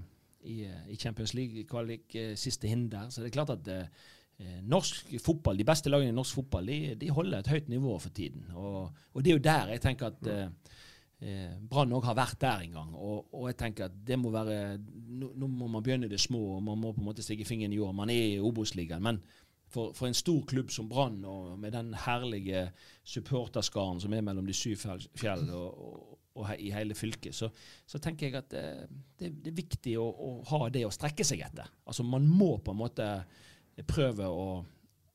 i, 0.48 0.62
i, 0.64 0.96
Champions 0.96 1.34
League-kvalik, 1.34 2.14
eh, 2.14 2.36
siste 2.38 2.70
hinder. 2.70 3.10
Så 3.10 3.22
det 3.22 3.32
er 3.32 3.36
klart 3.36 3.54
at 3.56 3.68
eh, 3.74 4.60
norsk 4.70 5.16
fotball, 5.24 5.58
de 5.58 5.66
beste 5.66 5.90
lagene 5.90 6.14
i 6.14 6.16
norsk 6.16 6.40
fotball 6.40 6.70
de, 6.70 6.94
de 7.00 7.10
holder 7.10 7.42
et 7.42 7.52
høyt 7.52 7.68
nivå 7.72 7.98
for 7.98 8.14
tiden. 8.14 8.46
Og, 8.54 8.86
og, 9.12 9.24
det 9.24 9.32
er 9.32 9.38
jo 9.38 9.46
der 9.48 9.74
jeg 9.74 9.84
tenker 9.84 10.12
at 10.12 10.30
eh, 10.30 10.76
eh, 11.20 11.56
Brann 11.70 11.94
òg 11.96 12.06
har 12.08 12.16
vært 12.18 12.40
der 12.42 12.64
en 12.66 12.78
gang. 12.78 12.94
Og, 12.94 13.28
og, 13.32 13.48
jeg 13.50 13.58
tenker 13.62 13.88
at 13.88 13.98
det 14.06 14.18
må 14.20 14.32
være 14.34 14.78
nå, 14.78 15.32
nå, 15.34 15.50
må 15.50 15.68
man 15.68 15.84
begynne 15.84 16.10
det 16.10 16.20
små, 16.22 16.56
og 16.56 16.64
man 16.66 16.80
må 16.80 16.94
på 16.94 17.02
en 17.02 17.10
måte 17.10 17.24
stikke 17.26 17.46
fingeren 17.48 17.74
i 17.74 17.80
jord. 17.80 17.96
Man 17.96 18.12
er 18.14 18.36
i 18.36 18.40
Obos-ligaen. 18.42 19.04
Men 19.04 19.20
for, 19.68 19.92
for, 19.96 20.08
en 20.08 20.16
stor 20.16 20.44
klubb 20.48 20.72
som 20.72 20.88
Brann, 20.88 21.20
og 21.28 21.58
med 21.60 21.74
den 21.76 21.92
herlige 22.06 22.68
supporterskaren 23.04 24.00
som 24.00 24.14
er 24.14 24.24
mellom 24.24 24.46
de 24.48 24.56
syv 24.56 24.80
fjell 25.18 25.44
og, 25.52 25.82
og, 25.84 26.16
og 26.38 26.54
i 26.56 26.70
hele 26.72 26.96
fylket, 26.96 27.36
så, 27.36 27.50
så 27.86 28.00
tenker 28.02 28.28
jeg 28.28 28.40
at 28.40 28.50
det, 28.54 28.64
det, 29.20 29.34
det 29.44 29.52
er 29.52 29.60
viktig 29.60 29.98
å, 30.00 30.08
å, 30.08 30.32
ha 30.52 30.64
det 30.72 30.86
å 30.86 30.94
strekke 30.94 31.26
seg 31.26 31.44
etter. 31.44 31.68
Altså 31.84 32.06
Man 32.06 32.28
må 32.30 32.56
på 32.64 32.72
en 32.72 32.82
måte 32.82 33.12
prøve 33.86 34.26
å 34.26 34.48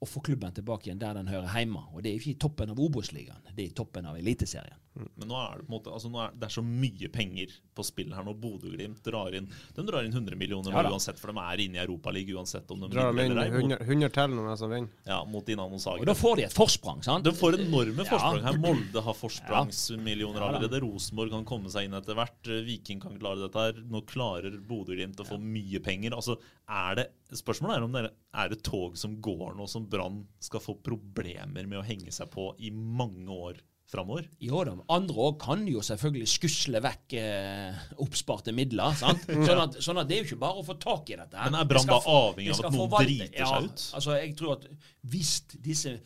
å 0.04 0.10
få 0.10 0.24
klubben 0.26 0.54
tilbake 0.56 0.90
igjen 0.90 1.02
der 1.02 1.18
den 1.20 1.32
hører 1.32 1.52
hjemme. 1.56 1.88
Og 1.94 2.04
det 2.04 2.12
er 2.12 2.22
ikke 2.22 2.36
i 2.36 2.40
toppen 2.46 2.74
av 2.74 2.82
Obos-ligaen, 2.84 3.44
det 3.52 3.60
er 3.60 3.70
i 3.70 3.76
toppen 3.78 4.10
av 4.10 4.20
Eliteserien. 4.20 4.80
Mm. 4.94 5.08
Men 5.18 5.30
nå 5.32 5.38
er 5.40 5.54
det 5.58 5.64
på 5.66 5.72
en 5.72 5.74
måte, 5.74 5.90
altså 5.90 6.10
er, 6.22 6.34
det 6.38 6.46
er 6.46 6.54
så 6.54 6.62
mye 6.62 7.10
penger 7.10 7.54
på 7.74 7.86
spill 7.88 8.12
her 8.14 8.26
nå. 8.28 8.36
Bodø-Glimt 8.38 9.00
drar 9.06 9.34
inn 9.34 9.48
de 9.74 9.86
drar 9.88 10.06
inn 10.06 10.14
100 10.14 10.38
millioner 10.38 10.76
ja, 10.76 10.84
uansett, 10.92 11.18
for 11.18 11.34
de 11.34 11.42
er 11.42 11.64
inne 11.64 11.80
i 11.80 11.82
Europaligaen 11.82 12.44
uansett 12.44 12.70
om 12.74 12.84
de 12.84 12.92
drar 12.94 13.10
vinner 13.16 13.40
eller 13.40 13.50
ei. 13.50 13.64
100, 13.64 13.80
100 13.88 14.12
til 14.14 14.36
når 14.38 14.52
de 14.52 14.70
vinner. 14.76 14.92
Ja, 15.10 15.18
mot 15.26 15.48
Dinamo 15.48 15.80
Zagreb. 15.82 16.06
Og 16.06 16.12
da 16.12 16.16
får 16.18 16.38
de 16.38 16.46
et 16.46 16.56
forsprang, 16.56 17.02
sant? 17.06 17.26
De 17.26 17.34
får 17.38 17.58
enorme 17.58 18.06
forsprang 18.06 18.46
her. 18.46 18.60
Molde 18.62 19.06
har 19.08 19.18
forsprangsmillioner 19.18 20.46
allerede. 20.46 20.84
Rosenborg 20.86 21.34
kan 21.34 21.50
komme 21.50 21.74
seg 21.74 21.90
inn 21.90 21.98
etter 21.98 22.18
hvert. 22.20 22.54
Viking 22.70 23.02
kan 23.02 23.18
klare 23.18 23.48
dette 23.48 23.66
her. 23.66 23.82
Nå 23.90 24.04
klarer 24.10 24.60
Bodø-Glimt 24.70 25.26
å 25.26 25.28
få 25.28 25.42
mye 25.42 25.82
penger. 25.84 26.14
Altså, 26.20 26.38
er 26.70 27.02
det 27.02 27.10
Spørsmålet 27.38 27.78
er 27.78 27.86
om 27.86 27.94
det 27.96 28.08
er 28.08 28.56
et 28.56 28.64
tog 28.66 28.98
som 29.00 29.18
går 29.24 29.54
nå, 29.58 29.68
som 29.70 29.86
Brann 29.90 30.24
skal 30.44 30.64
få 30.64 30.78
problemer 30.86 31.68
med 31.68 31.80
å 31.82 31.86
henge 31.86 32.14
seg 32.14 32.32
på 32.34 32.52
i 32.64 32.72
mange 32.74 33.28
år 33.34 33.62
framover? 33.90 34.28
Jo 34.42 34.64
da, 34.66 34.74
andre 34.96 35.28
òg 35.28 35.38
kan 35.44 35.64
jo 35.70 35.84
selvfølgelig 35.86 36.30
skusle 36.32 36.82
vekk 36.84 37.16
eh, 37.20 37.84
oppsparte 38.04 38.56
midler. 38.56 38.96
sant? 39.00 39.28
Sånn 39.48 39.64
at, 39.66 39.78
sånn 39.84 40.02
at, 40.02 40.10
det 40.10 40.18
er 40.18 40.24
jo 40.24 40.30
ikke 40.32 40.42
bare 40.46 40.64
å 40.64 40.66
få 40.68 40.78
tak 40.82 41.14
i 41.14 41.20
dette. 41.20 41.38
Men 41.38 41.60
er 41.60 41.70
Brann 41.70 41.90
da 41.92 42.00
avhengig 42.00 42.56
av 42.56 42.66
at 42.66 42.76
noen 42.78 42.98
driter 42.98 43.40
seg 43.40 43.70
ut? 43.70 43.86
Ja, 43.88 43.96
Altså, 44.00 44.18
jeg 44.20 44.36
tror 44.40 44.58
at 44.58 44.68
hvis 45.14 45.38
disse 45.54 45.98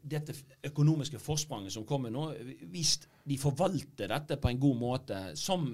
dette 0.00 0.32
økonomiske 0.64 1.18
forspranget 1.20 1.74
som 1.74 1.84
kommer 1.88 2.12
nå, 2.12 2.30
hvis 2.72 2.96
de 3.28 3.36
forvalter 3.40 4.08
dette 4.08 4.38
på 4.40 4.48
en 4.48 4.60
god 4.60 4.78
måte, 4.80 5.18
som 5.36 5.66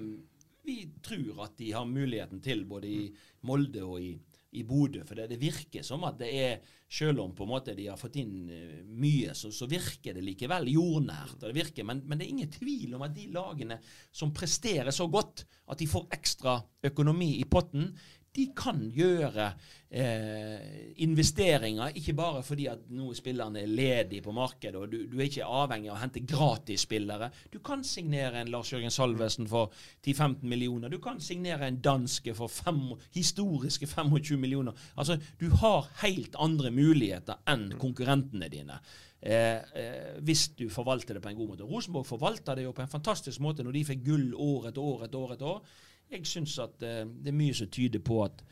vi 0.67 0.81
tror 1.03 1.45
at 1.45 1.55
de 1.59 1.71
har 1.71 1.87
muligheten 1.87 2.41
til 2.43 2.65
både 2.67 2.89
i 2.91 3.03
Molde 3.47 3.85
og 3.87 4.01
i 4.03 4.11
i 4.51 4.63
Bodø. 4.63 5.03
For 5.07 5.19
det, 5.19 5.27
det, 5.31 5.39
virker 5.41 5.85
som 5.85 6.05
at 6.07 6.19
det 6.21 6.29
er, 6.39 6.75
selv 6.87 7.21
om 7.23 7.33
på 7.35 7.45
en 7.45 7.51
måte 7.51 7.75
de 7.77 7.89
har 7.89 7.99
fått 7.99 8.19
inn 8.21 8.47
uh, 8.47 8.83
mye, 8.87 9.33
så, 9.37 9.51
så, 9.53 9.67
virker 9.69 10.15
det 10.15 10.23
likevel 10.23 10.69
jordnært. 10.71 11.39
Det 11.41 11.55
virker, 11.55 11.87
men, 11.87 12.03
men, 12.05 12.19
det 12.19 12.27
er 12.27 12.35
ingen 12.35 12.53
tvil 12.53 12.95
om 12.97 13.05
at 13.07 13.15
de 13.15 13.27
lagene 13.35 13.79
som 14.11 14.33
presterer 14.35 14.93
så 14.95 15.09
godt 15.11 15.45
at 15.67 15.81
de 15.81 15.89
får 15.89 16.07
ekstra 16.15 16.57
økonomi 16.87 17.35
i 17.41 17.47
potten, 17.49 17.91
de 18.37 18.45
kan 18.57 18.79
gjøre 18.93 19.47
eh, 19.89 20.93
investeringer, 21.03 21.95
ikke 21.97 22.13
bare 22.17 22.43
fordi 22.45 22.67
at 22.71 22.83
nå 22.93 23.09
spillerne 23.17 23.63
er 23.63 23.71
ledige 23.71 24.21
på 24.25 24.33
markedet, 24.35 24.75
og 24.77 24.91
du, 24.91 24.99
du, 25.09 25.17
er 25.17 25.29
ikke 25.29 25.47
avhengig 25.47 25.89
av 25.89 25.97
å 25.97 26.01
hente 26.03 26.23
gratisspillere. 26.27 27.31
Du 27.53 27.57
kan 27.65 27.83
signere 27.87 28.43
en 28.43 28.51
Lars-Jørgen 28.53 28.93
Salvesen 28.93 29.49
for 29.49 29.73
10-15 30.05 30.45
millioner. 30.45 30.93
Du 30.93 30.99
kan 31.03 31.21
signere 31.23 31.69
en 31.69 31.81
danske 31.81 32.35
for 32.37 32.51
fem, 32.51 32.83
historiske 33.15 33.89
25 33.89 34.37
millioner. 34.41 34.77
Altså, 34.95 35.17
Du 35.39 35.49
har 35.61 35.89
helt 36.03 36.35
andre 36.39 36.71
muligheter 36.71 37.41
enn 37.49 37.71
konkurrentene 37.81 38.49
dine. 38.53 38.79
Eh, 39.17 39.57
eh, 39.73 40.17
hvis 40.21 40.51
du 40.53 40.67
forvalter 40.69 41.17
det 41.17 41.23
på 41.23 41.31
en 41.31 41.37
god 41.39 41.55
måte. 41.55 41.65
Rosenborg 41.65 42.05
forvalter 42.05 42.55
det 42.55 42.67
jo 42.67 42.73
på 42.75 42.83
en 42.83 42.91
fantastisk 42.91 43.41
måte 43.41 43.65
når 43.65 43.79
de 43.79 43.85
fikk 43.89 44.03
gull 44.05 44.27
år 44.37 44.69
etter 44.69 44.81
år 44.83 45.05
etter 45.07 45.23
år. 45.23 45.33
etter 45.33 45.53
år. 45.55 45.77
Jeg 46.11 46.27
syns 46.27 46.55
at 46.63 46.85
eh, 46.85 47.03
det 47.05 47.31
er 47.31 47.37
mye 47.37 47.55
som 47.57 47.69
tyder 47.73 48.03
på 48.03 48.21
at, 48.23 48.43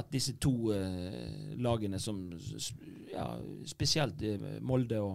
at 0.00 0.10
disse 0.12 0.34
to 0.42 0.72
eh, 0.74 1.54
lagene 1.62 2.00
som 2.02 2.26
ja, 3.12 3.28
Spesielt 3.70 4.22
eh, 4.26 4.58
Molde 4.66 4.98
og, 5.02 5.14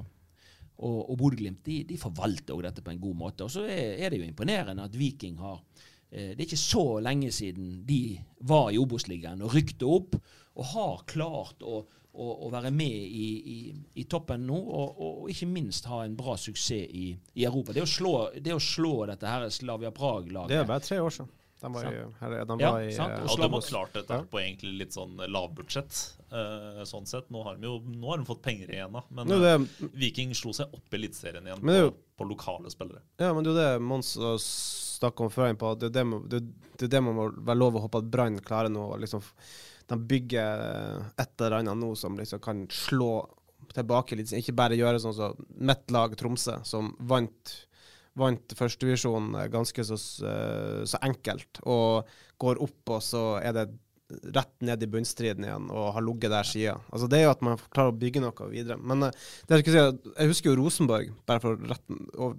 og, 0.80 0.98
og 1.12 1.20
Bodø-Glimt, 1.20 1.62
de, 1.66 1.84
de, 1.90 2.00
forvalter 2.00 2.64
dette 2.70 2.84
på 2.86 2.94
en 2.94 3.04
god 3.04 3.22
måte. 3.26 3.48
Og 3.48 3.52
så 3.52 3.66
er, 3.68 3.98
er 4.00 4.12
det 4.12 4.22
jo 4.22 4.30
imponerende 4.30 4.88
at 4.88 4.98
Viking 4.98 5.40
har 5.44 5.62
Det 6.10 6.40
er 6.40 6.48
ikke 6.48 6.58
så 6.58 7.00
lenge 7.06 7.30
siden 7.30 7.84
de 7.86 8.18
var 8.50 8.72
i 8.74 8.80
Obos-ligaen 8.82 9.44
og 9.46 9.54
rykte 9.54 9.86
opp, 9.86 10.16
og 10.58 10.66
har 10.72 11.04
klart 11.06 11.62
å 11.62 11.84
å, 12.20 12.28
å, 12.46 12.50
være 12.52 12.72
med 12.74 12.96
i, 12.96 13.28
i, 13.54 13.58
i 14.02 14.06
toppen 14.10 14.46
nå, 14.48 14.58
og, 14.58 15.02
og, 15.06 15.28
ikke 15.32 15.48
minst 15.50 15.88
ha 15.92 16.02
en 16.04 16.16
bra 16.18 16.36
suksess 16.40 16.90
i, 16.90 17.12
i 17.38 17.46
Europa. 17.46 17.76
Det 17.76 17.84
å, 17.86 17.90
slå, 17.90 18.14
det 18.36 18.56
å 18.56 18.62
slå 18.64 18.94
dette 19.12 19.30
her 19.30 19.46
Slavia 19.54 19.92
Prag-laget 19.96 20.52
Det 20.52 20.64
er 20.64 20.70
bare 20.70 20.84
tre 20.86 21.00
år 21.04 21.14
siden. 21.16 21.30
De 21.62 21.74
var, 21.74 21.88
i, 21.94 22.04
her, 22.20 22.34
de 22.46 22.56
ja, 22.62 22.72
var 22.72 22.82
i, 22.82 22.92
sant? 22.96 23.14
Og, 23.26 23.42
de 23.42 23.50
har 23.52 23.64
klart 23.68 23.96
dette 23.98 24.20
ja. 24.22 24.26
på 24.32 24.40
egentlig 24.40 24.72
litt 24.80 24.96
sånn 24.96 25.20
lavbudsjett. 25.28 25.98
Uh, 26.32 26.84
sånn 26.88 27.08
sett. 27.10 27.28
Nå 27.34 27.42
har 27.44 27.58
de 27.60 27.68
jo 27.68 27.80
nå 27.84 28.14
har 28.14 28.22
de 28.22 28.28
fått 28.30 28.44
penger 28.46 28.72
igjen, 28.72 28.96
da. 28.96 29.04
Men 29.18 29.34
det, 29.34 29.56
uh, 29.60 29.90
Viking 30.00 30.32
slo 30.38 30.54
seg 30.56 30.72
opp 30.76 30.96
i 30.96 31.00
Eliteserien 31.02 31.50
igjen 31.50 31.66
på, 31.66 31.80
på, 32.22 32.30
lokale 32.30 32.72
spillere. 32.72 33.04
Ja, 33.20 33.34
men 33.36 33.44
det 33.44 33.52
er 33.52 33.56
jo 33.56 33.60
det 33.60 33.88
Mons 33.92 34.14
snakka 35.00 35.28
om 35.28 35.34
før. 35.34 35.52
På, 35.60 35.74
det, 35.80 35.92
er 35.92 35.98
det, 36.00 36.22
det, 36.32 36.70
det, 36.80 36.92
det 36.96 37.04
man 37.04 37.18
må 37.18 37.28
være 37.34 37.60
lov 37.60 37.76
å 37.76 37.84
håpe 37.88 38.04
at 38.06 38.12
Brann 38.14 38.40
klarer 38.46 38.72
nå. 38.72 38.86
Liksom, 39.04 39.26
de 39.92 40.00
bygger 40.14 40.64
et 41.20 41.36
eller 41.42 41.60
annet 41.60 41.82
nå 41.82 41.92
som 42.00 42.16
liksom 42.20 42.44
kan 42.46 42.64
slå 42.72 43.14
tilbake 43.76 44.16
litt. 44.16 44.32
Ikke 44.38 44.56
bare 44.56 44.78
gjøre 44.80 45.02
sånn 45.02 45.16
som 45.18 45.36
så 45.36 45.58
mitt 45.60 45.92
lag 45.92 46.16
Tromsø, 46.18 46.60
som 46.64 46.94
vant 47.00 47.56
vant 48.20 48.56
førstedivisjon 48.60 49.36
ganske 49.54 49.86
så, 49.88 50.00
eh, 50.28 50.82
så, 50.90 51.02
enkelt, 51.06 51.62
og 51.66 52.10
går 52.40 52.62
opp, 52.66 52.82
og 52.98 53.06
så 53.06 53.24
er 53.44 53.56
det 53.56 53.70
rett 54.10 54.54
ned 54.66 54.84
i 54.84 54.88
bunnstriden 54.90 55.46
igjen 55.46 55.68
og 55.70 55.92
har 55.94 56.02
ligget 56.02 56.32
der 56.34 56.48
siden. 56.48 56.86
Altså 56.90 57.08
Det 57.12 57.20
er 57.20 57.28
jo 57.28 57.34
at 57.36 57.44
man 57.46 57.60
klarer 57.70 57.94
å 57.94 58.00
bygge 58.02 58.24
noe 58.24 58.48
videre. 58.50 58.80
Men 58.82 59.06
uh, 59.06 59.26
det 59.46 59.60
jeg, 59.60 59.68
si, 59.70 60.08
jeg 60.10 60.32
husker 60.32 60.50
jo 60.50 60.58
Rosenborg, 60.58 61.12
bare 61.30 61.44
for 61.44 61.60
rett, 61.70 61.84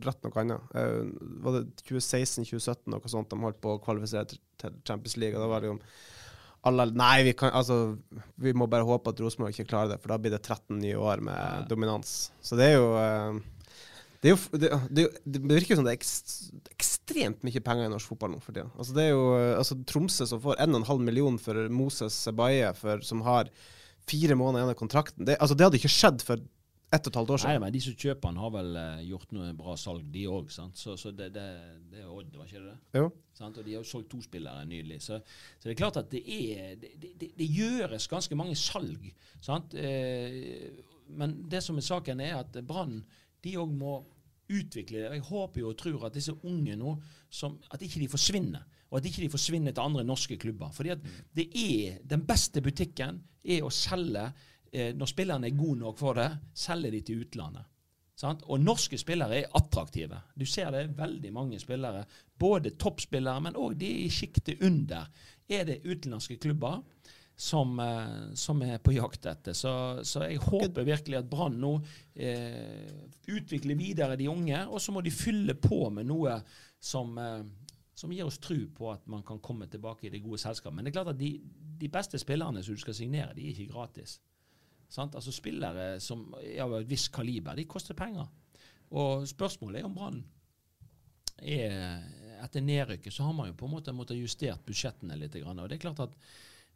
rett 0.07 0.27
noe 0.27 0.43
annet. 0.43 0.73
Uh, 0.75 1.13
var 1.45 1.61
det 1.61 1.85
2016-2017 1.85 2.91
noe 2.91 3.13
sånt 3.13 3.31
de 3.31 3.39
holdt 3.45 3.61
på 3.63 3.77
å 3.77 3.83
kvalifisere 3.85 4.27
til 4.33 4.81
Champions 4.83 5.15
League? 5.21 5.39
og 5.39 5.47
da 5.47 5.53
var 5.53 5.63
det 5.63 5.71
jo 5.71 5.79
alle, 6.67 6.91
Nei, 6.93 7.23
vi, 7.25 7.37
kan, 7.39 7.55
altså, 7.57 7.95
vi 8.43 8.53
må 8.53 8.67
bare 8.69 8.85
håpe 8.85 9.15
at 9.15 9.23
Rosenborg 9.23 9.55
ikke 9.55 9.71
klarer 9.71 9.95
det, 9.95 10.03
for 10.03 10.13
da 10.13 10.19
blir 10.21 10.35
det 10.35 10.43
13 10.43 10.75
nye 10.83 10.99
år 10.99 11.23
med 11.25 11.71
dominans. 11.71 12.33
Så 12.45 12.59
det 12.59 12.73
er 12.73 12.77
jo 12.77 12.91
uh, 12.99 13.39
det, 14.21 14.35
jo, 14.35 14.39
det, 14.53 14.71
det, 14.93 15.07
det, 15.25 15.41
virker 15.49 15.79
som 15.79 15.87
det 15.87 15.95
er 15.95 16.01
ekstremt 16.75 17.45
mye 17.47 17.63
penger 17.65 17.89
i 17.89 17.93
norsk 17.93 18.13
fotball 18.13 18.35
nå 18.35 18.41
for 18.45 18.53
tida. 18.53 18.69
Altså 18.77 18.97
det 18.97 19.07
er 19.07 19.13
jo 19.15 19.27
altså 19.57 19.79
Tromsø 19.89 20.29
som 20.29 20.43
får 20.45 20.61
1,5 20.61 21.05
million 21.07 21.39
for 21.41 21.61
Moses 21.73 22.17
Sebaye, 22.27 22.73
som 23.07 23.25
har 23.25 23.49
fire 24.11 24.37
måneder 24.37 24.65
igjen 24.65 24.75
av 24.75 24.81
kontrakten. 24.81 25.25
Det, 25.29 25.39
altså 25.41 25.57
det 25.57 25.67
hadde 25.67 25.81
ikke 25.81 25.93
skjedd 25.95 26.25
for 26.27 26.43
ett 26.91 27.07
og 27.07 27.13
et 27.13 27.19
halvt 27.21 27.33
år 27.33 27.41
siden. 27.41 27.55
Nei, 27.55 27.63
men 27.63 27.75
De 27.75 27.83
som 27.85 27.97
kjøper 28.03 28.33
han 28.33 28.39
har 28.43 28.53
vel 28.55 28.71
uh, 28.75 29.03
gjort 29.07 29.35
noe 29.37 29.51
bra 29.57 29.77
salg, 29.79 30.07
de 30.11 30.25
òg. 30.27 30.51
Så, 30.51 30.97
så 30.99 31.13
det, 31.15 31.31
det, 31.37 31.47
det, 31.93 32.03
er 32.03 32.11
Odd, 32.11 32.33
var 32.35 32.49
ikke 32.49 32.65
det? 32.65 32.77
Jo. 32.99 33.07
Sant? 33.39 33.61
Og 33.61 33.67
de 33.67 33.77
har 33.77 33.85
jo 33.85 33.91
solgt 33.93 34.11
to 34.11 34.21
spillere 34.25 34.67
nylig. 34.69 34.99
Så, 35.05 35.21
så, 35.23 35.69
det 35.69 35.77
er 35.77 35.81
klart 35.81 36.01
at 36.03 36.11
det 36.13 36.25
er 36.27 36.75
Det, 36.81 37.31
det 37.39 37.49
gjøres 37.49 38.11
ganske 38.11 38.39
mange 38.39 38.59
salg. 38.59 39.07
Sant? 39.41 39.77
Eh, 39.79 40.83
men 41.11 41.39
det 41.51 41.63
som 41.65 41.79
er 41.79 41.87
saken, 41.87 42.23
er 42.27 42.41
at 42.43 42.59
Brann 42.67 43.01
de 43.45 43.57
òg 43.61 43.73
må 43.73 43.95
utvikle 44.51 45.05
det. 45.05 45.09
Jeg 45.15 45.27
håper 45.31 45.63
jo 45.63 45.71
og 45.71 45.79
tror 45.79 46.07
at 46.09 46.17
disse 46.17 46.35
unge 46.47 46.77
nå, 46.79 46.95
som, 47.31 47.59
at 47.71 47.83
ikke 47.83 48.03
de 48.03 48.11
forsvinner. 48.11 48.67
Og 48.91 48.99
at 48.99 49.07
ikke 49.07 49.23
de 49.23 49.33
forsvinner 49.33 49.75
til 49.75 49.85
andre 49.85 50.05
norske 50.05 50.39
klubber. 50.41 50.73
Fordi 50.75 50.95
at 50.97 51.03
det 51.37 51.47
er 51.55 52.01
Den 52.05 52.25
beste 52.27 52.61
butikken 52.61 53.21
er 53.45 53.63
å 53.63 53.71
selge, 53.71 54.33
eh, 54.73 54.95
når 54.95 55.13
spillerne 55.13 55.47
er 55.47 55.59
gode 55.59 55.79
nok 55.81 55.99
for 55.99 56.19
det, 56.19 56.31
selge 56.55 56.91
de 56.91 57.01
til 57.07 57.23
utlandet. 57.25 57.69
Sant? 58.21 58.43
Og 58.53 58.61
norske 58.61 58.99
spillere 59.01 59.39
er 59.39 59.55
attraktive. 59.57 60.19
Du 60.37 60.45
ser 60.45 60.71
det 60.75 60.83
er 60.83 60.97
veldig 60.99 61.33
mange 61.33 61.61
spillere, 61.63 62.05
både 62.39 62.75
toppspillere, 62.77 63.41
men 63.41 63.57
òg 63.57 63.79
de 63.81 63.89
i 64.03 64.11
sjiktet 64.13 64.61
under. 64.67 65.07
Er 65.49 65.65
det 65.65 65.81
utenlandske 65.87 66.37
klubber? 66.37 66.83
Som, 67.41 67.81
eh, 67.81 68.35
som, 68.35 68.63
er 68.63 68.79
på 68.79 68.93
jakt 68.93 69.25
etter. 69.27 69.55
Så, 69.57 69.73
så 70.05 70.27
jeg 70.29 70.43
håper 70.45 70.85
virkelig 70.85 71.17
at 71.23 71.29
Brann 71.31 71.55
nå 71.57 71.71
eh, 72.13 72.91
utvikler 73.33 73.79
videre 73.81 74.19
de 74.21 74.27
unge, 74.29 74.59
og 74.69 74.83
så 74.83 74.93
må 74.93 75.01
de 75.01 75.13
fylle 75.15 75.55
på 75.57 75.87
med 75.89 76.11
noe 76.11 76.35
som, 76.77 77.17
eh, 77.17 77.79
som 77.97 78.13
gir 78.13 78.29
oss 78.29 78.37
tro 78.45 78.59
på 78.77 78.91
at 78.93 79.09
man 79.09 79.25
kan 79.25 79.41
komme 79.41 79.71
tilbake 79.73 80.07
i 80.07 80.13
det 80.13 80.21
gode 80.21 80.43
selskapet. 80.43 80.77
Men 80.77 80.85
det 80.85 80.93
er 80.93 80.99
klart 80.99 81.15
at 81.15 81.23
de, 81.23 81.31
de 81.81 81.89
beste 81.89 82.21
spillerne 82.21 82.61
som 82.67 82.77
du 82.77 82.85
skal 82.85 82.99
signere, 82.99 83.33
de 83.33 83.47
er 83.47 83.55
ikke 83.55 83.73
gratis. 83.73 84.19
Sant? 84.93 85.17
Altså 85.17 85.33
Spillere 85.33 85.95
som 86.05 86.29
er 86.43 86.61
av 86.67 86.77
et 86.77 86.93
visst 86.93 87.09
kaliber, 87.15 87.57
de 87.57 87.65
koster 87.65 87.97
penger. 87.97 88.29
Og 89.01 89.25
spørsmålet 89.33 89.81
er 89.81 89.89
om 89.89 89.97
Brann 89.97 90.21
er 91.41 92.05
Etter 92.41 92.61
nedrykket 92.65 93.13
så 93.13 93.25
har 93.25 93.33
man 93.37 93.49
jo 93.49 93.57
på 93.57 93.69
en 93.69 93.75
måte 93.79 93.93
måttet 93.97 94.21
justert 94.21 94.65
budsjettene 94.65 95.17
litt. 95.17 95.41
Og 95.41 95.59
det 95.69 95.77
er 95.77 95.83
klart 95.83 96.05
at 96.05 96.15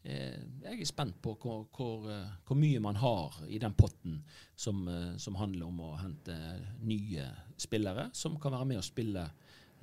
jeg 0.04 0.80
er 0.80 0.88
spent 0.88 1.16
på 1.24 1.32
hvor, 1.40 1.64
hvor, 1.72 2.04
eh, 2.12 2.32
hvor, 2.44 2.58
mye 2.60 2.80
man 2.84 2.98
har 3.00 3.38
i 3.48 3.58
den 3.60 3.72
potten 3.72 4.18
som, 4.56 4.82
eh, 4.88 5.16
som, 5.16 5.38
handler 5.40 5.70
om 5.70 5.80
å 5.80 5.94
hente 5.96 6.36
nye 6.84 7.24
spillere 7.56 8.10
som 8.12 8.36
kan 8.40 8.52
være 8.52 8.68
med 8.68 8.82
og 8.82 8.84
spille 8.84 9.24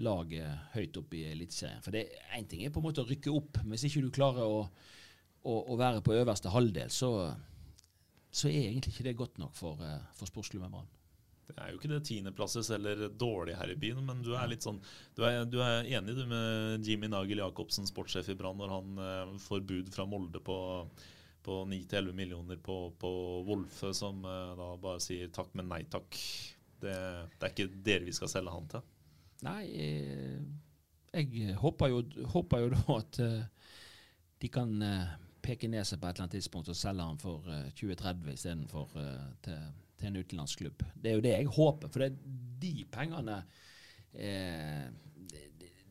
laget 0.02 0.74
høyt 0.76 0.98
opp 1.02 1.14
i 1.18 1.26
Eliteserien. 1.32 1.82
For 1.82 1.98
én 1.98 2.48
ting 2.50 2.64
er 2.64 2.74
på 2.74 2.82
en 2.82 2.88
måte 2.88 3.02
å 3.04 3.10
rykke 3.10 3.34
opp, 3.34 3.64
men 3.64 3.74
hvis 3.74 3.88
ikke 3.90 4.06
du 4.06 4.14
klarer 4.14 4.46
å, 4.46 4.64
å, 5.42 5.58
å 5.74 5.78
være 5.78 6.02
på 6.06 6.16
øverste 6.18 6.54
halvdel, 6.54 6.94
så, 6.94 7.12
så, 8.30 8.50
er 8.50 8.70
egentlig 8.70 8.94
ikke 8.96 9.10
det 9.10 9.18
godt 9.20 9.42
nok 9.42 9.58
for, 9.58 9.82
for 10.18 10.30
sportsklubben 10.30 10.74
Brann. 10.74 10.90
Det 11.52 11.64
er 11.64 11.72
jo 11.72 11.80
ikke 11.80 11.92
det 11.92 12.02
tiendeplasses 12.08 12.70
eller 12.76 13.08
dårlig 13.20 13.56
her 13.60 13.72
i 13.74 13.78
byen, 13.80 14.04
men 14.08 14.22
du 14.26 14.32
er 14.36 14.50
litt 14.52 14.66
sånn 14.66 14.80
Du 15.18 15.24
er, 15.28 15.44
du 15.46 15.60
er 15.64 15.90
enig 15.98 16.16
du 16.18 16.24
med 16.30 16.88
Jimmy 16.88 17.10
Nagel 17.12 17.44
Jacobsen, 17.44 17.90
sportssjef 17.90 18.32
i 18.32 18.38
Brann, 18.40 18.60
når 18.62 18.76
han 18.76 19.04
eh, 19.06 19.36
får 19.44 19.66
bud 19.68 19.92
fra 19.94 20.08
Molde 20.10 20.42
på, 20.44 20.58
på 21.44 21.60
9-11 21.68 22.16
millioner 22.18 22.62
på, 22.64 22.80
på 23.02 23.12
Wolfe, 23.48 23.94
som 23.98 24.24
eh, 24.26 24.56
da 24.60 24.72
bare 24.82 25.04
sier 25.04 25.32
takk, 25.34 25.54
men 25.60 25.70
nei 25.72 25.84
takk. 25.92 26.18
Det, 26.82 26.96
det, 27.38 27.46
er 27.46 27.52
ikke 27.52 27.70
dere 27.86 28.08
vi 28.08 28.16
skal 28.18 28.32
selge 28.32 28.56
han 28.56 28.70
til. 28.72 28.86
Nei, 29.46 29.64
eh, 29.84 30.38
jeg 31.12 31.56
håper 31.60 31.92
jo, 31.92 32.04
håper 32.32 32.64
jo 32.64 32.72
da 32.72 32.84
at 32.96 33.20
uh, 33.20 33.68
de 34.42 34.50
kan 34.52 34.72
uh, 34.80 35.14
peke 35.44 35.68
ned 35.68 35.84
seg 35.88 36.00
på 36.00 36.08
et 36.08 36.16
eller 36.16 36.28
annet 36.28 36.38
tidspunkt 36.38 36.70
og 36.72 36.78
selge 36.78 37.08
han 37.08 37.20
for 37.20 37.48
uh, 37.50 37.68
2030 37.76 38.32
istedenfor 38.32 38.94
uh, 38.96 39.26
til 39.44 39.60
til 40.02 40.12
en 40.12 40.20
utenlandsklubb. 40.22 40.84
Det 40.96 41.12
er 41.12 41.18
jo 41.18 41.24
det 41.26 41.36
jeg 41.36 41.52
håper, 41.56 41.92
for 41.94 42.04
det 42.04 42.40
de 42.62 42.86
pengene 42.94 43.40
eh, 44.14 44.86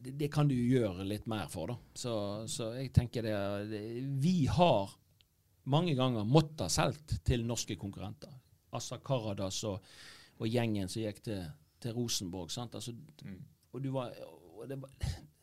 det, 0.00 0.14
det, 0.16 0.28
kan 0.32 0.48
du 0.48 0.54
gjøre 0.54 1.04
litt 1.04 1.26
mer 1.28 1.48
for, 1.52 1.72
da. 1.72 1.76
Så, 1.94 2.12
så 2.48 2.70
jeg 2.78 2.92
tenker 2.96 3.26
det, 3.26 3.34
det, 3.68 3.82
Vi 4.22 4.46
har 4.48 4.94
mange 5.70 5.94
ganger 5.98 6.28
måttet 6.28 6.72
solgt 6.72 7.18
til 7.26 7.44
norske 7.46 7.76
konkurrenter. 7.80 8.32
Assa 8.76 9.00
Karadas 9.04 9.58
og, 9.68 9.82
og, 10.38 10.46
gjengen 10.48 10.88
som 10.88 11.02
gikk 11.02 11.20
til, 11.26 11.42
til 11.82 11.96
Rosenborg. 11.96 12.52
sant? 12.54 12.78
Altså, 12.78 12.94
mm. 12.94 13.42
og 13.74 13.84
du 13.84 13.90
var, 13.92 14.14
og 14.56 14.64
det 14.70 14.80
var 14.80 14.94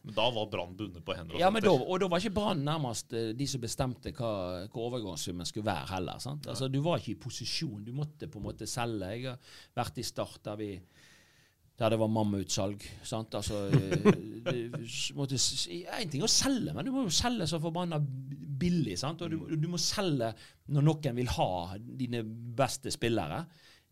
men 0.07 0.15
da 0.15 0.27
var 0.31 0.47
Brann 0.51 0.75
bundet 0.79 1.03
på 1.03 1.15
hender 1.17 1.35
og 1.35 1.41
ja, 1.41 1.49
men 1.51 1.65
da, 1.65 1.73
og 1.75 1.99
da 1.99 2.07
var 2.11 2.23
ikke 2.23 2.35
Brann 2.37 2.63
nærmest 2.63 3.11
eh, 3.17 3.33
de 3.35 3.47
som 3.51 3.63
bestemte 3.63 4.13
hva, 4.15 4.31
hva 4.71 4.85
overgangssummen 4.85 5.47
skulle 5.49 5.67
være, 5.67 5.89
heller. 5.97 6.21
sant? 6.23 6.47
Altså, 6.47 6.69
Du 6.71 6.79
var 6.85 7.01
ikke 7.01 7.17
i 7.17 7.19
posisjon. 7.27 7.83
Du 7.83 7.91
måtte 7.97 8.29
på 8.31 8.39
en 8.39 8.47
måte 8.47 8.69
selge. 8.69 9.11
Jeg 9.11 9.27
har 9.27 9.37
vært 9.75 9.99
i 9.99 10.07
Start 10.07 10.39
der 10.47 10.61
vi 10.61 10.71
der 11.77 11.93
det 11.93 11.99
var 12.01 12.09
mammutsalg. 12.09 12.81
sant? 13.05 13.35
Altså, 13.37 13.67
Én 15.99 16.09
ting 16.09 16.21
er 16.23 16.25
å 16.25 16.31
selge, 16.31 16.73
men 16.73 16.85
du 16.85 16.91
må 16.93 17.03
jo 17.05 17.13
selge 17.13 17.45
så 17.49 17.59
forbanna 17.61 17.99
billig. 18.01 18.97
sant? 18.97 19.21
Og 19.21 19.29
du, 19.29 19.37
du, 19.53 19.67
må 19.69 19.77
selge 19.81 20.31
når 20.73 20.87
noen 20.87 21.19
vil 21.19 21.29
ha 21.35 21.49
dine 21.77 22.23
beste 22.57 22.89
spillere. 22.93 23.43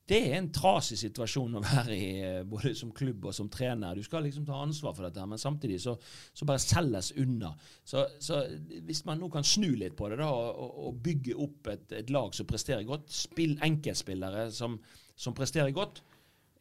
Det 0.05 0.19
er 0.27 0.35
en 0.37 0.51
trasig 0.53 0.99
situasjon 1.01 1.57
å 1.57 1.61
være 1.63 1.95
i, 1.95 2.09
eh, 2.21 2.41
både 2.45 2.75
som 2.77 2.91
klubb 2.93 3.25
og 3.25 3.33
som 3.33 3.47
trener. 3.49 3.97
Du 3.97 4.05
skal 4.05 4.25
liksom 4.27 4.45
ta 4.45 4.59
ansvar 4.61 4.93
for 4.93 5.07
dette, 5.07 5.23
men 5.25 5.41
samtidig 5.41 5.79
så, 5.81 5.95
så 6.33 6.45
bare 6.45 6.61
selges 6.61 7.09
unna. 7.21 7.55
Så, 7.83 8.05
så, 8.21 8.43
hvis 8.85 9.01
man 9.07 9.17
nå 9.21 9.31
kan 9.33 9.47
snu 9.47 9.71
litt 9.73 9.97
på 9.97 10.11
det 10.11 10.19
da, 10.21 10.29
og, 10.29 10.77
og 10.89 10.99
bygge 11.05 11.37
opp 11.47 11.71
et, 11.73 11.87
et, 12.03 12.13
lag 12.13 12.37
som 12.37 12.45
presterer 12.49 12.85
godt, 12.85 13.09
spill 13.09 13.57
enkeltspillere 13.65 14.51
som, 14.53 14.77
som 15.17 15.33
presterer 15.37 15.73
godt, 15.73 16.03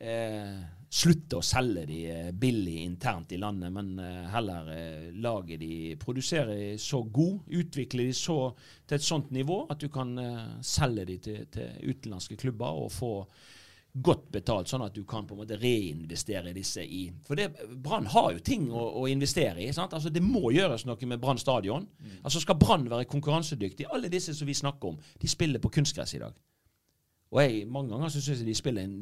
eh, 0.04 0.84
slutte 0.94 1.40
å 1.40 1.44
selge 1.44 1.84
de 1.88 1.98
eh, 2.10 2.30
billig 2.30 2.76
internt 2.84 3.32
i 3.34 3.38
landet, 3.40 3.72
men 3.74 3.98
eh, 3.98 4.20
heller 4.30 4.70
eh, 4.74 5.08
lage 5.24 5.58
de, 5.58 5.96
produsere 6.00 6.76
så 6.78 7.02
god, 7.02 7.48
utvikle 7.58 8.06
de 8.06 8.14
så 8.14 8.38
til 8.86 8.98
et 8.98 9.06
sånt 9.06 9.32
nivå 9.34 9.64
at 9.72 9.82
du 9.82 9.88
kan 9.92 10.14
selge 10.64 11.08
de 11.08 11.18
til, 11.24 11.42
til 11.50 11.90
utenlandske 11.90 12.38
klubber 12.38 12.84
og 12.84 12.92
få 12.94 13.12
godt 13.94 14.30
betalt, 14.34 14.70
sånn 14.70 14.82
at 14.86 14.94
du 14.94 15.04
kan 15.06 15.26
på 15.26 15.36
en 15.36 15.42
måte 15.44 15.58
reinvestere 15.58 16.50
disse 16.54 16.82
i 16.82 17.04
For 17.22 17.38
Brann 17.82 18.08
har 18.10 18.32
jo 18.34 18.42
ting 18.42 18.66
å, 18.74 18.88
å 19.02 19.04
investere 19.10 19.62
i. 19.62 19.68
sant? 19.74 19.94
Altså 19.94 20.10
Det 20.10 20.22
må 20.22 20.50
gjøres 20.54 20.82
noe 20.88 21.10
med 21.10 21.22
Brann 21.22 21.38
stadion. 21.38 21.86
Mm. 21.86 22.16
Altså 22.24 22.42
Skal 22.42 22.58
Brann 22.58 22.88
være 22.90 23.06
konkurransedyktig 23.10 23.86
Alle 23.94 24.10
disse 24.10 24.34
som 24.34 24.50
vi 24.50 24.58
snakker 24.58 24.90
om, 24.94 24.98
de 24.98 25.30
spiller 25.30 25.62
på 25.62 25.70
kunstgress 25.78 26.16
i 26.18 26.24
dag. 26.24 26.34
Og 27.34 27.42
jeg, 27.42 27.64
mange 27.66 27.90
ganger 27.90 28.12
så 28.14 28.20
syns 28.22 28.42
jeg 28.44 28.46
de 28.46 28.54
spiller 28.54 28.86
en, 28.86 28.98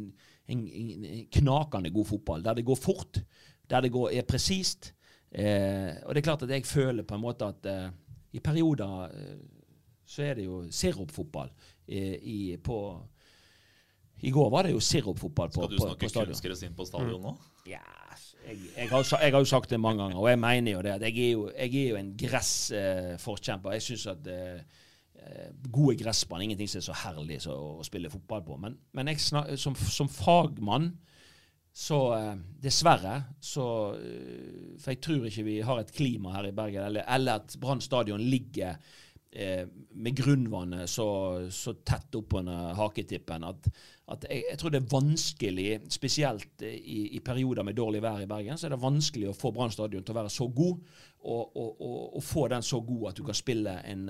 en, 0.48 0.60
en, 0.72 1.08
knakende 1.36 1.92
god 1.92 2.06
fotball, 2.14 2.44
der 2.44 2.56
det 2.56 2.64
går 2.64 2.78
fort, 2.80 3.20
der 3.70 3.84
det 3.84 3.92
går, 3.92 4.08
er 4.16 4.24
presist. 4.28 4.94
Eh, 5.32 5.92
og 6.06 6.14
det 6.14 6.22
er 6.22 6.28
klart 6.30 6.42
at 6.46 6.50
jeg 6.50 6.66
føler 6.66 7.04
på 7.04 7.16
en 7.16 7.20
måte 7.20 7.44
at 7.44 7.68
eh, 7.68 7.90
i 8.32 8.40
perioder 8.40 9.04
eh, 9.12 9.36
så 10.08 10.24
er 10.24 10.40
det 10.40 10.44
jo 10.44 10.64
sirupfotball 10.70 11.50
i, 11.88 12.56
på 12.64 12.78
I 14.22 14.30
går 14.30 14.50
var 14.50 14.66
det 14.66 14.72
jo 14.72 14.80
sirupfotball 14.80 15.48
på, 15.48 15.62
stadion. 15.68 15.78
Skal 15.78 16.00
du 16.00 16.12
snakke 16.12 16.32
kunstgress 16.32 16.62
inn 16.66 16.76
på 16.76 16.84
stadion 16.88 17.20
nå? 17.20 17.32
Mm. 17.32 17.70
Ja, 17.70 17.84
jeg, 18.48 18.58
jeg, 18.76 18.88
har, 18.90 19.06
jeg, 19.22 19.32
har, 19.32 19.38
jo 19.38 19.48
sagt 19.48 19.70
det 19.70 19.80
mange 19.80 20.02
ganger, 20.02 20.20
og 20.20 20.28
jeg 20.28 20.38
mener 20.38 20.72
jo 20.72 20.82
det 20.84 20.94
at 20.96 21.04
jeg 21.08 21.18
er 21.18 21.30
jo, 21.32 21.48
jeg 21.56 21.84
er 21.84 21.88
jo 21.90 22.00
en 22.00 22.12
gressforkjemper. 22.24 23.76
jeg 23.76 23.86
syns 23.88 24.06
at 24.12 24.28
eh, 24.28 24.60
Eh, 24.60 24.81
gode 25.72 25.96
gressbaner. 26.00 26.44
Ingenting 26.44 26.70
som 26.70 26.82
er 26.82 26.86
så 26.88 26.98
herlig 27.04 27.40
så, 27.44 27.54
å 27.54 27.86
spille 27.86 28.10
fotball 28.12 28.44
på. 28.46 28.58
Men, 28.60 28.76
men 28.96 29.12
jeg 29.12 29.22
snak, 29.24 29.54
som, 29.60 29.76
som, 29.76 30.10
fagmann 30.10 30.92
så 31.72 32.00
eh, 32.16 32.34
dessverre 32.60 33.14
så 33.40 33.66
eh, 33.96 34.74
For 34.76 34.92
jeg 34.92 35.00
tror 35.04 35.28
ikke 35.28 35.46
vi 35.46 35.60
har 35.64 35.80
et 35.80 35.94
klima 35.94 36.34
her 36.36 36.50
i 36.50 36.56
Bergen, 36.56 36.84
eller, 36.84 37.06
eller 37.08 37.40
at 37.40 37.56
Brann 37.60 37.80
stadion 37.80 38.20
ligger 38.20 38.76
eh, 39.32 39.64
med 39.96 40.18
grunnvannet 40.18 40.90
så, 40.90 41.06
så 41.48 41.78
tett 41.80 42.20
oppunder 42.20 42.76
haketippen 42.76 43.48
at, 43.48 43.70
at 44.12 44.28
jeg, 44.28 44.44
jeg, 44.50 44.60
tror 44.60 44.74
det 44.74 44.82
er 44.82 44.92
vanskelig, 44.92 45.70
spesielt 45.96 46.66
i, 46.68 47.16
i, 47.16 47.22
perioder 47.24 47.64
med 47.64 47.78
dårlig 47.80 48.04
vær 48.04 48.20
i 48.20 48.28
Bergen, 48.28 48.60
så 48.60 48.68
er 48.68 48.76
det 48.76 48.82
vanskelig 48.84 49.30
å 49.30 49.36
få 49.38 49.54
Brann 49.56 49.72
stadion 49.72 50.04
til 50.04 50.12
å 50.12 50.20
være 50.20 50.34
så 50.36 50.50
god, 50.52 50.94
og, 51.22 51.56
og, 51.56 51.68
og, 51.80 51.98
og, 52.18 52.22
få 52.26 52.48
den 52.52 52.66
så 52.66 52.84
god 52.84 53.12
at 53.12 53.16
du 53.16 53.24
kan 53.24 53.38
spille 53.38 53.78
en 53.88 54.08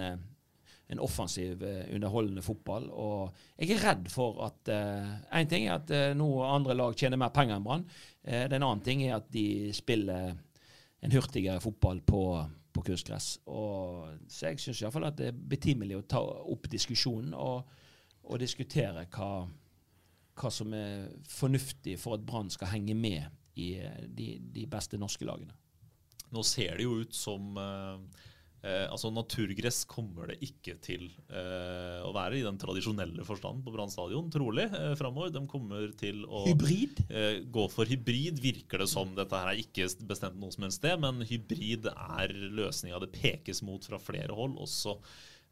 en 0.92 1.00
offensiv, 1.00 1.62
eh, 1.62 1.94
underholdende 1.94 2.42
fotball. 2.42 2.88
Og 2.90 3.34
jeg 3.58 3.70
er 3.76 3.84
redd 3.86 4.08
for 4.12 4.42
at 4.46 4.68
Én 4.68 5.46
uh, 5.46 5.48
ting 5.48 5.66
er 5.66 5.78
at 5.78 5.90
uh, 5.90 6.10
nå 6.16 6.28
andre 6.44 6.76
lag 6.76 6.96
tjener 6.96 7.20
mer 7.20 7.32
penger 7.32 7.56
enn 7.56 7.64
Brann. 7.64 7.86
Uh, 8.26 8.44
den 8.52 8.62
annen 8.62 8.82
ting 8.84 9.04
er 9.06 9.16
at 9.16 9.30
de 9.32 9.72
spiller 9.72 10.34
en 11.02 11.14
hurtigere 11.16 11.60
fotball 11.60 12.02
på, 12.06 12.22
på 12.72 12.84
kunstgress. 12.86 13.38
Så 14.28 14.46
jeg 14.46 14.60
syns 14.60 14.82
iallfall 14.82 15.08
at 15.08 15.16
det 15.18 15.30
er 15.32 15.40
betimelig 15.54 15.96
å 15.98 16.06
ta 16.14 16.20
opp 16.22 16.68
diskusjonen 16.70 17.32
og, 17.34 17.64
og 18.28 18.42
diskutere 18.42 19.06
hva, 19.16 19.30
hva, 20.38 20.52
som 20.52 20.76
er 20.76 21.08
fornuftig 21.28 21.96
for 21.98 22.18
at 22.18 22.26
Brann 22.26 22.52
skal 22.52 22.70
henge 22.74 22.94
med 22.94 23.24
i 23.56 23.74
de, 24.06 24.36
de, 24.40 24.68
beste 24.70 25.00
norske 25.00 25.26
lagene. 25.28 25.56
Nå 26.32 26.44
ser 26.46 26.78
det 26.78 26.86
jo 26.86 27.00
ut 27.02 27.16
som 27.16 27.56
uh 27.56 28.28
Eh, 28.62 28.84
altså 28.86 29.10
Naturgress 29.10 29.80
kommer 29.90 30.30
det 30.30 30.36
ikke 30.46 30.76
til 30.82 31.08
eh, 31.34 31.98
å 32.06 32.12
være 32.14 32.38
i 32.38 32.44
den 32.44 32.60
tradisjonelle 32.62 33.24
forstand 33.26 33.64
på 33.64 33.72
Brann 33.74 33.90
stadion, 33.90 34.28
trolig, 34.30 34.68
eh, 34.70 34.92
framover. 34.98 35.32
De 35.34 35.42
kommer 35.50 35.88
til 35.98 36.22
å 36.28 36.44
eh, 36.46 37.42
gå 37.42 37.66
for 37.72 37.90
hybrid, 37.90 38.38
virker 38.42 38.84
det 38.84 38.88
som. 38.92 39.16
Dette 39.18 39.34
her 39.34 39.50
er 39.50 39.64
ikke 39.64 39.90
bestemt 40.06 40.38
noe 40.38 40.54
som 40.54 40.68
helst 40.68 40.78
sted, 40.78 40.94
men 41.02 41.26
hybrid 41.26 41.90
er 41.90 42.36
løsninga 42.54 43.02
det 43.02 43.10
pekes 43.16 43.64
mot 43.66 43.82
fra 43.82 43.98
flere 44.02 44.38
hold. 44.38 44.54
også 44.62 44.98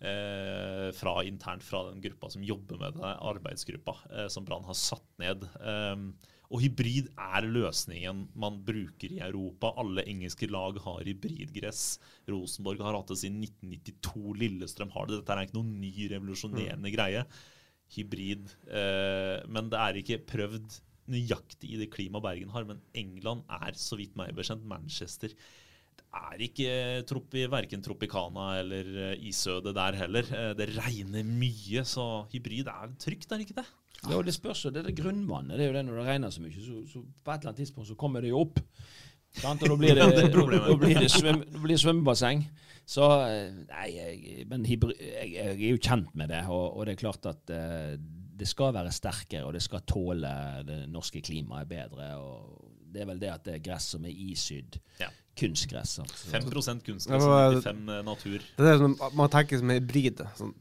eh, 0.01 0.89
fra 0.97 1.19
internt 1.27 1.67
fra 1.67 1.85
den 1.91 2.01
gruppa 2.05 2.31
som 2.31 2.45
jobber 2.47 2.79
med 2.81 2.99
det, 2.99 3.15
arbeidsgruppa 3.33 3.97
eh, 4.11 4.29
som 4.33 4.47
Brann 4.47 4.71
har 4.71 4.79
satt 4.79 5.11
ned. 5.21 5.45
Eh, 5.61 5.97
og 6.51 6.65
hybrid 6.65 7.13
er 7.15 7.47
løsningen 7.47 8.25
man 8.43 8.59
bruker 8.67 9.13
i 9.15 9.21
Europa. 9.23 9.71
Alle 9.79 10.03
engelske 10.11 10.49
lag 10.51 10.81
har 10.83 11.07
hybridgress. 11.07 12.01
Rosenborg 12.31 12.83
har 12.83 12.97
hatt 12.99 13.13
det 13.13 13.21
siden 13.21 13.39
1992. 13.47 14.35
Lillestrøm 14.43 14.91
har 14.97 15.07
det. 15.07 15.21
Dette 15.21 15.37
er 15.37 15.47
ikke 15.47 15.59
noen 15.61 15.77
ny, 15.79 15.93
revolusjonerende 16.11 16.91
mm. 16.91 16.95
greie. 16.97 17.23
Hybrid. 17.95 18.51
Eh, 18.67 19.37
men 19.47 19.71
det 19.71 19.79
er 19.79 20.01
ikke 20.03 20.23
prøvd 20.33 20.81
nøyaktig 21.11 21.71
i 21.71 21.79
det 21.85 21.91
klimaet 21.95 22.27
Bergen 22.27 22.51
har. 22.55 22.67
Men 22.67 22.83
England 22.99 23.47
er, 23.61 23.79
så 23.79 23.99
vidt 24.01 24.19
meg 24.19 24.35
bekjent, 24.35 24.67
Manchester. 24.67 25.35
Det 26.11 26.19
er 26.19 26.43
ikke 26.43 26.71
tropi, 27.07 27.43
verken 27.47 27.83
Tropicana 27.87 28.57
eller 28.59 28.87
isødet 29.15 29.29
isøde 29.31 29.75
der 29.77 29.99
heller. 30.01 30.31
Eh, 30.35 30.55
det 30.59 30.73
regner 30.75 31.27
mye, 31.27 31.85
så 31.87 32.27
hybrid 32.33 32.67
er 32.67 32.97
trygt, 32.99 33.31
er 33.31 33.39
det 33.39 33.47
ikke 33.47 33.61
det? 33.61 33.67
Ja, 34.09 34.17
og 34.17 34.25
Det 34.25 34.35
spørs 34.35 34.65
jo, 34.65 34.71
det 34.71 34.83
er 34.83 34.89
det 34.89 34.97
grunnvannet. 34.99 35.59
det 35.59 35.67
er 35.67 35.71
jo 35.71 35.77
det 35.77 35.85
Når 35.85 36.01
det 36.01 36.07
regner 36.07 36.31
så 36.31 36.43
mye, 36.43 36.53
så, 36.53 36.83
så 36.89 37.03
på 37.25 37.31
et 37.31 37.39
eller 37.39 37.53
annet 37.53 37.63
tidspunkt 37.63 37.89
så 37.89 37.95
kommer 37.95 38.21
det 38.21 38.33
jo 38.33 38.41
opp. 38.41 38.59
Sant? 39.39 39.63
Og 39.63 39.69
da 39.69 39.77
blir 39.77 39.95
det, 39.99 40.33
da 40.35 40.77
blir 40.83 40.99
det, 40.99 41.11
svøm, 41.11 41.45
blir 41.63 41.79
svømmebasseng. 41.79 42.43
Så 42.87 43.07
eh, 43.29 43.55
Nei, 43.71 43.87
jeg, 43.95 44.47
men 44.51 44.67
jeg, 44.67 44.81
jeg, 44.99 45.47
er 45.55 45.71
jo 45.71 45.79
kjent 45.79 46.11
med 46.15 46.35
det, 46.35 46.43
og, 46.49 46.75
og 46.75 46.87
det 46.87 46.97
er 46.97 47.05
klart 47.05 47.31
at 47.31 47.55
uh, 47.55 47.95
det 48.41 48.49
skal 48.49 48.75
være 48.75 48.91
sterkere, 48.91 49.45
og 49.47 49.55
det 49.55 49.63
skal 49.63 49.87
tåle 49.87 50.35
det 50.67 50.89
norske 50.91 51.23
klimaet 51.23 51.71
bedre. 51.71 52.17
og 52.19 52.67
Det 52.91 53.05
er 53.05 53.11
vel 53.13 53.23
det 53.23 53.31
at 53.31 53.47
det 53.47 53.61
er 53.61 53.67
gress 53.71 53.93
som 53.95 54.11
er 54.11 54.25
isydd. 54.27 54.81
Ja 54.99 55.13
kunstgress. 55.41 55.97
Altså. 56.03 56.31
5 56.35 56.83
kunstgress 56.87 57.27
og 57.27 57.59
95 57.61 57.83
natur. 58.07 58.47
Det 58.59 58.73
er 58.73 58.81
sånn, 58.85 58.97
man 59.19 59.33
tenker 59.33 59.61
som 59.61 59.75
hybrid. 59.75 60.25
Sånn, 60.39 60.55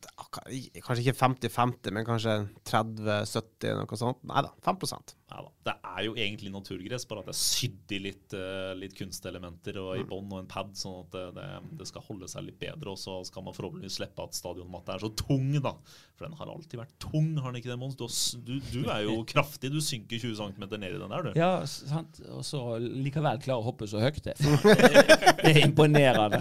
kanskje 0.80 1.04
ikke 1.04 1.18
50-50, 1.20 1.96
men 1.96 2.08
kanskje 2.08 2.36
30-70, 2.70 3.80
noe 3.82 4.00
sånt. 4.00 4.24
Nei 4.30 4.46
da, 4.48 4.54
5 4.66 4.80
Neida. 5.30 5.46
da. 5.46 5.52
Det 5.70 5.74
er 5.86 6.06
jo 6.08 6.16
egentlig 6.18 6.52
naturgress, 6.54 7.06
bare 7.10 7.22
at 7.22 7.30
det 7.30 7.36
er 7.36 7.40
sydd 7.40 7.94
i 7.94 8.00
litt, 8.02 8.34
uh, 8.34 8.72
litt, 8.78 8.96
kunstelementer 8.98 9.78
og 9.82 9.92
i 10.00 10.06
bånd 10.08 10.30
bånn 10.30 10.40
og 10.40 10.44
en 10.44 10.50
pad, 10.50 10.72
sånn 10.78 11.04
at 11.04 11.14
det, 11.14 11.26
det, 11.38 11.48
det, 11.80 11.88
skal 11.90 12.06
holde 12.08 12.30
seg 12.32 12.48
litt 12.48 12.60
bedre. 12.62 12.94
Og 12.94 13.00
så 13.00 13.20
skal 13.28 13.46
man 13.46 13.56
forhåpentligvis 13.56 14.00
slippe 14.00 14.26
at 14.26 14.38
stadionmatta 14.38 14.96
er 14.96 15.06
så 15.06 15.12
tung, 15.20 15.52
da. 15.62 15.76
For 16.18 16.28
den 16.28 16.38
har 16.40 16.52
alltid 16.52 16.82
vært 16.82 16.96
tung, 17.02 17.30
har 17.40 17.54
den 17.54 17.62
ikke 17.62 17.72
det, 17.72 17.80
Mons? 17.82 17.98
Du, 18.00 18.08
du, 18.48 18.56
du, 18.74 18.82
er 18.90 19.06
jo 19.06 19.20
kraftig. 19.34 19.72
Du 19.74 19.80
synker 19.84 20.20
20 20.20 20.40
cm 20.42 20.66
ned 20.76 20.90
i 20.90 21.02
den 21.04 21.14
der, 21.16 21.30
du. 21.30 21.40
Ja, 21.40 21.52
sant. 21.70 22.22
Og 22.34 22.44
så 22.48 22.64
likevel 22.80 23.42
klarer 23.44 23.62
å 23.62 23.70
hoppe 23.70 23.90
så 23.90 24.02
høyt. 24.04 24.22
Det, 24.26 24.36
det 25.44 25.52
er 25.52 25.60
imponerende. 25.66 26.40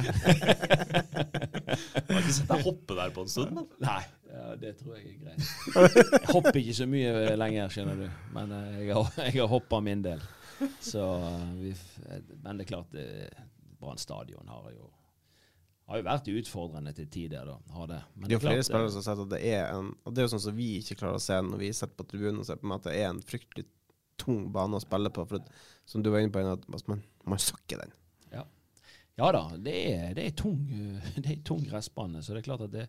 Har 2.09 2.21
ikke 2.21 2.35
sett 2.37 2.51
deg 2.51 2.65
hoppe 2.67 2.97
der 2.99 3.15
på 3.15 3.25
en 3.25 3.33
stund? 3.33 3.59
Da? 3.59 3.65
Nei. 3.87 4.03
Ja, 4.29 4.51
det 4.61 4.75
tror 4.79 4.99
jeg 4.99 5.15
er 5.15 5.17
greit. 5.23 5.41
Jeg 5.75 6.29
hopper 6.33 6.61
ikke 6.61 6.77
så 6.79 6.87
mye 6.91 7.15
lenger, 7.41 7.73
skjønner 7.73 8.03
du. 8.05 8.07
Men 8.37 8.53
eh, 8.59 8.77
jeg 8.87 8.95
har, 8.99 9.11
jeg 9.31 9.41
har 9.41 9.51
hoppa 9.51 9.81
min 9.85 10.05
del. 10.05 10.23
Så 10.85 11.03
eh, 11.03 11.49
vi, 11.63 11.75
Men 12.45 12.59
det 12.61 12.67
er 12.67 12.73
klart, 12.75 12.97
Brann 13.79 14.01
stadion 14.03 14.49
har 14.51 14.71
jo 14.75 14.89
har 15.89 16.03
jo 16.03 16.05
vært 16.05 16.27
utfordrende 16.29 16.93
til 16.93 17.09
tider. 17.09 17.49
da, 17.49 17.57
har 17.73 17.87
Det 17.89 18.01
Men 18.15 18.29
det 18.29 18.37
er 18.37 18.43
flere 18.43 18.65
spillere 18.67 18.91
som 18.93 19.01
har 19.01 19.07
sett 19.07 19.23
at 19.25 19.31
det 19.33 19.41
er 19.49 19.71
en 19.73 19.95
Og 20.05 20.13
det 20.13 20.21
er 20.21 20.27
jo 20.27 20.33
sånn 20.35 20.45
som 20.51 20.57
vi 20.57 20.69
ikke 20.83 20.99
klarer 21.01 21.17
å 21.17 21.23
se 21.23 21.39
når 21.41 21.63
vi 21.63 21.71
sitter 21.73 21.97
på 21.97 22.09
tribunen 22.11 22.43
og 22.43 22.49
ser 22.49 22.61
på 22.61 22.73
at 22.75 22.89
det 22.89 22.97
er 22.99 23.09
en 23.09 23.23
fryktelig 23.25 23.65
tung 24.21 24.49
bane 24.53 24.77
å 24.77 24.85
spille 24.85 25.13
på. 25.15 25.25
For 25.31 25.41
at, 25.41 25.49
som 25.89 26.05
du 26.05 26.11
var 26.13 26.21
inne 26.21 26.35
på, 26.35 26.43
at 26.45 26.89
man, 26.91 27.01
man 27.25 27.41
søkker 27.41 27.81
den. 27.81 27.95
Ja. 29.19 29.31
da, 29.35 29.45
det 29.59 29.79
er, 29.93 30.11
det 30.17 30.27
er 30.27 30.37
tung, 30.39 30.61
det 31.23 31.31
er 31.33 31.41
tung 31.47 31.65
gressbane. 31.67 32.23
Så 32.23 32.35
det 32.35 32.43
er 32.43 32.51
klart 32.51 32.67
at 32.69 32.75
det, 32.75 32.89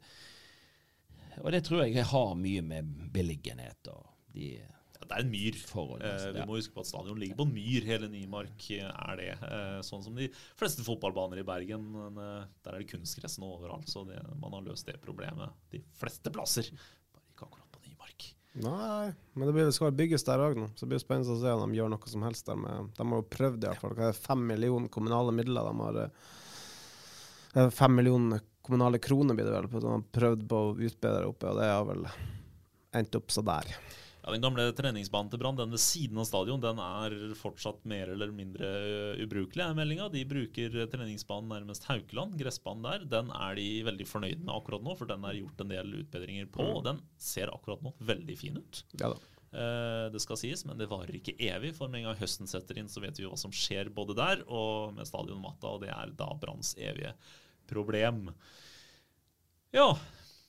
og 1.39 1.51
det 1.55 1.63
tror 1.65 1.85
jeg 1.85 2.05
har 2.09 2.35
mye 2.37 2.65
med 2.65 2.89
beliggenhet 3.13 3.89
og 3.93 4.05
de 4.35 4.53
ja, 4.99 5.05
det 5.07 5.15
er 5.15 5.23
en 5.23 5.31
myr. 5.31 5.55
Eh, 5.55 6.23
vi 6.35 6.43
må 6.43 6.57
huske 6.57 6.75
på 6.75 6.83
at 6.83 6.89
stadion 6.89 7.19
ligger 7.21 7.37
på 7.39 7.45
en 7.47 7.53
myr. 7.55 7.85
Hele 7.87 8.09
Nymark 8.11 8.65
er 8.75 9.13
det. 9.15 9.29
Eh, 9.47 9.77
sånn 9.87 10.03
som 10.03 10.17
de 10.17 10.27
fleste 10.59 10.83
fotballbaner 10.83 11.39
i 11.39 11.45
Bergen. 11.47 11.85
Men, 11.93 12.19
eh, 12.19 12.49
der 12.65 12.75
er 12.75 12.83
det 12.83 12.89
kunstgress 12.91 13.37
nå 13.39 13.47
overalt, 13.47 13.87
så 13.87 14.03
det, 14.09 14.19
man 14.41 14.57
har 14.57 14.65
løst 14.67 14.89
det 14.91 14.99
problemet 14.99 15.55
de 15.71 15.79
fleste 16.01 16.33
plasser. 16.35 16.67
Bare 17.15 17.31
ikke 17.31 17.47
akkurat 17.47 17.71
på 17.71 17.85
Nymark. 17.87 18.27
Nei, 18.59 19.11
men 19.33 19.47
det, 19.47 19.53
blir, 19.55 19.67
det 19.69 19.75
skal 19.75 19.95
bygges 19.95 20.25
der 20.27 20.41
òg 20.43 20.57
nå. 20.59 20.67
Så 20.75 20.83
det 20.83 20.93
blir 20.93 21.01
spennende 21.01 21.35
å 21.35 21.39
se 21.39 21.53
om 21.55 21.71
de 21.71 21.79
gjør 21.79 21.91
noe 21.93 22.11
som 22.11 22.25
helst 22.27 22.49
der. 22.49 22.59
Med, 22.59 22.89
de 22.97 23.05
har 23.07 23.21
jo 23.21 23.27
prøvd 23.35 23.63
i 23.63 23.69
hvert 23.69 23.83
fall. 23.83 23.95
Det 23.95 24.09
er 24.09 24.19
fem 24.19 24.43
millioner 24.51 24.91
kommunale 24.91 25.35
midler 25.35 25.69
de 25.69 25.85
har. 25.85 26.01
Eh, 27.55 27.69
fem 27.75 27.95
millioner 27.95 28.43
kommunale 28.69 28.99
kroner 29.01 29.37
blir 29.37 29.47
det 29.47 29.55
vel, 29.55 29.69
de 29.71 29.93
har 29.93 30.03
prøvd 30.19 30.43
på 30.49 30.57
å 30.61 30.75
utbedre 30.75 31.29
oppe, 31.31 31.49
og 31.49 31.57
det 31.57 31.69
har 31.71 31.87
vel 31.87 32.03
endt 32.99 33.15
opp 33.17 33.31
så 33.33 33.41
der. 33.45 33.71
Ja, 34.29 34.35
Den 34.35 34.43
gamle 34.45 34.67
treningsbanen 34.77 35.31
til 35.33 35.39
Brann, 35.41 35.57
den 35.57 35.71
ved 35.73 35.81
siden 35.81 36.19
av 36.21 36.27
stadion, 36.29 36.61
den 36.61 36.77
er 36.83 37.13
fortsatt 37.39 37.81
mer 37.89 38.11
eller 38.13 38.29
mindre 38.29 38.67
øh, 38.67 39.23
ubrukelig, 39.23 39.63
er 39.65 39.73
meldinga. 39.73 40.05
De 40.13 40.21
bruker 40.29 40.75
treningsbanen 40.91 41.49
nærmest 41.49 41.87
Haukeland, 41.89 42.35
gressbanen 42.37 42.85
der. 42.85 43.07
Den 43.09 43.33
er 43.33 43.57
de 43.57 43.65
veldig 43.87 44.05
fornøyd 44.05 44.43
med 44.43 44.53
akkurat 44.53 44.85
nå, 44.85 44.93
for 44.99 45.09
den 45.09 45.25
er 45.25 45.39
gjort 45.39 45.65
en 45.65 45.73
del 45.73 45.97
utbedringer 46.03 46.51
på. 46.53 46.61
Og 46.75 46.85
den 46.85 47.01
ser 47.17 47.49
akkurat 47.49 47.81
nå 47.81 47.95
veldig 48.05 48.37
fin 48.37 48.61
ut. 48.61 48.83
Ja 49.01 49.09
da. 49.15 49.17
Eh, 49.49 50.05
det 50.13 50.21
skal 50.21 50.37
sies, 50.37 50.61
men 50.69 50.77
det 50.77 50.91
varer 50.93 51.17
ikke 51.17 51.33
evig. 51.49 51.73
For 51.79 51.89
med 51.89 52.03
en 52.03 52.11
gang 52.11 52.21
høsten 52.21 52.53
setter 52.53 52.77
inn, 52.77 52.93
så 52.93 53.01
vet 53.01 53.17
vi 53.17 53.25
jo 53.25 53.33
hva 53.33 53.41
som 53.47 53.55
skjer 53.55 53.89
både 53.97 54.13
der 54.21 54.45
og 54.45 54.93
med 54.93 55.09
stadionmatta, 55.09 55.73
og 55.73 55.81
det 55.87 55.89
er 55.95 56.13
da 56.21 56.29
Branns 56.37 56.75
evige 56.77 57.17
problem. 57.69 58.27
Ja, 59.73 59.89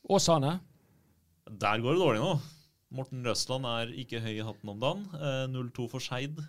Åsane. 0.05 0.59
der 1.49 1.81
går 1.81 1.97
det 1.97 2.05
dårlig 2.05 2.25
nå. 2.29 2.35
Morten 2.91 3.23
Røsland 3.23 3.69
er 3.71 3.93
ikke 4.03 4.19
høy 4.23 4.33
i 4.41 4.43
hatten 4.47 4.73
om 4.73 4.81
dagen. 4.83 5.05
Eh, 5.15 5.45
0-2 5.53 5.85
for 5.93 6.03
Skeid. 6.03 6.41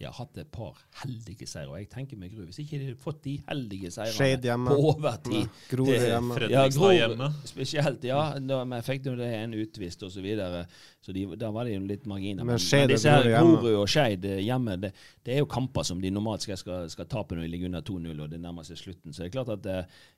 De 0.00 0.06
har 0.08 0.14
hatt 0.16 0.38
et 0.40 0.48
par 0.48 0.78
heldige 1.02 1.44
seire, 1.44 1.68
og 1.68 1.76
jeg 1.76 1.90
tenker 1.92 2.16
meg 2.16 2.30
gru. 2.32 2.46
Hvis 2.48 2.62
ikke 2.62 2.78
de 2.80 2.86
hadde 2.88 3.00
fått 3.02 3.18
de 3.26 3.34
heldige 3.50 3.90
seirene 3.92 4.70
på 4.70 4.76
overtid 4.94 5.50
Grorud 5.68 5.90
Det- 5.92 6.06
hjemme. 6.08 6.38
Ja, 6.48 6.62
Grorud 6.72 6.94
hjemme. 6.96 7.28
Spesielt, 7.44 8.06
ja. 8.08 8.22
Da 8.40 8.62
vi 8.64 8.78
fikk 8.86 9.10
jo 9.10 9.14
det 9.18 9.28
en 9.42 9.52
utvist 9.60 10.02
og 10.08 10.10
så 10.14 10.22
videre, 10.24 10.62
så 11.04 11.12
de, 11.12 11.26
da 11.36 11.50
var 11.52 11.68
det 11.68 11.74
jo 11.74 11.82
litt 11.84 12.06
marginer. 12.08 12.44
Men 12.48 12.56
men 12.56 12.88
disse 12.94 13.12
her 13.12 13.28
Grorud. 13.28 13.58
Grorud 13.60 13.76
og 13.82 13.88
Skeid 13.92 14.24
eh, 14.24 14.40
hjemme, 14.46 14.78
det, 14.80 14.94
det 15.22 15.34
er 15.34 15.42
jo 15.44 15.50
kamper 15.52 15.84
som 15.84 16.00
de 16.00 16.10
normalt 16.16 16.48
skal, 16.48 16.56
skal, 16.56 16.88
skal 16.88 17.04
tape 17.12 17.36
når 17.36 17.44
de 17.44 17.52
ligger 17.52 17.68
under 17.68 17.84
2-0 17.84 18.24
og 18.24 18.30
det 18.32 18.40
nærmer 18.40 18.64
seg 18.64 18.80
slutten. 18.80 19.12
Så 19.12 19.26
det 19.26 19.28
er 19.28 19.36
klart 19.36 19.52
at 19.58 19.68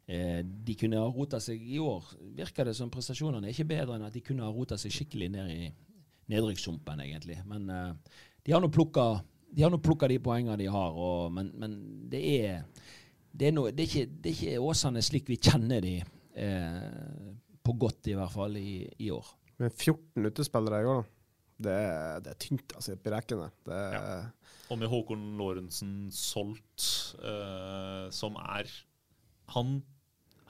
eh, 0.06 0.44
de 0.46 0.78
kunne 0.78 1.02
ha 1.02 1.10
rota 1.10 1.40
seg 1.42 1.58
i 1.58 1.82
år. 1.82 2.06
Virker 2.38 2.70
det 2.70 2.76
som 2.78 2.90
prestasjonene 2.94 3.50
er 3.50 3.56
ikke 3.56 3.66
bedre 3.74 3.98
enn 3.98 4.06
at 4.06 4.14
de 4.14 4.22
kunne 4.22 4.46
ha 4.46 4.54
rota 4.54 4.78
seg 4.78 4.94
skikkelig 4.94 5.32
ned 5.34 5.50
i 5.50 5.72
nedrykkssumpen, 6.30 7.00
egentlig. 7.02 7.40
Men 7.50 7.68
eh, 7.68 7.92
de 8.46 8.54
har 8.54 8.62
nå 8.62 8.70
plukka 8.72 9.10
de 9.52 9.64
har 9.64 9.72
nå 9.72 9.78
plukka 9.84 10.08
de 10.08 10.18
poengene 10.22 10.56
de 10.60 10.68
har, 10.72 10.96
og, 10.96 11.32
men, 11.36 11.52
men 11.60 11.78
det 12.12 12.22
er 12.40 12.62
det 13.32 13.48
er, 13.48 13.54
noe, 13.56 13.72
det, 13.72 13.86
er 13.86 13.88
ikke, 13.88 14.16
det 14.20 14.30
er 14.30 14.34
ikke 14.36 14.64
Åsane 14.68 15.02
slik 15.04 15.30
vi 15.30 15.38
kjenner 15.40 15.80
de 15.80 15.94
eh, 16.02 17.30
på 17.64 17.74
godt, 17.80 18.10
i 18.12 18.16
hvert 18.18 18.34
fall, 18.34 18.58
i, 18.60 18.82
i 19.00 19.08
år. 19.14 19.30
Med 19.62 19.72
14 19.72 20.28
utespillere 20.28 20.82
i 20.82 20.88
år, 20.90 21.00
da. 21.02 21.18
Det 21.62 21.76
det 22.24 22.30
er 22.32 22.38
tynt 22.42 22.72
altså, 22.74 22.96
oppi 22.96 23.12
rekken 23.12 23.40
der. 23.44 23.52
Det 23.68 23.78
er, 23.78 24.24
Og 24.72 24.80
med 24.80 24.90
Håkon 24.90 25.24
Lorentzen 25.38 25.94
solgt, 26.12 26.86
eh, 27.22 28.06
som 28.12 28.36
er 28.42 28.68
han, 29.54 29.76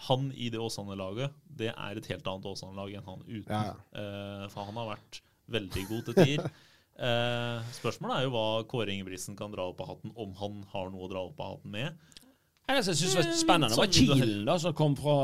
han 0.09 0.31
i 0.33 0.49
det 0.53 0.63
Åsane-laget, 0.63 1.35
det 1.45 1.71
er 1.75 2.01
et 2.01 2.11
helt 2.11 2.33
annet 2.33 2.49
Åsane-lag 2.49 2.97
enn 2.97 3.09
han 3.11 3.25
uten. 3.29 3.53
Ja, 3.53 3.63
ja. 3.71 3.77
Eh, 3.93 4.47
for 4.55 4.71
han 4.71 4.79
har 4.81 4.95
vært 4.95 5.23
veldig 5.53 5.87
god 5.91 6.09
til 6.09 6.21
tider. 6.23 6.53
Eh, 7.03 7.71
spørsmålet 7.75 8.17
er 8.21 8.27
jo 8.29 8.33
hva 8.37 8.47
Kåre 8.71 8.95
Ingebrigtsen 8.95 9.35
kan 9.39 9.51
dra 9.55 9.65
opp 9.73 9.81
av 9.83 9.89
hatten, 9.97 10.13
om 10.15 10.35
han 10.39 10.61
har 10.71 10.91
noe 10.93 11.09
å 11.09 11.11
dra 11.11 11.25
opp 11.27 11.41
av 11.43 11.57
hatten 11.57 11.75
med. 11.75 11.97
Jeg 12.69 12.79
jeg 12.79 12.97
synes 12.97 13.17
var 13.19 13.31
spennende, 13.37 13.75
det 13.75 13.81
var 13.81 14.21
sånn 14.23 14.45
da, 14.47 14.55
som 14.63 14.75
kom 14.79 14.95
fra 14.97 15.17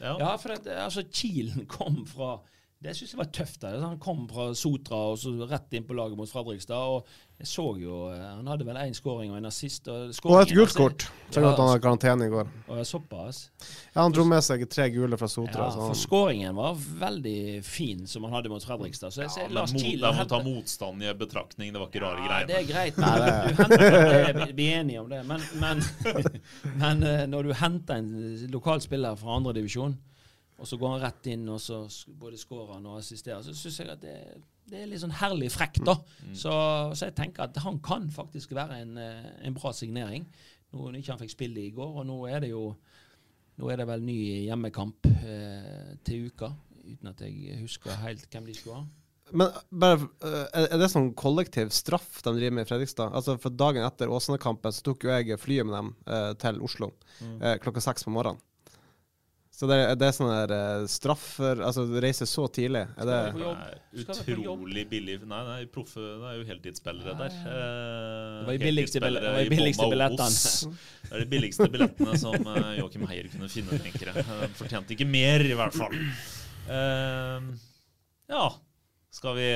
Ja. 0.00 0.14
Ja, 0.18 0.30
for 0.40 0.56
det, 0.56 0.72
altså, 0.80 1.04
Kilen 1.12 1.66
kom 1.76 2.00
fra 2.08 2.38
Det 2.76 2.92
syns 2.92 3.14
jeg 3.14 3.18
var 3.18 3.28
tøft. 3.32 3.62
da. 3.62 3.70
Han 3.80 3.96
kom 3.98 4.26
fra 4.28 4.50
Sotra 4.54 4.98
og 5.14 5.16
så 5.18 5.30
rett 5.48 5.72
inn 5.78 5.86
på 5.88 5.94
laget 5.96 6.18
mot 6.18 6.28
Fredrikstad. 6.28 6.76
og 6.76 7.06
jeg 7.40 7.48
så 7.48 7.64
jo, 7.80 8.08
eh, 8.12 8.20
Han 8.20 8.46
hadde 8.46 8.64
vel 8.64 8.76
én 8.76 8.92
skåring 8.94 9.30
og 9.32 9.38
en 9.38 9.46
assist. 9.48 9.88
Og, 9.88 10.12
og 10.24 10.42
et 10.42 10.52
gult 10.52 10.74
kort. 10.76 11.06
Så 11.30 11.40
Ja, 11.40 11.50
at 11.52 11.58
han 11.58 11.68
hadde 11.68 11.80
karantene 11.80 12.26
i 12.28 12.32
går. 12.32 12.48
og 12.68 12.84
Såpass. 12.86 13.50
Ja, 13.94 14.02
Han 14.02 14.12
dro 14.12 14.24
med 14.24 14.44
seg 14.44 14.68
tre 14.68 14.90
gule 14.92 15.16
fra 15.16 15.26
Sotra. 15.28 15.66
Ja, 15.66 15.70
så 15.72 15.88
for 15.88 15.94
skåringen 15.94 16.54
var 16.54 16.74
veldig 16.76 17.64
fin, 17.64 18.06
som 18.06 18.24
han 18.24 18.32
hadde 18.36 18.52
mot 18.52 18.64
Fredrikstad. 18.64 19.10
Så 19.12 19.22
jeg, 19.24 19.30
ser 19.30 19.48
Ja, 19.48 19.54
Lars 19.56 19.72
mot, 19.72 19.82
Kielen 19.82 20.00
da 20.04 20.12
må 20.12 20.28
ta 20.28 20.42
motstand 20.44 21.02
i 21.02 21.12
betraktning. 21.14 21.72
Det 21.72 21.80
var 21.80 21.88
ikke 21.88 22.04
rare 22.04 22.20
Ja, 22.20 22.26
greier. 22.28 22.46
det 22.46 22.56
er 22.56 22.68
greit. 22.72 22.98
Men 22.98 23.16
du 23.48 23.62
henter, 23.62 24.32
det, 24.46 24.56
vi 24.56 24.68
er 24.68 24.80
enige 24.80 25.00
om 25.00 25.08
det. 25.08 25.24
Men, 25.26 25.40
men, 25.60 25.82
men 26.82 27.02
eh, 27.02 27.24
når 27.26 27.42
du 27.42 27.52
henter 27.56 27.94
en 28.04 28.50
lokal 28.52 28.80
spiller 28.84 29.16
fra 29.16 29.40
andredivisjon, 29.40 29.96
og 30.56 30.68
så 30.68 30.78
går 30.80 30.94
han 30.94 31.02
rett 31.04 31.30
inn 31.32 31.48
og 31.52 31.60
så 31.60 31.82
både 32.18 32.40
skårer 32.40 32.78
han 32.78 32.86
og 32.88 33.00
assisterer, 33.00 33.44
så 33.44 33.54
syns 33.56 33.80
jeg 33.82 33.90
at 33.92 34.02
det, 34.02 34.16
det 34.66 34.80
er 34.80 34.90
litt 34.90 35.02
sånn 35.02 35.14
herlig 35.20 35.50
frekt, 35.52 35.82
da. 35.84 35.98
Så, 36.32 36.52
så 36.96 37.10
jeg 37.10 37.16
tenker 37.18 37.44
at 37.46 37.58
han 37.62 37.80
kan 37.84 38.08
faktisk 38.10 38.54
være 38.56 38.80
en, 38.82 38.96
eh, 38.98 39.32
en 39.46 39.56
bra 39.56 39.72
signering. 39.76 40.24
Nå 40.72 40.90
ikke 40.96 41.12
han 41.12 41.20
fikk 41.22 41.34
spille 41.36 41.62
i 41.62 41.74
går, 41.76 42.00
og 42.00 42.06
nå 42.08 42.16
er 42.30 42.42
det 42.42 42.50
jo 42.54 42.70
nå 43.56 43.70
er 43.72 43.80
det 43.80 43.88
vel 43.88 44.04
ny 44.04 44.18
hjemmekamp 44.46 45.08
eh, 45.08 45.92
til 46.04 46.28
uka, 46.28 46.50
uten 46.84 47.10
at 47.12 47.22
jeg 47.24 47.60
husker 47.62 48.02
helt 48.02 48.26
hvem 48.32 48.48
de 48.50 48.56
skulle 48.56 48.80
ha. 48.82 48.86
men 49.32 49.54
bare, 49.70 50.10
eh, 50.28 50.66
er 50.66 50.76
det 50.80 50.90
sånn 50.92 51.14
kollektiv 51.18 51.72
straff 51.74 52.20
de 52.22 52.34
driver 52.36 52.58
med 52.58 52.66
i 52.66 52.68
Fredrikstad? 52.68 53.14
Altså 53.16 53.38
For 53.40 53.54
dagen 53.54 53.86
etter 53.86 54.12
Åsane-kampen 54.12 54.76
så 54.76 54.84
tok 54.86 55.08
jo 55.08 55.14
jeg 55.14 55.40
flyet 55.40 55.68
med 55.68 55.78
dem 55.78 55.94
eh, 56.04 56.32
til 56.42 56.60
Oslo 56.68 56.92
eh, 57.22 57.56
klokka 57.62 57.84
seks 57.84 58.04
på 58.06 58.12
morgenen. 58.12 58.42
Så 59.56 59.64
det, 59.70 59.76
er 59.88 59.96
det 59.96 60.10
sånn 60.12 60.28
der 60.28 60.50
eh, 60.52 60.82
straffer 60.92 61.62
Altså 61.64 61.86
reise 62.04 62.26
så 62.28 62.44
tidlig? 62.52 62.82
Er 63.00 63.08
det 63.08 63.20
utrolig 64.02 64.82
billig. 64.90 65.14
Nei, 65.24 65.38
nei, 65.46 65.60
proffe 65.72 66.02
Det 66.02 66.26
er 66.28 66.34
jo 66.36 66.44
heltidsspillere 66.50 67.14
Ja, 67.14 67.16
der. 67.22 67.38
Eh, 67.40 67.46
Det 67.46 68.44
var 68.44 68.52
de 68.52 68.66
billigste 68.66 69.00
billigste 69.54 69.88
billettene. 69.94 70.28
Det 71.06 71.14
er 71.14 71.24
de 71.24 71.28
billigste 71.32 71.70
billettene 71.72 72.18
som 72.20 72.36
eh, 72.52 72.68
Joakim 72.82 73.06
Heier 73.08 73.30
kunne 73.32 73.48
finne, 73.52 73.80
tenker 73.86 74.12
jeg. 74.12 74.26
Eh, 74.26 74.44
Fortjente 74.60 74.92
ikke 74.96 75.08
mer, 75.08 75.46
i 75.48 75.56
hvert 75.56 75.78
fall. 75.80 75.96
Eh, 76.68 77.48
ja, 78.36 78.44
skal 79.16 79.38
vi 79.40 79.48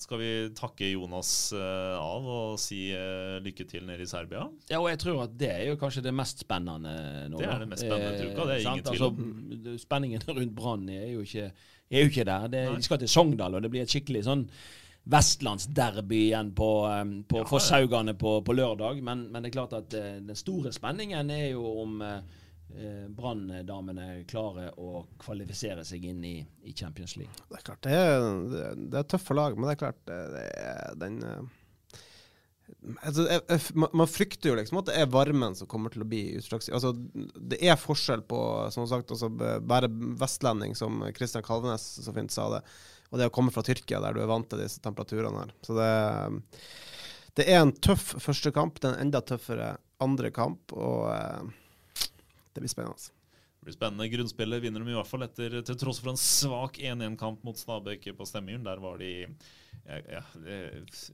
skal 0.00 0.20
vi 0.20 0.30
takke 0.56 0.88
Jonas 0.90 1.30
eh, 1.56 1.96
av 1.98 2.26
og 2.26 2.60
si 2.60 2.86
eh, 2.94 3.36
lykke 3.44 3.66
til 3.70 3.86
nede 3.88 4.04
i 4.04 4.08
Serbia? 4.10 4.44
Ja, 4.70 4.80
og 4.80 4.88
jeg 4.90 5.00
tror 5.02 5.24
at 5.24 5.34
det 5.40 5.50
er 5.52 5.64
jo 5.70 5.78
kanskje 5.80 6.04
det 6.06 6.14
mest 6.16 6.44
spennende 6.44 6.94
nå. 7.30 7.40
Det 7.40 7.48
er 7.48 7.64
det 7.64 7.68
mest 7.70 7.84
spennende 7.86 8.14
til 8.18 8.32
uka, 8.32 8.46
det 8.48 8.56
er 8.56 8.64
ingen 8.64 8.88
tvil 8.88 9.06
om. 9.08 9.20
Altså, 9.54 9.76
spenningen 9.84 10.26
rundt 10.38 10.56
Brann 10.56 10.88
er 10.92 11.10
jo 11.12 11.26
ikke, 11.26 11.50
er 11.90 12.06
jo 12.06 12.12
ikke 12.12 12.28
der. 12.30 12.48
Det, 12.52 12.64
de 12.76 12.88
skal 12.88 13.02
til 13.02 13.12
Sogndal, 13.12 13.58
og 13.58 13.64
det 13.64 13.72
blir 13.74 13.84
et 13.86 13.94
skikkelig 13.94 14.24
sånn 14.28 14.46
vestlandsderby 15.14 16.22
igjen 16.30 16.54
på, 16.56 16.70
på 17.28 17.42
Ja, 17.42 17.48
Fosshaugane 17.48 18.14
på, 18.16 18.38
på 18.44 18.56
lørdag. 18.56 19.02
Men, 19.04 19.26
men 19.32 19.44
det 19.44 19.52
er 19.52 19.58
klart 19.58 19.76
at 19.76 19.98
eh, 19.98 20.16
den 20.24 20.38
store 20.38 20.72
spenningen 20.72 21.32
er 21.34 21.50
jo 21.52 21.66
om 21.84 22.00
uh, 22.72 23.08
Brann-damene 23.14 24.24
klarer 24.30 24.78
å 24.80 25.04
kvalifisere 25.20 25.84
seg 25.86 26.06
inn 26.10 26.24
i, 26.24 26.36
i 26.64 26.72
Champions 26.76 27.16
League. 27.20 27.34
Det 27.50 27.60
er 27.60 27.66
klart, 27.68 27.82
det 27.86 27.98
er, 27.98 28.78
det 28.78 29.02
er- 29.02 29.10
tøffe 29.14 29.36
lag, 29.36 29.58
men 29.58 29.68
det 29.68 29.76
er 29.76 29.82
klart 29.84 30.00
det, 30.08 30.46
er 30.64 30.96
den 31.00 31.20
eh, 31.28 31.44
altså, 33.02 33.26
jeg, 33.28 33.42
jeg, 33.48 33.84
man 33.84 34.10
frykter 34.10 34.50
jo 34.50 34.56
liksom 34.58 34.80
at 34.80 34.88
det 34.90 34.96
er 35.02 35.12
varmen 35.12 35.56
som 35.58 35.70
kommer 35.70 35.92
til 35.94 36.04
å 36.04 36.08
bli 36.08 36.22
utslags... 36.38 36.70
Altså, 36.74 36.94
det 37.36 37.60
er 37.62 37.80
forskjell 37.80 38.24
på, 38.28 38.40
som 38.74 38.88
sagt, 38.90 39.12
altså, 39.14 39.30
bare 39.64 39.90
vestlending, 40.20 40.76
som 40.78 41.04
Kristian 41.16 41.44
Kalvenes 41.46 41.86
så 42.04 42.14
fint 42.16 42.34
sa 42.34 42.48
det, 42.56 42.64
og 43.10 43.20
det 43.20 43.28
å 43.30 43.34
komme 43.34 43.52
fra 43.54 43.62
Tyrkia, 43.66 44.00
der 44.02 44.16
du 44.16 44.22
er 44.24 44.30
vant 44.30 44.48
til 44.50 44.62
disse 44.64 44.82
temperaturene 44.82 45.44
her. 45.44 45.52
Så 45.62 45.76
det, 45.78 45.90
det 47.38 47.46
er 47.50 47.60
en 47.62 47.74
tøff 47.84 48.14
første 48.22 48.50
kamp, 48.54 48.80
det 48.80 48.90
er 48.90 48.96
en 48.96 49.08
enda 49.08 49.22
tøffere 49.26 49.74
andre 50.02 50.32
kamp, 50.34 50.74
og 50.74 51.12
eh, 51.12 51.52
det 52.54 52.62
blir 52.62 52.72
spennende. 52.72 53.12
Det 53.58 53.66
blir 53.66 53.76
spennende. 53.76 54.08
Grunnspillet 54.12 54.62
vinner 54.62 54.84
de 54.84 54.92
i 54.92 54.96
hvert 54.96 55.10
fall 55.10 55.26
etter, 55.26 55.58
til 55.66 55.78
tross 55.80 56.00
for 56.02 56.12
en 56.12 56.20
svak 56.20 56.78
1-1-kamp 56.78 57.44
mot 57.46 57.58
Stabæk 57.58 58.10
på 58.16 58.26
Stemmyren. 58.28 58.64
Der 58.66 58.82
var 58.82 59.00
de 59.00 59.12
ja, 59.84 59.98
ja, 60.16 60.22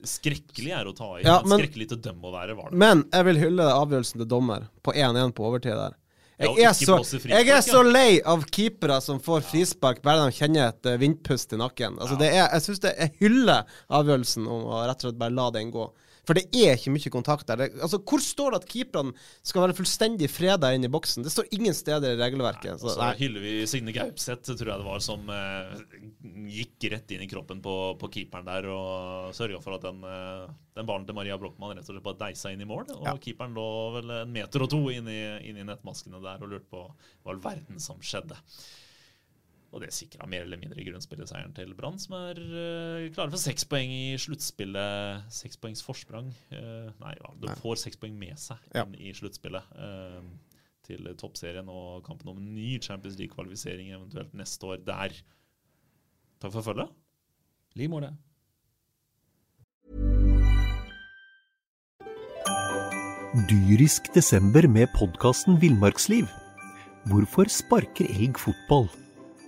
Skrekkelig 0.06 0.74
er 0.76 0.90
å 0.90 0.94
ta 0.94 1.14
i. 1.18 1.24
Ja, 1.26 1.40
men 1.46 1.62
skrekkelig 1.62 1.88
til 1.94 2.02
dømme 2.04 2.28
å 2.30 2.34
være, 2.34 2.56
var 2.58 2.70
det. 2.70 2.80
Men 2.82 3.06
jeg 3.08 3.28
vil 3.30 3.40
hylle 3.46 3.70
avgjørelsen 3.72 4.22
til 4.22 4.30
dommer 4.30 4.68
på 4.84 4.94
1-1 4.94 5.34
på 5.34 5.48
overtid 5.48 5.78
der. 5.78 5.96
Jeg 6.40 6.54
ja, 6.56 6.70
er, 6.70 6.76
så, 6.76 6.94
frispark, 7.04 7.32
jeg 7.34 7.50
er 7.52 7.64
så 7.64 7.80
lei 7.84 8.20
av 8.32 8.44
keepere 8.48 8.96
som 9.04 9.18
får 9.20 9.42
frispark 9.44 9.98
bare 10.04 10.22
de 10.24 10.36
kjenner 10.38 10.70
et 10.70 10.88
eh, 10.88 10.96
vindpust 11.02 11.52
i 11.52 11.58
nakken. 11.60 11.98
Altså, 12.00 12.16
det 12.20 12.30
er, 12.30 12.46
jeg 12.46 12.64
synes 12.64 12.80
det 12.80 12.94
Jeg 12.96 13.12
hyller 13.18 13.74
avgjørelsen 13.98 14.46
om 14.48 14.64
å 14.70 14.78
rett 14.88 15.04
og 15.04 15.10
slett 15.10 15.18
bare 15.20 15.36
la 15.36 15.50
den 15.52 15.74
gå. 15.74 15.84
For 16.30 16.38
det 16.38 16.44
er 16.54 16.76
ikke 16.78 16.92
mye 16.94 17.10
kontakt 17.10 17.48
der. 17.50 17.58
Det, 17.58 17.66
altså, 17.82 17.98
hvor 18.06 18.22
står 18.22 18.54
det 18.54 18.58
at 18.60 18.66
keeperne 18.70 19.10
skal 19.42 19.64
være 19.64 19.74
fullstendig 19.74 20.28
freda 20.30 20.68
inn 20.76 20.86
i 20.86 20.90
boksen? 20.92 21.24
Det 21.26 21.32
står 21.34 21.48
ingen 21.56 21.74
steder 21.74 22.14
i 22.14 22.20
regelverket. 22.20 22.76
Nei, 22.76 22.78
Så, 22.78 22.92
så 22.94 23.08
hyller 23.18 23.42
vi 23.42 23.54
Signe 23.66 23.94
Gaupseth, 23.96 24.52
tror 24.54 24.70
jeg 24.70 24.78
det 24.84 24.86
var, 24.86 25.02
som 25.02 25.32
eh, 25.34 25.72
gikk 26.54 26.86
rett 26.94 27.16
inn 27.16 27.24
i 27.26 27.30
kroppen 27.32 27.58
på, 27.64 27.74
på 27.98 28.10
keeperen 28.14 28.46
der 28.46 28.68
og 28.70 29.34
sørga 29.34 29.58
for 29.64 29.74
at 29.80 29.88
den, 29.88 29.98
eh, 30.06 30.44
den 30.78 30.86
ballen 30.86 31.08
til 31.08 31.18
Maria 31.18 31.38
Brochmann 31.40 31.74
rett 31.74 31.88
og 31.88 31.96
slett 31.96 32.06
bare 32.06 32.20
deisa 32.22 32.54
inn 32.54 32.62
i 32.62 32.68
mål. 32.70 32.86
Og 32.94 33.08
Ja. 33.10 33.16
keeperen 33.26 33.56
lå 33.58 33.66
vel 33.98 34.14
en 34.20 34.32
meter 34.38 34.62
og 34.62 34.70
to 34.70 34.84
inn 34.94 35.10
i, 35.10 35.18
inn 35.50 35.58
i 35.58 35.66
nettmaskene 35.66 36.22
der 36.22 36.46
og 36.46 36.54
lurte 36.54 36.70
på 36.70 36.84
hva 36.86 37.34
all 37.34 37.42
verden 37.42 37.82
som 37.82 37.98
skjedde. 37.98 38.38
Og 39.70 39.84
det 39.84 39.92
sikra 39.94 40.26
mer 40.26 40.42
eller 40.42 40.58
mindre 40.58 40.82
grunnspilleseieren 40.82 41.52
til 41.54 41.76
Brann, 41.78 41.98
som 42.02 42.16
er 42.18 42.38
uh, 42.42 43.08
klare 43.14 43.30
for 43.30 43.38
seks 43.38 43.66
poeng 43.70 43.92
i 43.94 44.16
sluttspillet. 44.18 45.28
Seks 45.30 45.60
poengs 45.62 45.82
forsprang. 45.86 46.32
Uh, 46.50 46.88
nei, 47.02 47.12
ja, 47.20 47.34
de 47.44 47.54
får 47.62 47.78
seks 47.84 48.00
poeng 48.00 48.16
med 48.18 48.38
seg 48.42 48.58
ja. 48.74 48.82
inn 48.82 48.96
i 48.98 49.12
sluttspillet 49.14 49.76
uh, 49.78 50.24
til 50.86 51.06
toppserien 51.20 51.70
og 51.70 52.02
kampen 52.06 52.32
om 52.32 52.40
ny 52.40 52.80
Champions 52.82 53.18
League-kvalifisering 53.20 53.92
eventuelt 53.94 54.34
neste 54.34 54.72
år 54.72 54.82
der. 54.82 55.14
Takk 56.42 56.56
for 56.56 56.66
følget. 56.66 56.90
Like 57.78 57.92
måte. 57.92 58.10
Dyrisk 63.46 64.10
desember 64.16 64.66
med 64.66 64.90
podkasten 64.96 65.60
Villmarksliv. 65.62 66.26
Hvorfor 67.06 67.46
sparker 67.46 68.10
elg 68.10 68.40
fotball? 68.42 68.90